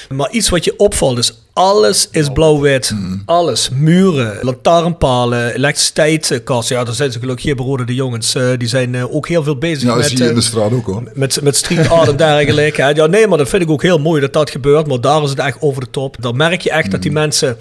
[0.10, 2.92] Maar iets wat je opvalt is, alles is blauw-wit.
[2.92, 3.22] Mm.
[3.26, 3.70] Alles.
[3.74, 6.76] Muren, lantaarnpalen, elektriciteitskasten.
[6.76, 8.36] Ja, daar zijn ze gelukkig hier bij Rode de Jongens.
[8.36, 10.06] eh, die zijn eh, ook heel veel bezig ja, met...
[10.06, 11.04] zie je in eh, de straat ook hoor.
[11.14, 12.92] met, met street art en dergelijke.
[12.96, 14.88] Ja, nee, maar dat vind ik ook heel mooi dat dat gebeurt.
[14.88, 16.16] Maar daar is het echt over de top.
[16.20, 17.58] Dan merk je echt dat die mensen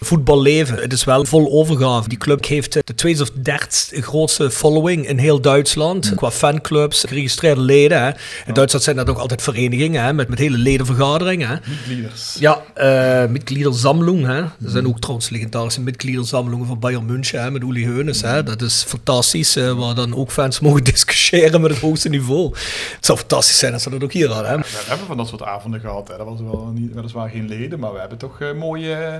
[0.00, 0.76] voetbal leven.
[0.76, 2.08] Het is wel vol overgave.
[2.08, 6.12] Die club heeft eh, de tweede of derde grootste following in heel Duitsland.
[6.14, 8.02] Qua fanclubs, geregistreerde leden.
[8.02, 8.10] Hè.
[8.46, 11.60] In Duitsland zijn dat ook altijd verenigingen hè, met, met hele ledenvergaderingen.
[11.88, 12.36] Leaders.
[12.38, 14.26] Ja, uh, Mitgliedersammlung.
[14.26, 14.38] Hè.
[14.38, 18.20] Er zijn ook trouwens legendarische Mitgliedersammlungen van Bayern München hè, met Uli Heunes.
[18.20, 18.42] Hè.
[18.42, 22.54] Dat is fantastisch, eh, waar dan ook fans mogen discussiëren met het hoogste niveau.
[22.94, 24.50] Het zou fantastisch zijn als ze dat ook hier hadden.
[24.50, 24.58] Hè.
[24.58, 26.08] We hebben van dat soort avonden gehad.
[26.08, 26.16] Hè.
[26.16, 29.16] Dat was wel niet, weliswaar geen leden, maar we hebben toch eh, mooie eh,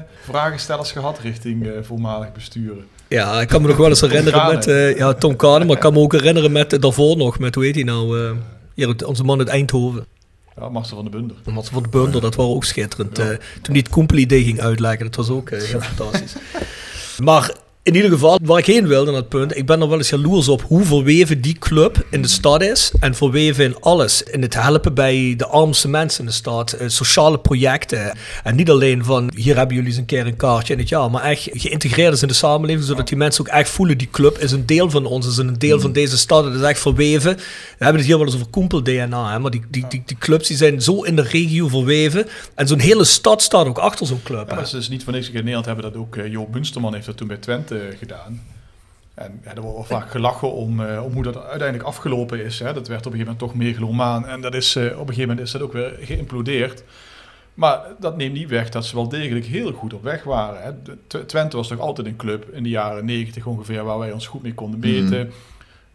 [0.69, 2.87] vragenstellers gehad richting eh, voormalig besturen.
[3.09, 5.83] Ja, ik kan me nog wel eens herinneren met eh, ja, Tom Kane, maar ik
[5.83, 8.37] kan me ook herinneren met eh, daarvoor nog, met hoe heet hij nou?
[8.75, 10.07] hier, onze man uit Eindhoven.
[10.57, 11.37] Ja, Marcel van de Bunder.
[11.45, 13.15] Marcel van de Bunder, dat was ook schitterend.
[13.15, 13.25] Toen
[13.63, 16.35] hij het Koempel-idee ging uitleggen, dat was ook heel fantastisch.
[17.19, 17.53] Maar
[17.89, 20.09] in ieder geval, waar ik heen wilde naar het punt, ik ben er wel eens
[20.09, 22.93] jaloers op hoe verweven die club in de stad is.
[23.01, 24.23] En verweven in alles.
[24.23, 26.73] In het helpen bij de armste mensen in de stad.
[26.73, 28.13] eh, sociale projecten.
[28.45, 31.11] En niet alleen van, hier hebben jullie eens een keer een kaartje in het jaar.
[31.11, 32.85] Maar echt geïntegreerd is in de samenleving.
[32.87, 35.27] Zodat die mensen ook echt voelen, die club is een deel van ons.
[35.27, 36.45] Is een deel van deze stad.
[36.45, 37.37] Het is echt verweven.
[37.37, 37.43] We
[37.85, 39.39] hebben het hier wel eens over koempel-DNA.
[39.39, 42.27] Maar die, die, die, die clubs die zijn zo in de regio verweven.
[42.55, 44.51] En zo'n hele stad staat ook achter zo'n club.
[44.51, 45.27] Ja, het is niet voor niks.
[45.27, 46.17] In Nederland hebben dat ook.
[46.17, 48.43] eh, Joop Munsterman heeft dat toen bij Twente gedaan.
[49.15, 52.59] En ja, er wordt wel vaak gelachen om, eh, om hoe dat uiteindelijk afgelopen is.
[52.59, 52.73] Hè.
[52.73, 54.27] Dat werd op een gegeven moment toch megalomaan.
[54.27, 56.83] En dat is, eh, op een gegeven moment is dat ook weer geïmplodeerd.
[57.55, 60.63] Maar dat neemt niet weg dat ze wel degelijk heel goed op weg waren.
[60.63, 60.71] Hè.
[61.07, 64.27] De- Twente was toch altijd een club in de jaren 90 ongeveer waar wij ons
[64.27, 65.33] goed mee konden meten.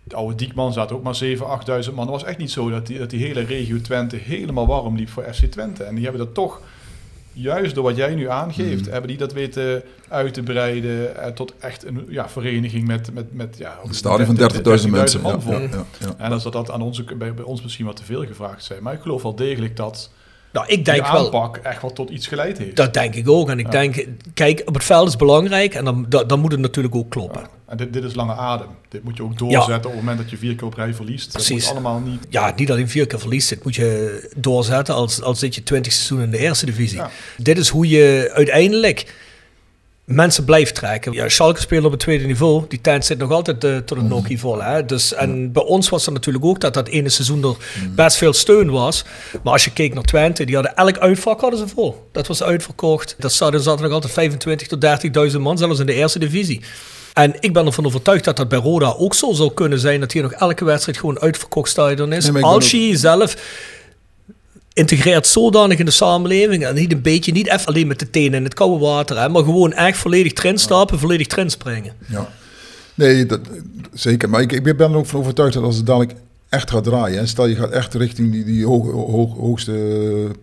[0.03, 1.49] De oude Diekman zat ook maar 7.000,
[1.87, 2.05] 8.000 man.
[2.05, 5.09] Het was echt niet zo dat die, dat die hele regio Twente helemaal warm liep
[5.09, 5.83] voor FC Twente.
[5.83, 6.61] En die hebben dat toch,
[7.33, 11.53] juist door wat jij nu aangeeft, hebben die dat weten uit te breiden eh, tot
[11.59, 15.21] echt een ja, vereniging met, met, met ja, Een stadion van 30.000 mensen.
[15.21, 16.13] Ja, man ja, ja, ja.
[16.17, 18.83] En dan zou dat aan ook- bij, bij ons misschien wat te veel gevraagd zijn.
[18.83, 20.09] Maar ik geloof wel degelijk dat
[20.53, 21.25] Nou, ik denk wel.
[21.25, 22.75] aanpak echt wel tot iets geleid heeft.
[22.75, 23.49] Dat denk ik ook.
[23.49, 23.71] En ik Ja.
[23.71, 27.09] denk, kijk, op het veld is belangrijk en dan, dan, dan moet het natuurlijk ook
[27.09, 27.41] kloppen.
[27.41, 27.47] Ja.
[27.67, 28.67] En dit, dit is lange adem.
[28.89, 31.23] Dit moet je ook doorzetten op het moment dat je vier keer op rij verliest.
[31.33, 31.63] Dat Precies.
[31.65, 32.25] moet allemaal niet...
[32.29, 33.49] Ja, niet alleen vier keer verliest.
[33.49, 37.01] Dit moet je doorzetten als, als zit je 20 seizoenen in de eerste divisie.
[37.37, 39.13] Dit is hoe je uiteindelijk
[40.05, 41.13] mensen blijft trekken.
[41.13, 42.65] Ja, Schalke speelt op het tweede niveau.
[42.67, 44.63] Die tent zit nog altijd eh, tot een nokkie vol.
[44.63, 44.85] Hè?
[44.85, 47.55] Dus, en bij ons was er natuurlijk ook dat dat ene seizoen er
[47.95, 49.03] best veel steun was.
[49.43, 52.07] Maar als je keek naar Twente, die hadden elk uitvak hadden ze vol.
[52.11, 53.15] Dat was uitverkocht.
[53.17, 54.85] Dat stadion zat er nog altijd 25 tot
[55.33, 56.61] 30.000 man, zelfs in de eerste divisie.
[57.13, 59.99] En ik ben ervan overtuigd dat dat bij Roda ook zo zou kunnen zijn.
[59.99, 62.29] Dat hier nog elke wedstrijd gewoon uitverkocht stadion is.
[62.29, 63.35] Nee, als je jezelf
[64.73, 66.65] integreert zodanig in de samenleving.
[66.65, 69.19] En niet een beetje, niet even alleen met de tenen in het koude water.
[69.19, 71.93] Hè, maar gewoon echt volledig erin stappen, volledig erin springen.
[72.07, 72.29] Ja.
[72.95, 73.39] Nee, dat,
[73.93, 74.29] zeker.
[74.29, 76.13] Maar ik, ik ben er ook van overtuigd dat als het dadelijk
[76.53, 77.19] echt gaat draaien.
[77.19, 79.73] En stel je gaat echt richting die, die hoog, hoog- hoogste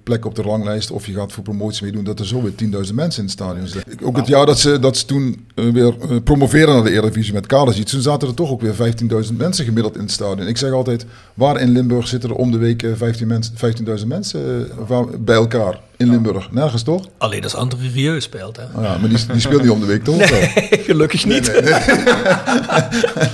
[0.02, 0.90] plek op de ranglijst.
[0.90, 2.04] Of je gaat voor promotie meedoen.
[2.04, 2.52] Dat er zo weer
[2.86, 3.98] 10.000 mensen in het stadion zitten.
[4.02, 7.32] Ook het jaar dat ze, dat ze toen eh, weer eh, promoveren naar de Eredivisie
[7.34, 7.90] met Kaderziet.
[7.90, 10.46] Toen zaten er toch ook weer 15.000 mensen gemiddeld in het stadion.
[10.48, 13.54] Ik zeg altijd, waar in Limburg zitten er om de week eh, 15 mensen-
[14.00, 15.80] 15.000 mensen eh, bij elkaar?
[15.96, 16.52] In Limburg.
[16.52, 17.06] Nergens toch?
[17.18, 18.62] Alleen als André Rieu speelt, hè.
[18.62, 20.16] Ah ja, maar die, die speelt niet om de week toch?
[20.30, 20.40] Wel?
[20.70, 21.52] Gelukkig niet.
[21.52, 21.80] Nee, nee.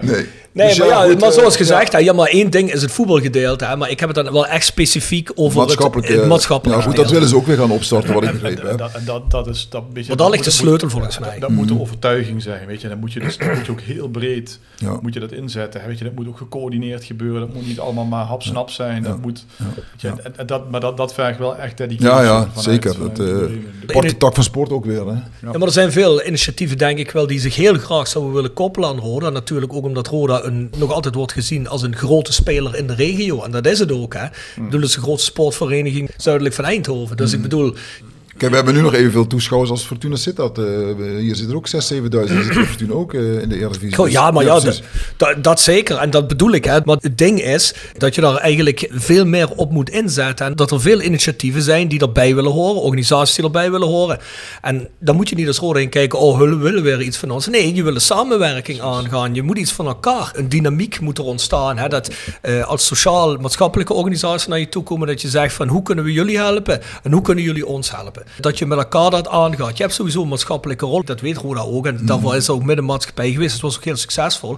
[0.00, 0.26] Nee,
[0.66, 2.90] Dus maar, ja, goed, maar eh, zoals gezegd, hè, ja, maar één ding is het
[2.92, 3.64] voetbalgedeelte.
[3.64, 6.06] Hè, maar ik heb het dan wel echt specifiek over maatschappelijk.
[6.08, 8.28] het, het eh, maatschappelijk ja, goed, dat willen ze ook weer gaan opstarten, wat ik
[8.28, 8.78] En- begrepen en, heb.
[8.78, 10.08] dat, en dat, dat is dat beetje.
[10.08, 11.30] Want daar ligt dat de moet- sleutel volgens mij.
[11.30, 12.88] Dat, dat moet de overtuiging zijn, weet je.
[12.88, 14.98] Dan moet je, dus, dan moet je ook heel breed Ja.
[15.02, 15.80] moet je dat inzetten.
[15.86, 17.40] Weet je, dat moet ook gecoördineerd gebeuren.
[17.40, 19.02] Dat moet niet allemaal maar hap-snap zijn.
[19.02, 19.44] Dat moet,
[19.96, 22.16] je, en, dat, maar dat, dat vergt wel echt dedicatie.
[22.16, 22.98] Ja, ja, vanuit- zeker.
[22.98, 23.16] Dat, eh.
[23.16, 25.12] De- Aparte tak van sport ook weer, hè?
[25.12, 28.52] Ja, maar er zijn veel initiatieven, denk ik wel, die zich heel graag zouden willen
[28.52, 29.30] koppelen aan Roda.
[29.30, 32.94] Natuurlijk ook omdat Roda een, nog altijd wordt gezien als een grote speler in de
[32.94, 33.42] regio.
[33.42, 34.24] En dat is het ook, hè.
[34.24, 37.16] Ik bedoel, het is de grootste sportvereniging zuidelijk van Eindhoven.
[37.16, 37.74] Dus ik bedoel,
[38.38, 40.58] Kijk, we hebben nu nog evenveel toeschouwers als Fortuna Sittard.
[40.58, 42.38] Eh, we- hier zitten er ook 6.000, 7.000.
[42.42, 43.94] Hier zit Fortuna ook eh, in de Eredivisie.
[43.96, 44.60] Goh, Dus- ja, maar ja,
[45.16, 45.96] dat, dat, zeker.
[45.96, 46.64] En dat bedoel ik.
[46.64, 46.78] Hè.
[46.84, 50.46] Maar het ding is dat je daar eigenlijk veel meer op moet inzetten.
[50.46, 52.80] En dat er veel initiatieven zijn die erbij willen horen.
[52.82, 54.18] Organisaties die erbij willen horen.
[54.62, 56.18] En dan moet je niet als Roda in kijken.
[56.18, 57.46] Oh, we willen weer iets van ons.
[57.46, 59.34] Nee, je wil een samenwerking aangaan.
[59.34, 60.30] Je moet iets van elkaar.
[60.34, 61.78] Een dynamiek moet er ontstaan.
[61.78, 61.88] Hè.
[61.88, 62.10] Dat
[62.42, 65.06] eh, als sociaal-maatschappelijke organisatie naar je toe komen.
[65.06, 66.80] Dat je zegt van hoe kunnen we jullie helpen?
[67.02, 68.22] En hoe kunnen jullie ons helpen?
[68.40, 69.76] Dat je met elkaar dat aangaat.
[69.76, 71.04] Je hebt sowieso een maatschappelijke rol.
[71.04, 71.86] Dat weet Roda ook.
[71.86, 73.52] En daarvoor is er ook middenmaatschappij geweest.
[73.52, 74.56] Het was ook heel succesvol.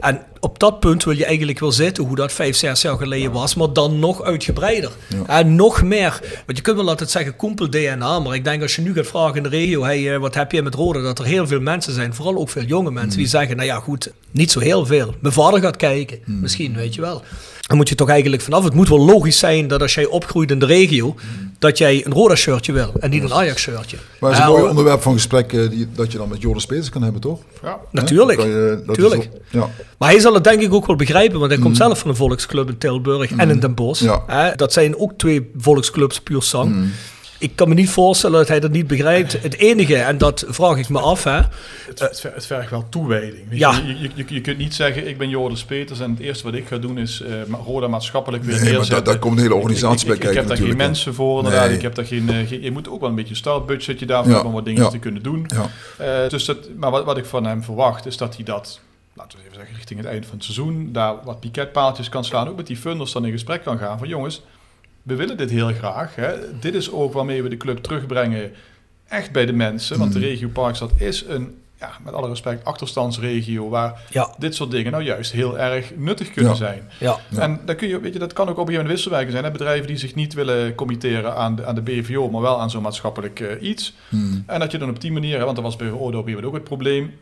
[0.00, 3.32] En op dat punt wil je eigenlijk wel zitten hoe dat vijf, zes jaar geleden
[3.32, 3.54] was.
[3.54, 4.90] Maar dan nog uitgebreider.
[5.26, 6.20] En nog meer.
[6.46, 8.18] Want je kunt wel altijd zeggen koempel DNA.
[8.18, 9.82] Maar ik denk als je nu gaat vragen in de regio.
[9.82, 11.00] Hey, eh, wat heb je met Roda?
[11.00, 12.14] Dat er heel veel mensen zijn.
[12.14, 13.18] Vooral ook veel jonge mensen.
[13.18, 14.12] Die zeggen nou ja goed.
[14.30, 15.14] Niet zo heel veel.
[15.20, 16.18] Mijn vader gaat kijken.
[16.24, 17.22] Misschien weet je wel.
[17.66, 18.64] Dan moet je toch eigenlijk vanaf.
[18.64, 21.14] Het moet wel logisch zijn dat als jij opgroeit in de regio.
[21.58, 22.92] Dat jij een Roda shirtje wil.
[23.00, 23.96] En niet een Ajax shirtje.
[24.20, 26.66] Maar het is een mooi onderwerp van gesprek eh, die, dat je dan met Joris
[26.66, 27.40] Peters kan hebben, toch?
[27.62, 27.78] ja.
[27.90, 28.38] Natuurlijk.
[28.40, 28.44] Hè?
[28.44, 29.22] Kan je- dat is Tuurlijk.
[29.34, 29.68] ook- ja.
[29.98, 32.16] Maar hij zal het denk ik ook wel begrijpen, want hij komt zelf van een
[32.16, 34.02] volksclub in Tilburg en in Den Bosch.
[34.02, 34.52] Ja.
[34.56, 36.74] Dat zijn ook twee volksclubs puur zang.
[37.42, 39.42] Ik kan me niet voorstellen dat hij dat niet begrijpt.
[39.42, 41.30] Het enige, en dat vraag ik me af, hè,
[41.86, 43.44] Het, het, ver- het vergt wel toewijding.
[43.50, 43.72] Ja.
[43.86, 43.98] je?
[43.98, 46.66] Je, je, je kunt niet zeggen, ik ben Joris Peters en het eerste wat ik
[46.66, 49.04] ga doen is eh, ma- Roda maatschappelijk weer Nee, maar neerzetten.
[49.04, 50.66] daar- daar komt een hele organisatie Ik- bij ik, ik, ik kijken heb daar geen
[50.66, 51.66] natuurlijk, mensen voor, inderdaad.
[51.66, 51.76] Nee.
[51.76, 54.42] Ik heb daar geen, eh, geen- je moet ook wel een beetje startbudgetje daarvoor Ja.
[54.42, 54.88] om wat dingen Ja.
[54.88, 55.46] te kunnen doen.
[55.46, 55.70] Ja.
[56.22, 58.80] Eh, dus dat, maar wat, wat ik van hem verwacht is dat hij dat,
[59.14, 62.48] laten we even zeggen, richting het eind van het seizoen, daar wat piketpaaltjes kan slaan.
[62.48, 64.42] Ook met die funders dan in gesprek kan gaan van jongens,
[65.02, 66.14] we willen dit heel graag.
[66.14, 66.34] Hè.
[66.60, 68.52] Dit is ook waarmee we de club terugbrengen
[69.08, 69.98] echt bij de mensen.
[69.98, 70.24] Want de Mm.
[70.24, 75.04] regio Parkstad is een, ja, met alle respect, achterstandsregio waar ja, dit soort dingen nou
[75.04, 76.56] juist heel erg nuttig kunnen Ja.
[76.58, 76.82] zijn.
[76.98, 77.18] ja.
[77.38, 79.44] En dan kun je, weet je, dat kan ook op een gegeven wisselwerken zijn.
[79.44, 79.50] Hè?
[79.50, 82.82] Bedrijven die zich niet willen committeren aan de, aan de BVO, maar wel aan zo'n
[82.82, 83.94] maatschappelijk eh, iets.
[84.08, 84.42] Hmm.
[84.46, 86.64] En dat je dan op die manier, hè, want dat was bij moment ook het
[86.64, 87.14] probleem.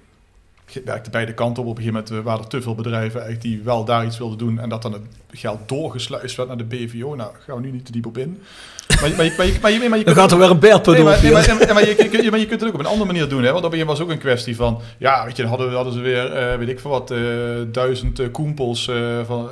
[0.85, 1.69] Werkte beide kanten op.
[1.69, 4.19] Op een gegeven moment eh, waren er te veel bedrijven eigenlijk die wel daar iets
[4.19, 4.59] wilden doen.
[4.59, 5.03] En dat dan het
[5.33, 7.15] geld doorgesluist werd naar de BVO.
[7.15, 8.43] Nou, gaan we nu niet te diep op in.
[9.01, 11.03] Maar, maar, je- maar, maar, je- maar je kunt gaat er weer een beerput Nee,
[11.05, 11.33] maar, maar,
[11.75, 13.43] maar, je, maar kunt het ook op een andere manier doen.
[13.43, 13.53] Hè?
[13.53, 14.81] Want op een was ook een kwestie van...
[14.99, 17.19] Ja, weet je, dan hadden, hadden ze weer, eh, weet ik veel wat, eh,
[17.73, 18.91] duizend koempels
[19.27, 19.51] van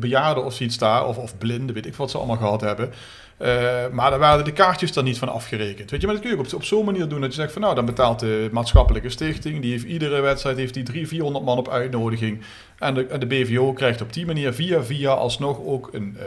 [0.00, 1.06] bejaarden of zoiets daar.
[1.06, 2.90] Of, of blinden, weet ik wat ze allemaal gehad hebben.
[3.36, 5.90] Eh, maar daar waren de kaartjes dan niet van afgerekend.
[5.90, 7.62] Weet je, maar dat kun je op, zo'n manier doen dat je zegt van...
[7.62, 9.62] Nou, dan betaalt de maatschappelijke stichting...
[9.62, 12.40] Die heeft iedere wedstrijd heeft die 300, 400 man op uitnodiging.
[12.78, 16.16] En de, de BVO krijgt op die manier via via alsnog ook een...
[16.18, 16.26] eh,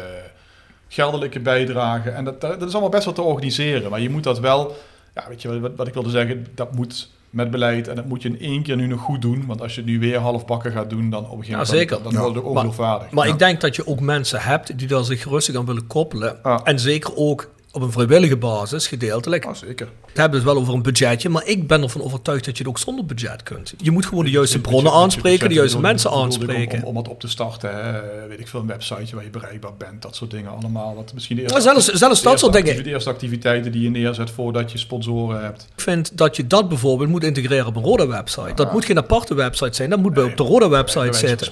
[0.89, 2.09] geldelijke bijdrage.
[2.09, 3.89] En dat, dat is allemaal best wel te organiseren.
[3.89, 4.75] Maar je moet dat wel,
[5.15, 8.21] ja, weet je wat, wat ik wilde zeggen, dat moet met beleid en dat moet
[8.21, 9.45] je in één keer nu nog goed doen.
[9.45, 11.69] Want als je het nu weer half bakken gaat doen, dan op een gegeven moment
[11.89, 13.07] Ja, dan, wordt het ook Maar-.
[13.11, 16.43] Maar ik denk dat je ook mensen hebt die daar zich rustig aan willen koppelen.
[16.63, 19.43] En zeker ook op een vrijwillige basis, gedeeltelijk.
[19.43, 19.87] Ja, zeker.
[20.13, 22.71] We hebben het wel over een budgetje, maar ik ben ervan overtuigd dat je het
[22.71, 23.73] ook zonder budget kunt.
[23.77, 26.77] Je moet gewoon de juiste bronnen aanspreken, de juiste mensen aanspreken.
[26.77, 28.27] Om, om, om het op te starten, hè.
[28.27, 30.95] weet ik veel, een websiteje waar je bereikbaar bent, dat soort dingen allemaal.
[30.95, 32.83] Wat misschien de eerste, zelfs- zelfs dat soort dingen.
[32.83, 35.67] De eerste activiteiten die je neerzet voordat je sponsoren hebt.
[35.75, 38.53] Ik vind dat je dat bijvoorbeeld moet integreren op een Roda-website.
[38.55, 41.47] Dat moet geen aparte website zijn, dat moet bij op de wijze van zitten.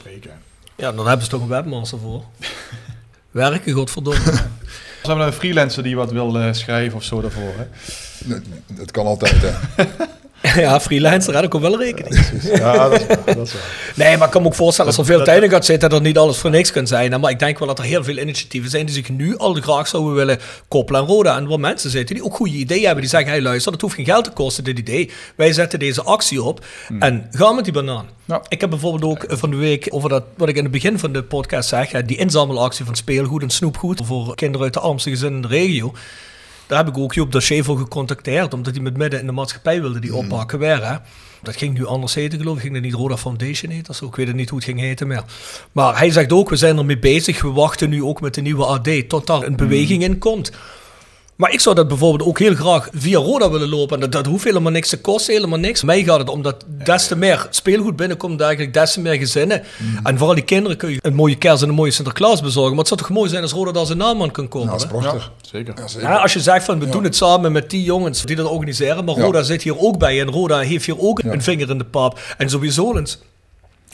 [0.75, 2.23] Ja, dan hebben ze toch een webmaster voor.
[3.31, 4.33] Werken, godverdomme.
[5.07, 7.65] We een freelancer die wat wil eh, schrijven of zo daarvoor, hè.
[8.79, 9.83] Het kan altijd, hè.
[10.55, 12.15] Ja, freelancer, daar ook wel rekening.
[12.57, 13.35] Ja, dat is waar.
[13.35, 13.91] Dat is waar.
[13.95, 15.89] Nee, maar ik kan me ook voorstellen als er veel Dat- tijd in gaat zitten,
[15.89, 17.19] dat niet alles voor niks kan zijn.
[17.19, 19.87] Maar ik denk wel dat er heel veel initiatieven zijn die zich nu al graag
[19.87, 21.37] zouden willen koppelen aan Roda.
[21.37, 23.01] En waar mensen zitten die ook goede ideeën hebben.
[23.01, 25.11] Die zeggen, hey luister, dat hoeft geen geld te kosten, dit idee.
[25.35, 26.65] Wij zetten deze actie op
[26.99, 28.09] en ga met die banaan.
[28.25, 28.41] Ja.
[28.47, 30.99] Ik heb bijvoorbeeld ook eh, van de week over dat, wat ik in het begin
[30.99, 34.79] van de podcast zeg, hè, die inzamelactie van speelgoed en snoepgoed voor kinderen uit de
[34.79, 35.93] armste gezinnen in de regio.
[36.67, 39.81] Daar heb ik ook Joop Dossier voor gecontacteerd, omdat hij met midden in de maatschappij
[39.81, 40.87] wilde die oppakken weer.
[40.87, 40.95] Hè.
[41.41, 42.61] Dat ging nu anders heten, geloof ik.
[42.61, 44.05] Ging dat niet Roda Foundation heten of zo?
[44.05, 45.23] Ik weet het niet hoe het ging heten meer.
[45.71, 47.41] Maar hij zegt ook, we zijn ermee bezig.
[47.41, 50.51] We wachten nu ook met de nieuwe AD tot daar een beweging in komt.
[51.37, 53.95] Maar ik zou dat bijvoorbeeld ook heel graag via Roda willen lopen.
[53.95, 55.83] En dat, dat hoeft helemaal niks te kosten, helemaal niks.
[55.83, 59.63] Mij gaat het om dat des te meer speelgoed binnenkomt, eigenlijk des te meer gezinnen.
[60.03, 62.69] En vooral die kinderen kun je een mooie kerst en een mooie Sinterklaas bezorgen.
[62.69, 64.67] Maar het zou toch mooi zijn als Roda daar zijn naam aan kan komen.
[64.67, 65.29] Nou, dat is.
[65.41, 65.73] Zeker.
[65.77, 66.09] Ja, zeker.
[66.09, 69.05] Ja, als je zegt van we doen het samen met die jongens die dat organiseren,
[69.05, 69.23] maar Ja.
[69.23, 72.19] Roda zit hier ook bij en Roda heeft hier ook een vinger in de pap.
[72.37, 73.19] En sowieso eens.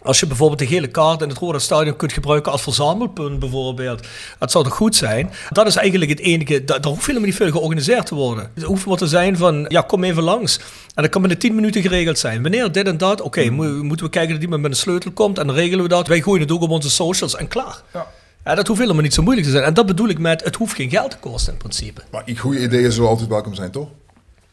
[0.04, 4.08] Als je bijvoorbeeld de gele kaart in het Roda Stadion kunt gebruiken als verzamelpunt bijvoorbeeld.
[4.40, 5.32] Dat zou toch goed zijn?
[5.50, 8.52] Dat is eigenlijk het enige, da- daar hoeft helemaal niet veel georganiseerd te worden.
[8.54, 10.58] Het hoeft maar te zijn van, ja kom even langs.
[10.96, 12.42] En dat kan binnen 10 minuten geregeld zijn.
[12.42, 13.56] Wanneer dit en dat, oké, Hmm.
[13.56, 16.08] mo- moeten we kijken dat iemand met een sleutel komt en dan regelen we dat.
[16.08, 17.82] Wij gooien het ook op onze socials en klaar.
[17.94, 18.08] Ja.
[18.46, 19.64] Ja, dat hoeft helemaal niet zo moeilijk te zijn.
[19.64, 22.02] En dat bedoel ik met, het hoeft geen geld te kosten in principe.
[22.12, 23.88] Maar goede ideeën zullen altijd welkom zijn, toch?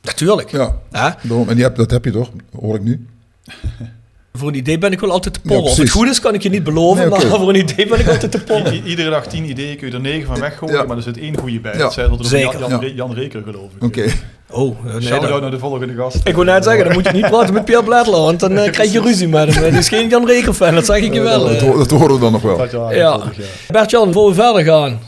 [0.02, 0.50] Natuurlijk.
[0.50, 0.76] Ja.
[0.90, 3.06] Ja, en die heb, dat heb je toch, hoor ik nu.
[4.32, 5.70] voor een idee ben ik wel altijd te Ja, porren.
[5.70, 8.00] of het goed is, kan ik je niet beloven, Nee, maar voor een idee ben
[8.00, 8.74] ik altijd te porren.
[8.74, 10.84] i- iedere dag tien ideeën kun je er negen van weggooien, Ja.
[10.84, 11.72] maar er zit één goede bij.
[11.72, 11.78] Ja.
[11.78, 12.50] Dat zei Zeker.
[12.58, 12.86] Jan, Jan, Ja.
[12.86, 13.84] Re- Jan Reker, geloof ik.
[13.84, 14.04] Oké.
[14.50, 16.16] Oh, eh, nee, Shout-out dan- naar de volgende gast.
[16.24, 18.70] Ik wil net zeggen, dan moet je niet praten met Pierre Bledler, want dan eh,
[18.76, 19.62] krijg je ruzie met hem.
[19.62, 21.38] Hij is geen Jan Reker fan, dat zeg ik je wel.
[21.48, 21.76] dat, eh.
[21.76, 22.90] dat horen we dan nog wel.
[22.94, 23.20] Ja.
[23.68, 25.00] Bert-Jan, voor we verder gaan.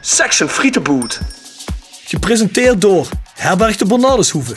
[0.00, 1.20] Section Frietenboot.
[2.04, 4.52] Gepresenteerd door Herberg de Bernardeshoeve.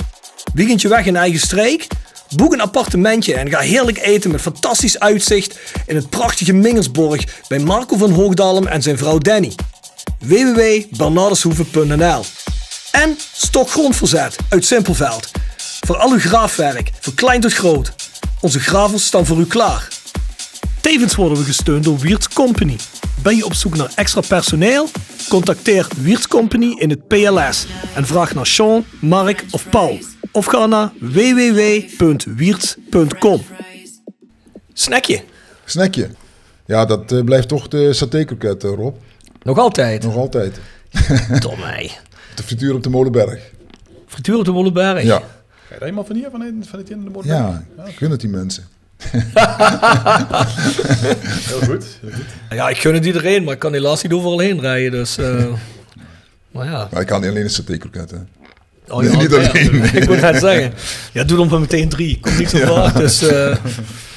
[0.54, 1.88] Weekendje weg in eigen streek?
[2.36, 7.60] Boek een appartementje en ga heerlijk eten met fantastisch uitzicht in het prachtige Mingersborg bij
[7.60, 9.52] Marco van Hoogdalem en zijn vrouw Danny.
[10.20, 12.24] www.bernardeshoeve.nl
[12.92, 15.32] En Stokgrondverzet uit Simpelveld.
[15.86, 17.94] Voor al uw graafwerk, van klein tot groot.
[18.42, 19.88] Onze gravels staan voor u klaar.
[20.82, 22.76] Tevens worden we gesteund door Wiert's Company.
[23.22, 24.90] Ben je op zoek naar extra personeel?
[25.30, 27.66] Contacteer Wiert's Company in het PLS
[27.96, 30.00] en vraag naar Sean, Mark of Paul.
[30.36, 33.42] Of ga naar www.wierts.com.
[34.74, 35.22] Snackje.
[35.66, 36.10] Snackje.
[36.66, 38.96] Ja, dat eh, blijft toch de satékroket, eh, Rob.
[39.44, 40.04] Nog altijd.
[40.04, 40.60] Nog altijd.
[41.40, 41.92] Tom mij.
[42.36, 43.40] De frituur op de Molenberg.
[44.08, 45.04] Frituur op de Wolleberg.
[45.04, 45.18] Ja.
[45.18, 45.30] Ga je
[45.70, 47.26] daar helemaal van hier, vanuit, vanuit in de moord?
[47.26, 48.64] Ja, gun het die mensen.
[51.44, 51.86] Heel goed.
[52.02, 52.26] Heel goed.
[52.50, 54.92] Ja, ik gun het iedereen, maar ik kan helaas niet overal heen rijden.
[54.92, 55.46] Dus, eh,
[56.52, 56.88] maar ja.
[56.92, 58.18] Maar ik kan niet alleen een satékroket, hè.
[58.88, 59.32] Oh, ja, niet.
[59.94, 60.74] Ik moet net zeggen.
[61.14, 62.20] Ja, doe dan maar meteen drie.
[62.22, 62.98] Komt niet zo vaak.
[62.98, 63.56] Dus, eh,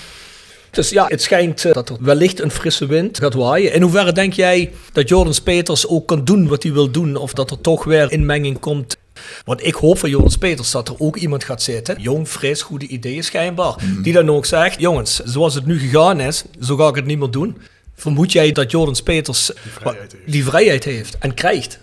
[0.70, 3.72] dus ja, het schijnt eh, dat er wellicht een frisse wind gaat waaien.
[3.72, 7.16] In hoeverre denk jij dat Jordan Peters ook kan doen wat hij wil doen?
[7.16, 8.96] Of dat er toch weer inmenging komt?
[9.44, 12.86] Want ik hoop van Jonas Peters dat er ook iemand gaat zitten, jong, fris, goede
[12.86, 16.94] ideeën schijnbaar, die dan ook zegt, jongens, zoals het nu gegaan is, zo ga ik
[16.94, 17.56] het niet meer doen.
[17.94, 20.32] Vermoed jij dat Jordan Peters die vrijheid heeft.
[20.32, 21.78] die vrijheid heeft en krijgt?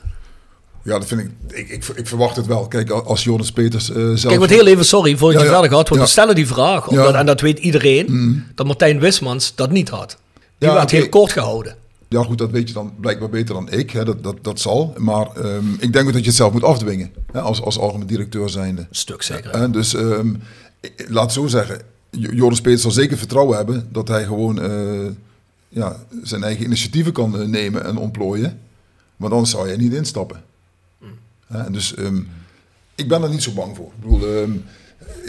[0.84, 2.68] Ja, dat vind ik, ik, ik, ik verwacht het wel.
[2.68, 4.22] Kijk, als Jonas Peters eh zelf...
[4.22, 5.50] Kijk, wat heel even, sorry, voor je Ja, ja.
[5.52, 6.06] verder gaat, want Ja.
[6.06, 7.12] we stellen die vraag, omdat, Ja.
[7.12, 7.18] Mm.
[7.18, 10.18] en dat weet iedereen, dat Martijn Wismans dat niet had.
[10.58, 11.76] Die werd heel kort gehouden.
[12.08, 13.92] Ja, goed, dat weet je dan blijkbaar beter dan ik.
[13.92, 14.06] Hè.
[14.06, 14.94] Dat, dat, dat zal.
[14.98, 17.12] Maar ehm, ik denk ook dat je het zelf moet afdwingen.
[17.32, 18.82] Hè, als, als algemeen directeur zijnde.
[18.82, 19.58] Een stuk zeker.
[19.58, 20.34] Hè, dus ehm,
[21.08, 21.82] laat het zo zeggen.
[22.10, 25.12] Joris Peters zal zeker vertrouwen hebben dat hij gewoon eh,
[25.70, 28.60] ja, zijn eigen initiatieven kan eh, nemen en ontplooien.
[29.18, 30.44] Maar dan zou hij niet instappen.
[31.72, 32.22] Dus ehm,
[32.96, 33.86] ik ben er niet zo bang voor.
[33.86, 34.52] Ik bedoel, ehm,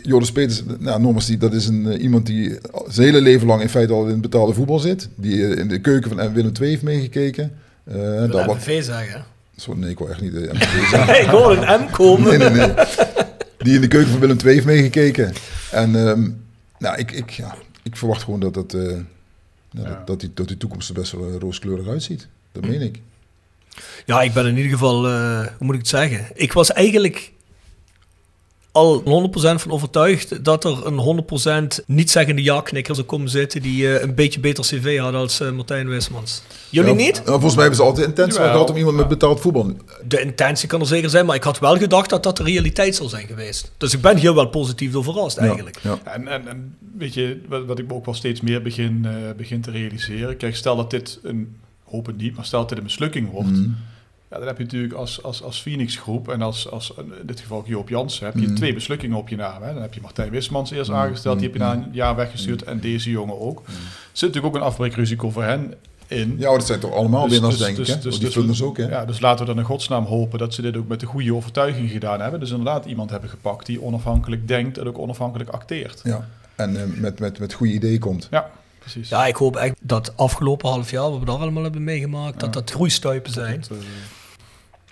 [0.02, 3.62] Joris Peters, nou, nogmaals, die, dat is een, eh, iemand die zijn hele leven lang
[3.62, 5.08] in feite al in het betaalde voetbal zit.
[5.14, 7.52] Die in de keuken van Willem II heeft meegekeken.
[7.84, 9.24] Daar Dat wat, MVV zeggen.
[9.56, 10.50] Sorry, nee, ik wil echt niet de
[10.90, 11.20] zeggen.
[11.20, 12.38] ik hoor een M komen.
[12.38, 12.74] Nee, nee, nee.
[13.58, 15.32] Die in de keuken van Willem II heeft meegekeken.
[15.70, 16.30] En ehm,
[16.78, 18.90] nou, ik, ik, ja, ik verwacht gewoon dat, dat, eh,
[19.70, 22.26] ja, dat, dat, die, dat die toekomst er best wel eh, rooskleurig uitziet.
[22.52, 23.00] Dat meen ik.
[24.06, 26.26] Ja, ik ben in ieder geval, eh, hoe moet ik het zeggen?
[26.34, 27.32] Ik was eigenlijk
[28.72, 34.02] al 100% van overtuigd dat er een 100% niet-zeggende ja-knikker zou komen zitten die eh,
[34.02, 36.42] een beetje beter cv had als eh, Martijn Wismans.
[36.70, 37.22] Jullie Ja, niet?
[37.24, 38.52] volgens mij hebben ze altijd intentie Jawel.
[38.52, 39.76] gehad om iemand met betaald voetbal.
[40.08, 42.94] De intentie kan er zeker zijn, maar ik had wel gedacht dat dat de realiteit
[42.96, 43.72] zou zijn geweest.
[43.78, 45.78] Dus ik ben hier wel positief door verrast eigenlijk.
[45.82, 46.12] Ja, ja.
[46.12, 49.12] En, en, en weet je, wat, wat ik me ook wel steeds meer begin, eh,
[49.36, 50.36] begin te realiseren.
[50.36, 51.56] Kijk, stel dat dit een,
[51.94, 53.50] hoop het niet, maar stel dat dit een mislukking wordt.
[53.50, 53.68] Mhm.
[54.30, 57.40] Ja, dan heb je natuurlijk als, als, als Phoenix groep en als, als in dit
[57.40, 58.54] geval Joop Jansen, heb je Mhm.
[58.54, 59.62] twee beslukkingen op je naam.
[59.62, 59.72] Hè.
[59.72, 60.98] Dan heb je Martijn Wismans eerst Mhm.
[61.00, 63.58] aangesteld, die heb je na een jaar weggestuurd en deze jongen ook.
[63.66, 63.72] Er
[64.12, 65.74] zit natuurlijk ook een afbreekrisico voor hen
[66.06, 66.34] in.
[66.38, 67.94] Ja, dat zijn toch allemaal Dus- winnaars, dus- denk dus- ik.
[67.94, 68.00] Hè?
[68.00, 68.88] dus- die dus- ook, hè?
[68.88, 71.34] Ja, dus laten we dan in godsnaam hopen dat ze dit ook met de goede
[71.34, 72.40] overtuiging gedaan hebben.
[72.40, 76.00] Dus inderdaad iemand hebben gepakt die onafhankelijk denkt en ook onafhankelijk acteert.
[76.04, 76.28] Ja.
[76.54, 78.28] En eh, met, met, met goede ideeën komt.
[78.30, 78.50] Ja,
[78.90, 79.08] precies.
[79.08, 82.52] Ja, ik hoop echt dat afgelopen half jaar, wat we daar allemaal hebben meegemaakt, dat
[82.52, 83.60] dat groeistuipen zijn.
[83.68, 83.84] Dat, eh,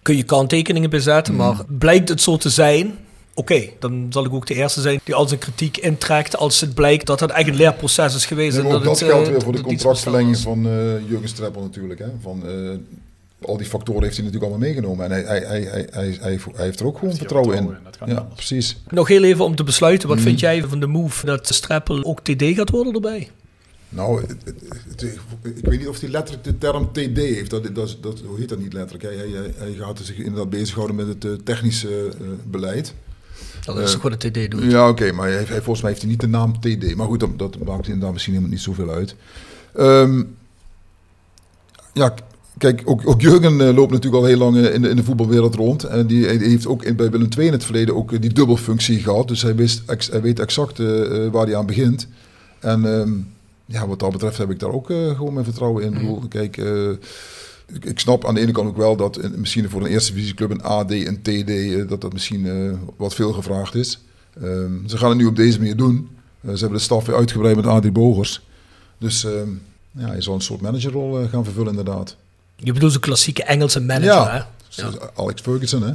[0.02, 1.42] Kun je kanttekeningen bezetten, Mhm.
[1.42, 2.98] maar blijkt het zo te zijn,
[3.34, 6.74] oké, dan zal ik ook de eerste zijn die al zijn kritiek intrekt als het
[6.74, 8.56] blijkt dat het echt een leerproces is geweest.
[8.56, 11.98] En dat het, geldt eh, weer voor de contractverlenging van eh Jurgen Streppel natuurlijk.
[12.00, 12.06] Hè?
[12.22, 15.04] Van, eh, al die factoren heeft hij natuurlijk allemaal meegenomen.
[15.04, 17.62] En hij, hij, hij, hij, hij, heeft er ook gewoon vertrouwen in.
[17.62, 18.76] vertrouwen in, dat kan niet Ja, precies.
[18.90, 20.26] Nog heel even om te besluiten, wat Mhm.
[20.26, 23.30] vind jij van de move dat Streppel ook TD gaat worden erbij?
[23.94, 24.22] Nou,
[25.42, 27.50] ik weet niet of hij letterlijk de term TD heeft.
[27.50, 29.02] Dat, dat, dat, hoe heet dat niet letterlijk?
[29.16, 32.94] Hij, hij, hij gaat zich inderdaad bezighouden met het eh, technische eh, beleid.
[33.64, 34.62] Dat is ook wat de TD doet.
[34.70, 36.94] Ja, oké, maar hij, hij- volgens mij heeft hij niet de naam TD.
[36.96, 39.14] Maar goed, dat, dat maakt inderdaad misschien helemaal niet zoveel uit.
[39.74, 40.22] Ehm,
[41.92, 42.14] ja,
[42.58, 45.54] kijk, ook, ook Jurgen eh, loopt natuurlijk al heel lang in de, in de voetbalwereld
[45.54, 45.84] rond.
[45.84, 49.28] En die, hij heeft ook bij Willem II in het verleden ook die dubbelfunctie gehad.
[49.28, 50.78] Dus hij, wist, hij weet exact
[51.30, 52.08] waar hij aan begint.
[52.60, 53.12] En ehm,
[53.72, 55.92] ja, wat dat betreft heb ik daar ook eh, gewoon mijn vertrouwen in.
[55.92, 56.56] Ik bedoel, kijk...
[56.56, 56.88] eh,
[57.74, 60.12] ik, ik snap aan de ene kant ook wel dat in- misschien voor een eerste
[60.12, 63.98] divisieclub een AD en TD, eh, dat dat misschien wat veel gevraagd is.
[64.42, 66.08] Ehm, ze gaan het nu op deze manier doen.
[66.42, 68.42] Ze hebben de staf weer uitgebreid met Adrie Bogers.
[68.98, 69.48] Dus ehm,
[69.90, 72.16] ja, hij zal een soort managerrol gaan vervullen inderdaad.
[72.56, 74.30] Je bedoelt zo'n klassieke Engelse manager, Ja.
[74.32, 74.42] hè?
[75.14, 75.92] Alex Ferguson, hè?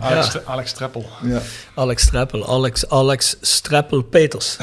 [0.08, 1.06] Alex, Alex Treppel.
[1.22, 1.40] Ja.
[1.74, 4.56] Alex Streppel, Alex, Alex Streppel Peters.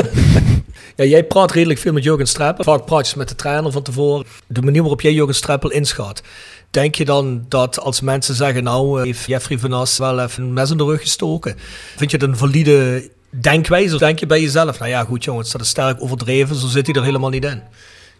[0.96, 2.64] ja, jij praat redelijk veel met Jurgen Streppel.
[2.64, 4.26] Vaak praat je met de trainer van tevoren.
[4.46, 6.22] De manier waarop jij Jurgen Streppel inschat.
[6.70, 10.42] Denk je dan dat als mensen zeggen, nou, eh, heeft Jeffrey Van As wel even
[10.42, 11.56] een mes in de rug gestoken?
[11.96, 13.94] Vind je het een valide denkwijze?
[13.94, 16.86] Of denk je bij jezelf, nou ja, goed jongens, dat is sterk overdreven, zo zit
[16.86, 17.62] hij er helemaal niet in.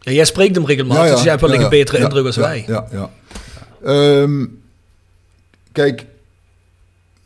[0.05, 2.65] Ja, jij spreekt hem regelmatig, dus jij hebt ja, een betere indruk als ja, wij.
[2.67, 3.11] Ja, ja.
[3.85, 4.47] Ehm,
[5.73, 6.07] kijk,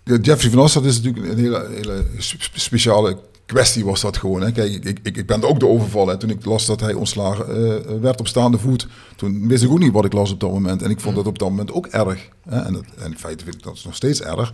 [0.05, 4.41] Jeffrey van dat is natuurlijk een hele, hele spe- speciale kwestie was dat gewoon.
[4.41, 4.53] Hè.
[4.53, 6.19] Kijk, ik, ik, ik ben er ook de overvallen.
[6.19, 8.87] Toen ik las dat hij ontslagen eh, werd op staande voet,
[9.17, 10.83] toen wist ik ook niet wat ik las op dat moment.
[10.83, 12.29] En ik vond dat op dat moment ook erg.
[12.49, 14.53] En, dat, en in feite vind ik dat nog steeds erg.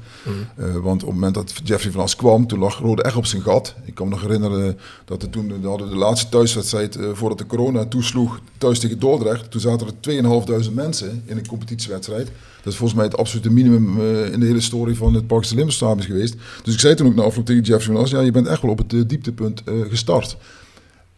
[0.56, 3.26] Eh, want op het moment dat Jeffrey van As kwam, toen lag Rode echt op
[3.26, 3.74] zijn gat.
[3.84, 7.38] Ik kan me nog herinneren dat er toen we hadden de laatste thuiswedstrijd eh, voordat
[7.38, 9.50] de corona toesloeg, thuis tegen Dordrecht.
[9.50, 10.22] Toen zaten er
[10.66, 12.26] 2.500 mensen in een competitiewedstrijd.
[12.62, 15.64] Dat is volgens mij het absolute minimum eh, in de hele story van het Parkse
[15.64, 16.34] is geweest.
[16.62, 18.62] Dus ik zei toen ook na afloop tegen Jeffrey van As, ja, je bent echt
[18.62, 20.36] wel op het dieptepunt gestart.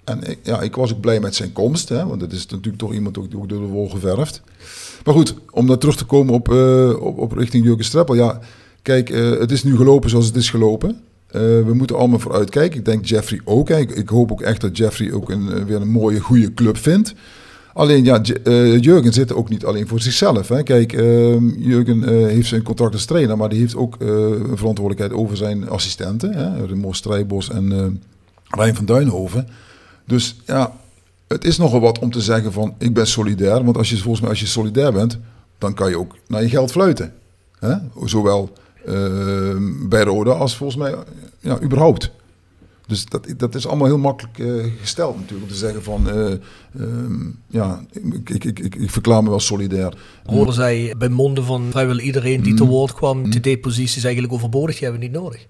[0.04, 2.78] En ik, ja, ik was ook blij met zijn komst, hè, want dat is natuurlijk
[2.78, 4.42] toch iemand ook, die ook door de wol geverfd.
[5.06, 8.14] Maar goed, om dan terug te komen op, eh, op, op richting Jurgen Streppel.
[8.14, 8.40] Ja,
[8.82, 11.00] kijk, eh, het is nu gelopen zoals het is gelopen.
[11.26, 12.78] Eh, we moeten allemaal vooruit kijken.
[12.78, 13.70] Ik denk Jeffrey ook.
[13.70, 17.14] Ik, ik hoop ook echt dat Jeffrey ook een, weer een mooie, goede club vindt.
[17.72, 18.20] Alleen ja,
[18.80, 20.48] Jurgen zit ook niet alleen voor zichzelf.
[20.48, 20.62] Hè.
[20.62, 25.36] Kijk, ehm, Jurgen heeft zijn contract als trainer, maar die heeft ook een verantwoordelijkheid over
[25.36, 26.32] zijn assistenten.
[26.32, 26.66] Hè.
[26.66, 28.00] Remo Strijbos en
[28.44, 29.48] Rijn van Duinhoven.
[30.04, 30.72] Dus ja,
[31.28, 33.64] het is nogal wat om te zeggen van ik ben solidair.
[33.64, 35.18] Want als je volgens mij als je solidair bent,
[35.58, 37.14] dan kan je ook naar je geld fluiten.
[37.58, 37.74] Hè?
[38.04, 38.52] Zowel
[38.84, 38.94] eh,
[39.88, 40.94] bij Roda als volgens mij
[41.40, 42.10] ja, überhaupt.
[42.86, 45.42] Dus dat, dat is allemaal heel makkelijk eh, gesteld natuurlijk.
[45.42, 46.32] Om te zeggen van eh,
[46.80, 49.96] ehm, ja, ik, ik, ik, ik, verklaar me wel solidair.
[50.24, 52.58] Hoorden zij bij monden van vrijwel iedereen die Mm.
[52.58, 55.46] te woord kwam, TD-posities eigenlijk overbodig, die hebben we niet nodig.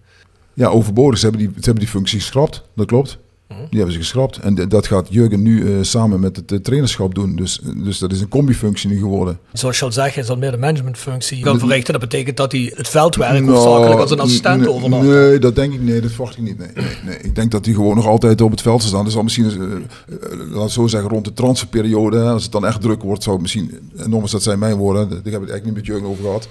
[0.54, 1.18] Ja, overbodig.
[1.18, 2.62] Ze hebben die, ze hebben die functie geschrapt.
[2.74, 3.18] Dat klopt.
[3.46, 4.38] Die hebben ze geschrapt.
[4.38, 7.36] En dat gaat Jurgen nu eh, samen met het eh, trainerschap doen.
[7.36, 9.38] Dus, dus dat is een combifunctie nu geworden.
[9.52, 11.92] Zoals je al zegt, hij zal meer de managementfunctie gaan verrichten.
[11.92, 15.02] Dat betekent dat hij het veldwerk Nou, hoofdzakelijk als een assistent overlaat.
[15.02, 16.58] Nee, dat denk ik nee, dat verwacht ik niet.
[16.58, 17.18] Nee, nee, nee.
[17.18, 19.04] Ik denk dat hij gewoon nog altijd op het veld zal staan.
[19.04, 22.52] Dus al misschien, eh, eh, laat ik zo zeggen, rond de transferperiode, hè, als het
[22.52, 25.26] dan echt druk wordt, zou het misschien, en nogmaals, dat zijn mijn woorden, daar heb
[25.26, 26.48] ik het eigenlijk niet met Jurgen over gehad,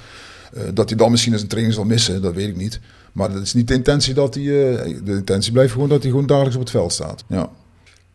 [0.53, 2.80] eh, dat hij dan misschien eens een training zal missen, dat weet ik niet.
[3.11, 6.11] Maar dat is niet de intentie dat hij, eh, de intentie blijft gewoon dat hij
[6.11, 7.23] gewoon dagelijks op het veld staat.
[7.30, 7.49] Ja.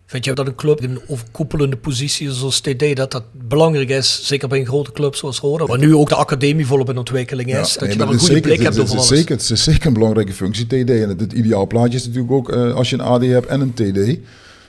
[0.06, 4.20] Vind je dat een club in een overkoepelende positie zoals TD, dat dat belangrijk is,
[4.26, 7.48] zeker bij een grote club zoals Roda, waar nu ook de academie volop in ontwikkeling
[7.48, 9.08] is, Ja, dat nee, je daar een goede zeker- blik het hebt is- over alles.
[9.08, 10.72] Zeker, het is zeker een belangrijke functie, TD.
[10.90, 13.60] En het, het ideaal plaatje is natuurlijk ook eh, als je een AD hebt en
[13.60, 14.18] een TD.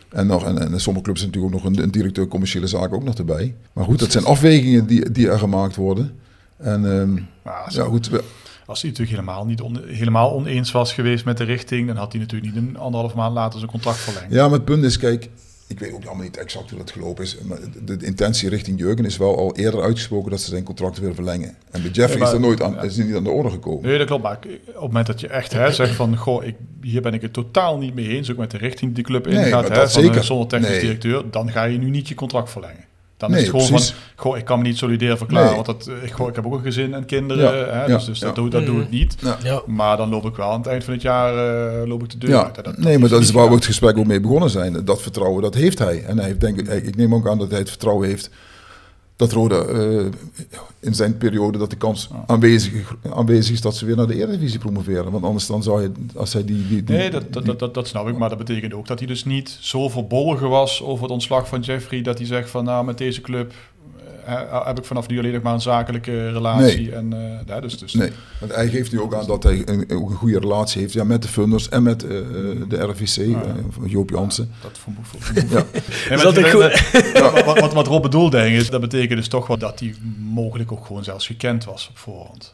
[0.09, 2.95] En, nog, en, en sommige clubs hebben natuurlijk ook nog een, een directeur commerciële zaken
[2.95, 3.55] ook nog erbij.
[3.73, 6.11] Maar goed, dat zijn afwegingen die, die er gemaakt worden.
[6.61, 7.15] En ehm,
[7.73, 8.23] ja, goed, we-
[8.65, 12.11] als hij natuurlijk helemaal, niet on- helemaal oneens was geweest met de richting, dan had
[12.11, 14.33] hij natuurlijk niet een anderhalf maand later zijn contract verlengd.
[14.33, 15.29] ja, maar het punt is, kijk,
[15.67, 17.37] ik weet ook allemaal niet exact hoe dat gelopen is.
[17.43, 20.99] Maar de, de intentie richting Jurgen is wel al eerder uitgesproken dat ze zijn contract
[20.99, 21.55] willen verlengen.
[21.71, 23.81] En bij Jeffrey Nee, is er nooit aan, is niet aan de orde gekomen.
[23.89, 24.23] Nee, dat klopt.
[24.23, 26.17] Maar op het moment dat je echt hè, zegt van...
[26.17, 28.31] Goh, ik, hier ben ik het totaal niet mee eens.
[28.31, 29.67] Ook met de richting die de club Nee, ingaat.
[29.69, 30.23] maar hè, van, zeker.
[30.23, 30.79] zonder technisch Nee.
[30.79, 31.23] directeur.
[31.31, 32.85] Dan ga je nu niet je contract verlengen.
[33.21, 33.89] Dan Nee, is het gewoon precies.
[34.15, 34.25] van...
[34.25, 35.45] Goh, ik kan me niet solidair verklaren.
[35.47, 35.55] Nee.
[35.55, 37.43] Want dat, eh, ik, goh, ik heb ook een gezin en kinderen.
[37.43, 38.25] Ja, Hè, ja, dus dus ja.
[38.25, 39.15] dat, doe, dat doe ik niet.
[39.19, 39.37] Ja.
[39.43, 39.61] Ja.
[39.65, 41.33] Maar dan loop ik wel aan het eind van het jaar
[41.81, 42.63] eh, loop ik de deur Ja, uit.
[42.65, 44.85] Dat- nee, maar dat is niet waar we het gesprek ook mee begonnen zijn.
[44.85, 46.03] Dat vertrouwen, dat heeft hij.
[46.03, 48.29] En hij heeft, denk ik, ik neem ook aan dat hij het vertrouwen heeft
[49.21, 50.05] dat Roda eh,
[50.79, 54.59] in zijn periode dat de kans aanwezig, aanwezig is dat ze weer naar de Eredivisie
[54.59, 55.11] promoveren.
[55.11, 56.67] Want anders dan zou je, als hij die...
[56.67, 58.17] die, die- Nee, dat, dat, dat, dat, dat snap ik.
[58.17, 61.59] Maar dat betekent ook dat hij dus niet zo verbolgen was over het ontslag van
[61.59, 62.01] Jeffrey.
[62.01, 63.53] Dat hij zegt van nou, met deze club
[64.25, 66.77] eh, heb ik vanaf nu alleen nog maar een zakelijke relatie.
[66.81, 66.91] Nee.
[66.91, 69.85] En, eh, ja, dus, dus, Nee, want hij geeft nu ook aan dat hij een,
[69.91, 72.25] ook een goede relatie heeft ja, met de funders en met eh, eh,
[72.69, 73.33] de RVC, eh,
[73.69, 74.51] van Joop Jansen.
[74.61, 75.65] Dat vermoed vermoed- Ja.
[76.09, 79.57] Nee, dat wat, wat, wat Rob bedoelt, denk ik, is dat betekent dus toch wel
[79.57, 79.95] dat hij
[80.33, 82.53] mogelijk ook gewoon zelfs gekend was op voorhand.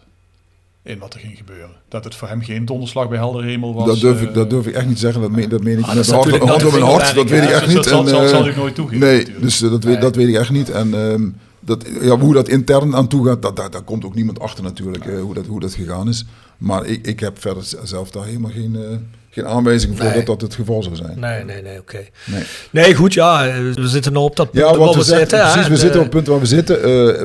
[0.84, 1.70] In wat er ging gebeuren.
[1.90, 3.86] Dat het voor hem geen donderslag bij helder hemel was.
[3.88, 5.86] dat, durf ik, eh, dat durf ik echt niet zeggen, dat meen, dat meen ik
[5.86, 7.68] Ah, dat met op mijn nooit hart, dat weet ik echt hè.
[7.68, 7.76] niet.
[7.84, 10.36] Dus dat zal- eh, ik nooit toegeven, Nee, dus eh, dat, weet, dat weet ik
[10.36, 10.70] echt niet.
[10.70, 11.28] En ehm,
[11.68, 14.64] dat, ja, hoe dat intern aan toe gaat, dat, daar, daar komt ook niemand achter
[14.64, 16.26] natuurlijk, eh, hoe, dat, hoe dat gegaan is.
[16.58, 18.98] Maar ik, ik heb verder zelf daar helemaal geen, eh,
[19.30, 20.14] geen aanwijzing voor Nee.
[20.16, 21.20] dat dat het geval zou zijn.
[21.20, 22.00] Nee, nee, nee, oké.
[22.26, 22.44] Nee.
[22.72, 25.28] Nee, goed, ja, eh, we zitten nou op dat punt Ja, waar wat we zeggen,
[25.30, 25.40] zitten.
[25.52, 26.82] precies, we En, zitten op het punt waar we zitten.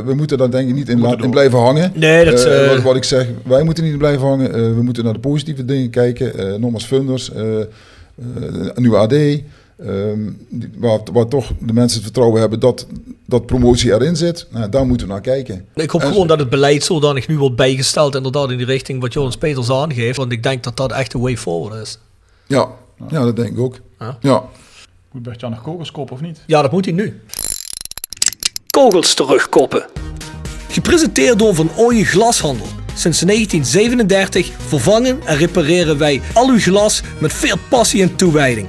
[0.06, 1.92] We moeten daar denk ik niet in, in blijven hangen.
[1.94, 4.76] Nee, dat, wat, wat ik zeg, wij moeten niet blijven hangen.
[4.76, 6.60] We moeten naar de positieve dingen kijken.
[6.60, 7.30] Nogmaals funders,
[8.74, 9.14] nieuwe AD.
[9.86, 12.86] Ehm, die- waar, waar toch de mensen het vertrouwen hebben dat,
[13.26, 14.46] dat promotie erin zit.
[14.50, 15.64] Nou, daar moeten we naar kijken.
[15.74, 19.00] Ik hoop En- gewoon dat het beleid zodanig nu wordt bijgesteld, inderdaad in die richting
[19.00, 20.16] wat Jonas Peters aangeeft.
[20.16, 21.98] Want ik denk dat dat echt de way forward is.
[22.46, 22.68] Ja,
[23.08, 23.80] ja dat denk ik ook.
[23.98, 24.16] Ja.
[24.20, 24.44] Ja.
[25.12, 26.40] Moet Bert-Jan nog kogelskop of niet?
[26.46, 27.20] Ja, dat moet hij nu.
[28.70, 29.86] Kogels terugkoppen.
[30.68, 32.66] Gepresenteerd door Van Ooyen Glashandel.
[32.94, 38.68] Sinds 1937 vervangen en repareren wij al uw glas met veel passie en toewijding.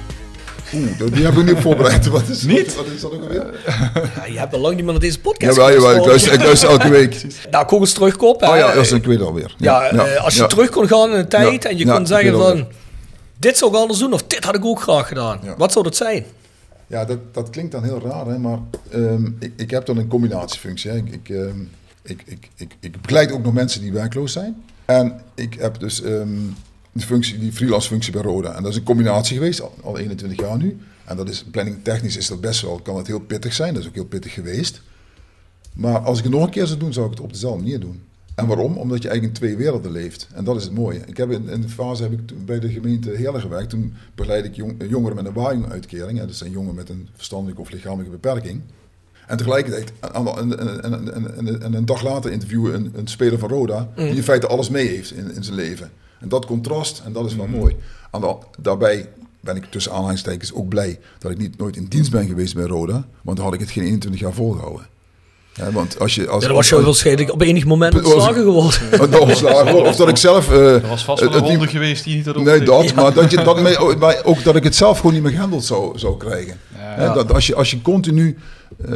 [0.73, 2.07] Oeh, dat- die heb ik niet voorbereid.
[2.07, 2.75] Wat is, Niet?
[2.75, 3.59] Wat, is dat ook alweer?
[4.15, 6.43] Ja, je hebt al lang niet meer naar deze podcast Jawel, jawel, ik luister, ik
[6.43, 7.25] luister elke week.
[7.51, 8.49] Nou, kogels terugkoppen.
[8.49, 9.55] Oh ja, dat is een kwijt alweer.
[9.57, 10.47] Ja, eh, als je ja.
[10.47, 12.67] terug kon gaan in de tijd Ja, en je ja, kon zeggen van...
[13.39, 15.39] Dit zou ik anders doen of dit had ik ook graag gedaan.
[15.43, 15.55] Ja.
[15.57, 16.25] Wat zou dat zijn?
[16.87, 18.59] Ja, dat, dat klinkt dan heel raar, hè, maar
[18.91, 20.91] ehm, ik, ik heb dan een combinatiefunctie.
[20.91, 20.97] Hè.
[20.97, 21.59] Ik, ik, ehm,
[22.03, 24.63] ik, ik, ik, ik begeleid ook nog mensen die werkloos zijn.
[24.85, 26.29] En ik heb dus ehm,
[26.91, 28.55] die, functie, die freelance functie bij Roda.
[28.55, 30.77] En dat is een combinatie geweest, al, al 21 jaar nu.
[31.05, 33.73] En dat is, planning technisch is dat best wel, kan het heel pittig zijn.
[33.73, 34.81] Dat is ook heel pittig geweest.
[35.73, 37.79] Maar als ik het nog een keer zou doen, zou ik het op dezelfde manier
[37.79, 38.01] doen.
[38.35, 38.77] En waarom?
[38.77, 40.27] Omdat je eigenlijk in twee werelden leeft.
[40.33, 41.01] En dat is het mooie.
[41.05, 43.69] Ik heb in, in de fase heb ik bij de gemeente Heerlen gewerkt.
[43.69, 46.19] Toen begeleid ik jong- jongeren met een waaijong-uitkering.
[46.19, 46.25] hè.
[46.25, 48.61] Dat zijn jongeren met een verstandelijke of lichamelijke beperking.
[49.27, 50.27] En tegelijkertijd, en,
[51.47, 53.89] en- en een dag later interviewen een, een speler van Roda...
[53.95, 55.91] die in feite alles mee heeft in, in zijn leven.
[56.21, 57.75] En dat contrast, en dat is wel mooi.
[58.11, 60.99] Aan de, daarbij ben ik tussen aanhalingstekens ook blij...
[61.19, 63.05] dat ik niet nooit in dienst ben geweest bij Roda.
[63.21, 64.87] Want dan had ik het geen 21 jaar volgehouden.
[65.53, 66.27] Ja, want als je...
[66.27, 69.21] Als, Ja, dan was je als- waarschijnlijk op enig moment ontslagen geworden.
[69.21, 70.51] Ontslagen Of dat ik zelf...
[70.51, 73.31] eh, Er was vast wel een ronde geweest die niet had Nee, dat, maar, dat
[73.31, 76.17] je, dat me- maar ook dat ik het zelf gewoon niet meer gehandeld zou, zou
[76.17, 76.59] krijgen.
[76.73, 78.37] Hè, dat, als, je, als je continu
[78.85, 78.95] eh,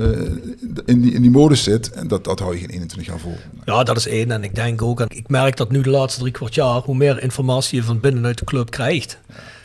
[0.86, 3.38] in, die, in die modus zit, en dat, dat hou je geen 21 jaar vol.
[3.66, 4.32] Ja, dat is één.
[4.32, 6.96] En ik denk ook, en ik merk dat nu de laatste drie kwart jaar, hoe
[6.96, 9.18] meer informatie je van binnenuit de club krijgt.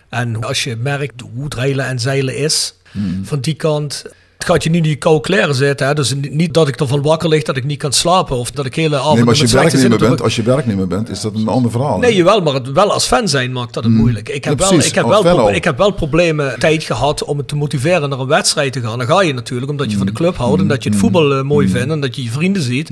[0.08, 3.24] En als je merkt hoe het reilen en zeilen is, Hmm.
[3.24, 4.04] van die kant,
[4.40, 5.86] het gaat je niet in je koude kleren zitten.
[5.86, 5.94] Hè?
[5.94, 8.36] Dus ni- niet dat ik ervan wakker lig dat ik niet kan slapen.
[8.36, 11.08] Of dat ik hele avond Nee, maar als je werknemer bent, als je werknemer bent,
[11.10, 11.98] is dat een ander verhaal.
[11.98, 14.28] Nee, jawel, maar het, wel als fan zijn maakt dat het moeilijk.
[14.28, 14.58] Ik heb.
[14.60, 17.56] Ja, wel, ik, heb wel, pro- ik heb wel problemen tijd gehad om het te
[17.56, 18.98] motiveren naar een wedstrijd te gaan.
[18.98, 20.62] Dan ga je natuurlijk omdat je van de club houdt Hmm.
[20.62, 22.90] en dat je het voetbal eh, mooi vindt en dat je je vrienden ziet.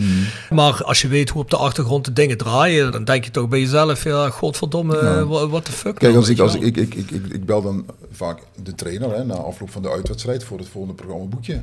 [0.50, 3.48] Maar als je weet hoe op de achtergrond de dingen draaien, dan denk je toch
[3.48, 5.24] bij jezelf, ja, godverdomme, Ja.
[5.26, 5.94] wa- what the fuck.
[5.94, 9.14] Kijk, nou, als, ik, als ik, ik, ik, ik, ik bel dan vaak de trainer
[9.14, 11.02] hè, na afloop van de uitwedstrijd voor het volgende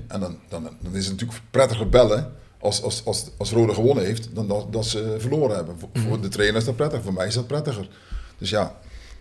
[0.07, 4.05] En dan, dan, dan is het natuurlijk prettiger bellen als, als, als, als Rode gewonnen
[4.05, 5.75] heeft dan dat, dat ze verloren hebben.
[5.79, 6.21] Voor, Mhm.
[6.21, 7.89] de trainer is dat prettig, voor mij is dat prettiger.
[8.37, 8.75] Dus ja,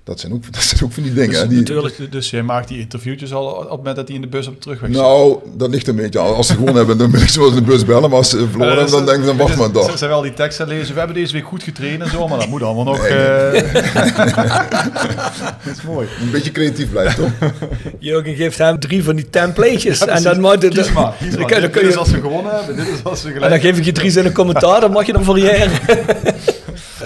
[0.05, 1.31] Dat zijn ook, dat zijn ook van die dingen.
[1.31, 4.23] Dus, die, natuurlijk, dus jij maakt die interviewtjes al op het moment dat hij in
[4.23, 5.01] de bus op de terugweg zit.
[5.01, 6.19] nou, dat ligt een beetje.
[6.19, 8.03] Als ze gewonnen hebben, dan wil ik zo in de bus bellen.
[8.11, 9.99] Maar als ze verloren Eh, hebben, dan denk ik, dan wacht maar een Ze dag.
[9.99, 10.93] zijn wel die teksten lezen.
[10.93, 13.03] We hebben deze week goed getraind en zo, maar dat moet allemaal nog.
[13.03, 13.75] Nee, eh,
[15.65, 16.09] dat is mooi.
[16.21, 17.51] Een beetje creatief blijven, toch?
[17.99, 19.99] Jurgen geeft hem drie van die templatejes.
[19.99, 21.47] Ja, en dan, mag de, Kies maar, kies maar.
[21.47, 23.33] kun- dan Dit kun je- is als ze gewonnen hebben, dit is als ze en
[23.35, 23.63] dan gelijk.
[23.63, 25.71] geef ik je drie zinnen commentaar, dan mag je dan variëren.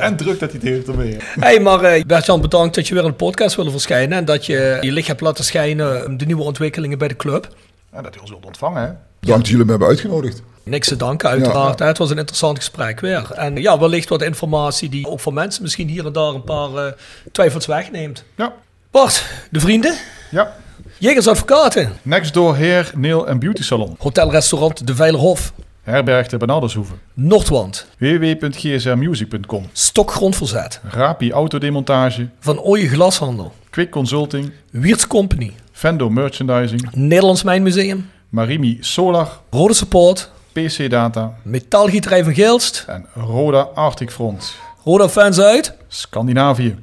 [0.06, 1.16] En druk dat hij het heeft ermee.
[1.40, 4.18] hey, maar eh Bert-Jan, bedankt dat je weer in de podcast wilde verschijnen.
[4.18, 7.48] En dat je je licht hebt laten schijnen de nieuwe ontwikkelingen bij de club.
[7.90, 8.88] En dat hij ons wilt ontvangen, hè.
[9.20, 10.42] Dank dat jullie me hebben uitgenodigd.
[10.62, 11.78] Niks te danken, uiteraard.
[11.78, 13.30] Het was een interessant gesprek weer.
[13.34, 16.74] En ja, wellicht wat informatie die ook voor mensen misschien hier en daar een paar
[16.74, 16.92] eh,
[17.32, 18.24] twijfels wegneemt.
[18.34, 18.52] Ja.
[18.90, 19.94] Bart, de vrienden,
[20.30, 20.56] Ja.
[20.98, 23.94] Jegers Advocaten, Next door Hair, Nail en Beauty Salon.
[23.98, 25.52] Hotelrestaurant De Veilerhof,
[25.88, 26.92] Herberg de Bernardershoeve.
[27.14, 29.68] Noordwand, www.gsrmusic.com.
[29.72, 32.28] Stokgrondverzet, Rapi Autodemontage.
[32.40, 34.52] Van Ooyen Glashandel, Quick Consulting.
[34.70, 36.88] Wiertz Company, Fendo Merchandising.
[36.94, 39.28] Nederlands Mijnmuseum, Marimi Solar.
[39.50, 41.34] Rode Support, PC Data.
[41.42, 44.54] Metaalgieterij van Geelst, En Roda Arctic Front.
[44.84, 45.74] Roda Fans uit.
[45.88, 46.76] Scandinavië.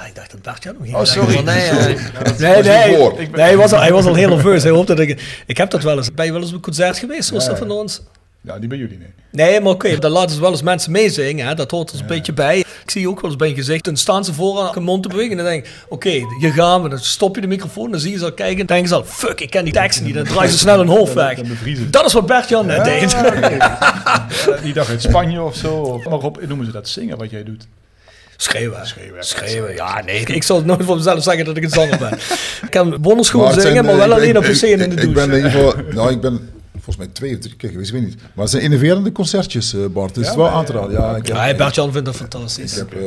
[0.00, 1.32] Ah, ik dacht dat Bart-Jan nog ging Oh, sorry.
[1.34, 1.96] van, Nee, Sorry.
[1.96, 4.62] eh, nee, nee, hij, was al, hij was al heel nerveus.
[4.62, 5.42] Hij hoopte dat ik...
[5.46, 6.14] Ik heb dat wel eens...
[6.14, 7.56] Ben je wel eens op een concert geweest, zoals ja.
[7.56, 8.02] van ons?
[8.48, 9.08] Ja, die bij jullie, nee.
[9.30, 11.46] Nee, maar oké, dan laten ze wel eens mensen meezingen.
[11.46, 11.54] Hè?
[11.54, 12.58] Dat hoort er een beetje bij.
[12.58, 13.84] Ik zie ook wel eens bij een gezicht.
[13.84, 15.30] Dan staan ze voor aan hun mond te bewegen.
[15.30, 16.10] En dan denk ik, oké,
[16.40, 16.88] hier gaan we.
[16.88, 17.90] Dan stop je de microfoon.
[17.90, 18.56] Dan zie je ze al kijken.
[18.56, 20.14] Dan denken ze al, fuck, ik ken die teksten niet.
[20.14, 21.40] Dan draaien ze snel hun hoofd weg.
[21.90, 23.16] Dat is wat Bert-Jan net deed.
[24.62, 25.74] Die dag uit Spanje of zo.
[25.74, 27.66] Of, maar op, noemen ze dat zingen wat jij doet.
[28.36, 28.86] Schreeuwen.
[28.86, 29.24] Schreeuwen.
[29.24, 29.74] Schreeuwen.
[29.74, 30.20] Ja, nee.
[30.20, 32.12] Ik, zal nooit voor mezelf zeggen dat ik een zanger ben.
[32.62, 35.08] Ik kan wonderschool het zingen, maar eh, wel alleen op de scene in de douche.
[35.08, 35.74] Ik ben in ieder geval...
[35.90, 36.48] Nou, ik ben
[36.88, 38.16] volgens mij twee of drie keer geweest, ik weet niet.
[38.16, 40.14] Maar het zijn innoverende concertjes, eh, Bart.
[40.14, 40.90] Dus het is wel aan te raden.
[40.90, 42.74] Ja, ik heb, Ja, vindt dat ik fantastisch.
[42.76, 43.00] heb eh,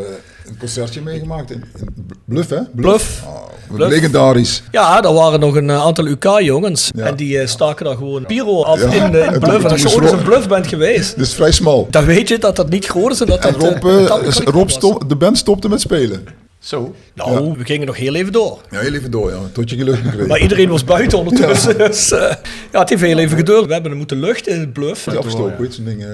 [0.48, 2.60] een concertje meegemaakt in, in Bluff, hè?
[2.72, 3.24] Bluff.
[3.26, 3.92] Oh, Bluff.
[3.92, 4.64] Legendarisch.
[4.72, 6.92] Ja, daar waren nog een eh, aantal UK-jongens.
[6.96, 7.06] Ja.
[7.06, 9.64] En die staken daar gewoon pyro af in, in En Bluff.
[9.64, 11.88] En als je toen ooit eens een Bluff bent geweest, Dus vrij smal.
[11.90, 13.84] dan weet je dat dat niet groot is en dat En dat...
[14.44, 16.24] Rob, dat stop, de band stopte met spelen.
[16.62, 16.96] Zo.
[17.14, 18.62] Nou, we gingen nog heel even door.
[18.70, 19.38] Ja, heel even door, ja.
[19.54, 20.28] Tot je gelukkig kreeg.
[20.28, 21.78] Maar iedereen was buiten ondertussen.
[21.88, 22.34] Dus eh,
[22.72, 23.66] ja, het heeft heel even geduurd.
[23.66, 25.06] We hebben hem moeten luchten in het Bluff.
[25.06, 26.02] Weet je, zo'n ding.
[26.04, 26.10] eh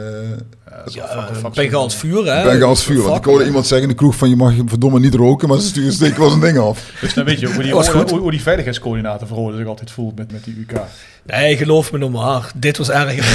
[0.85, 2.43] Ja, Bengaals vuur, hè.
[2.43, 3.01] Bengaals vuur.
[3.01, 5.59] Want ik hoorde iemand zeggen in de kroeg van je mag verdomme niet roken, maar
[5.59, 6.91] ze sturen steken wel een ding af.
[7.01, 10.17] Dus dan weet je ook hoe die, hoe, hoe die veiligheidscoördinator voor zich altijd voelt
[10.17, 10.79] met, met die UK.
[11.25, 12.51] Nee, geloof me nog maar.
[12.55, 13.25] Dit was erger.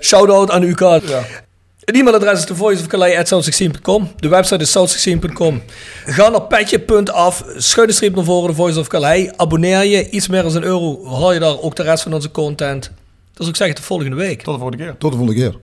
[0.00, 0.80] Shout-out aan UK.
[1.84, 4.10] Het e-mailadres is thevoiceofcalais.south16.com.
[4.16, 5.62] De website is south16.com.
[6.04, 9.30] Ga naar petje.af, schuine streep naar voren, de Voice of Calais.
[9.36, 12.30] Abonneer je, iets meer dan een euro, haal je daar ook de rest van onze
[12.30, 12.90] content.
[13.32, 14.42] Dat is ook zeggen, tot volgende week.
[14.42, 14.96] Tot de volgende keer.
[14.98, 15.63] Tot de volgende keer.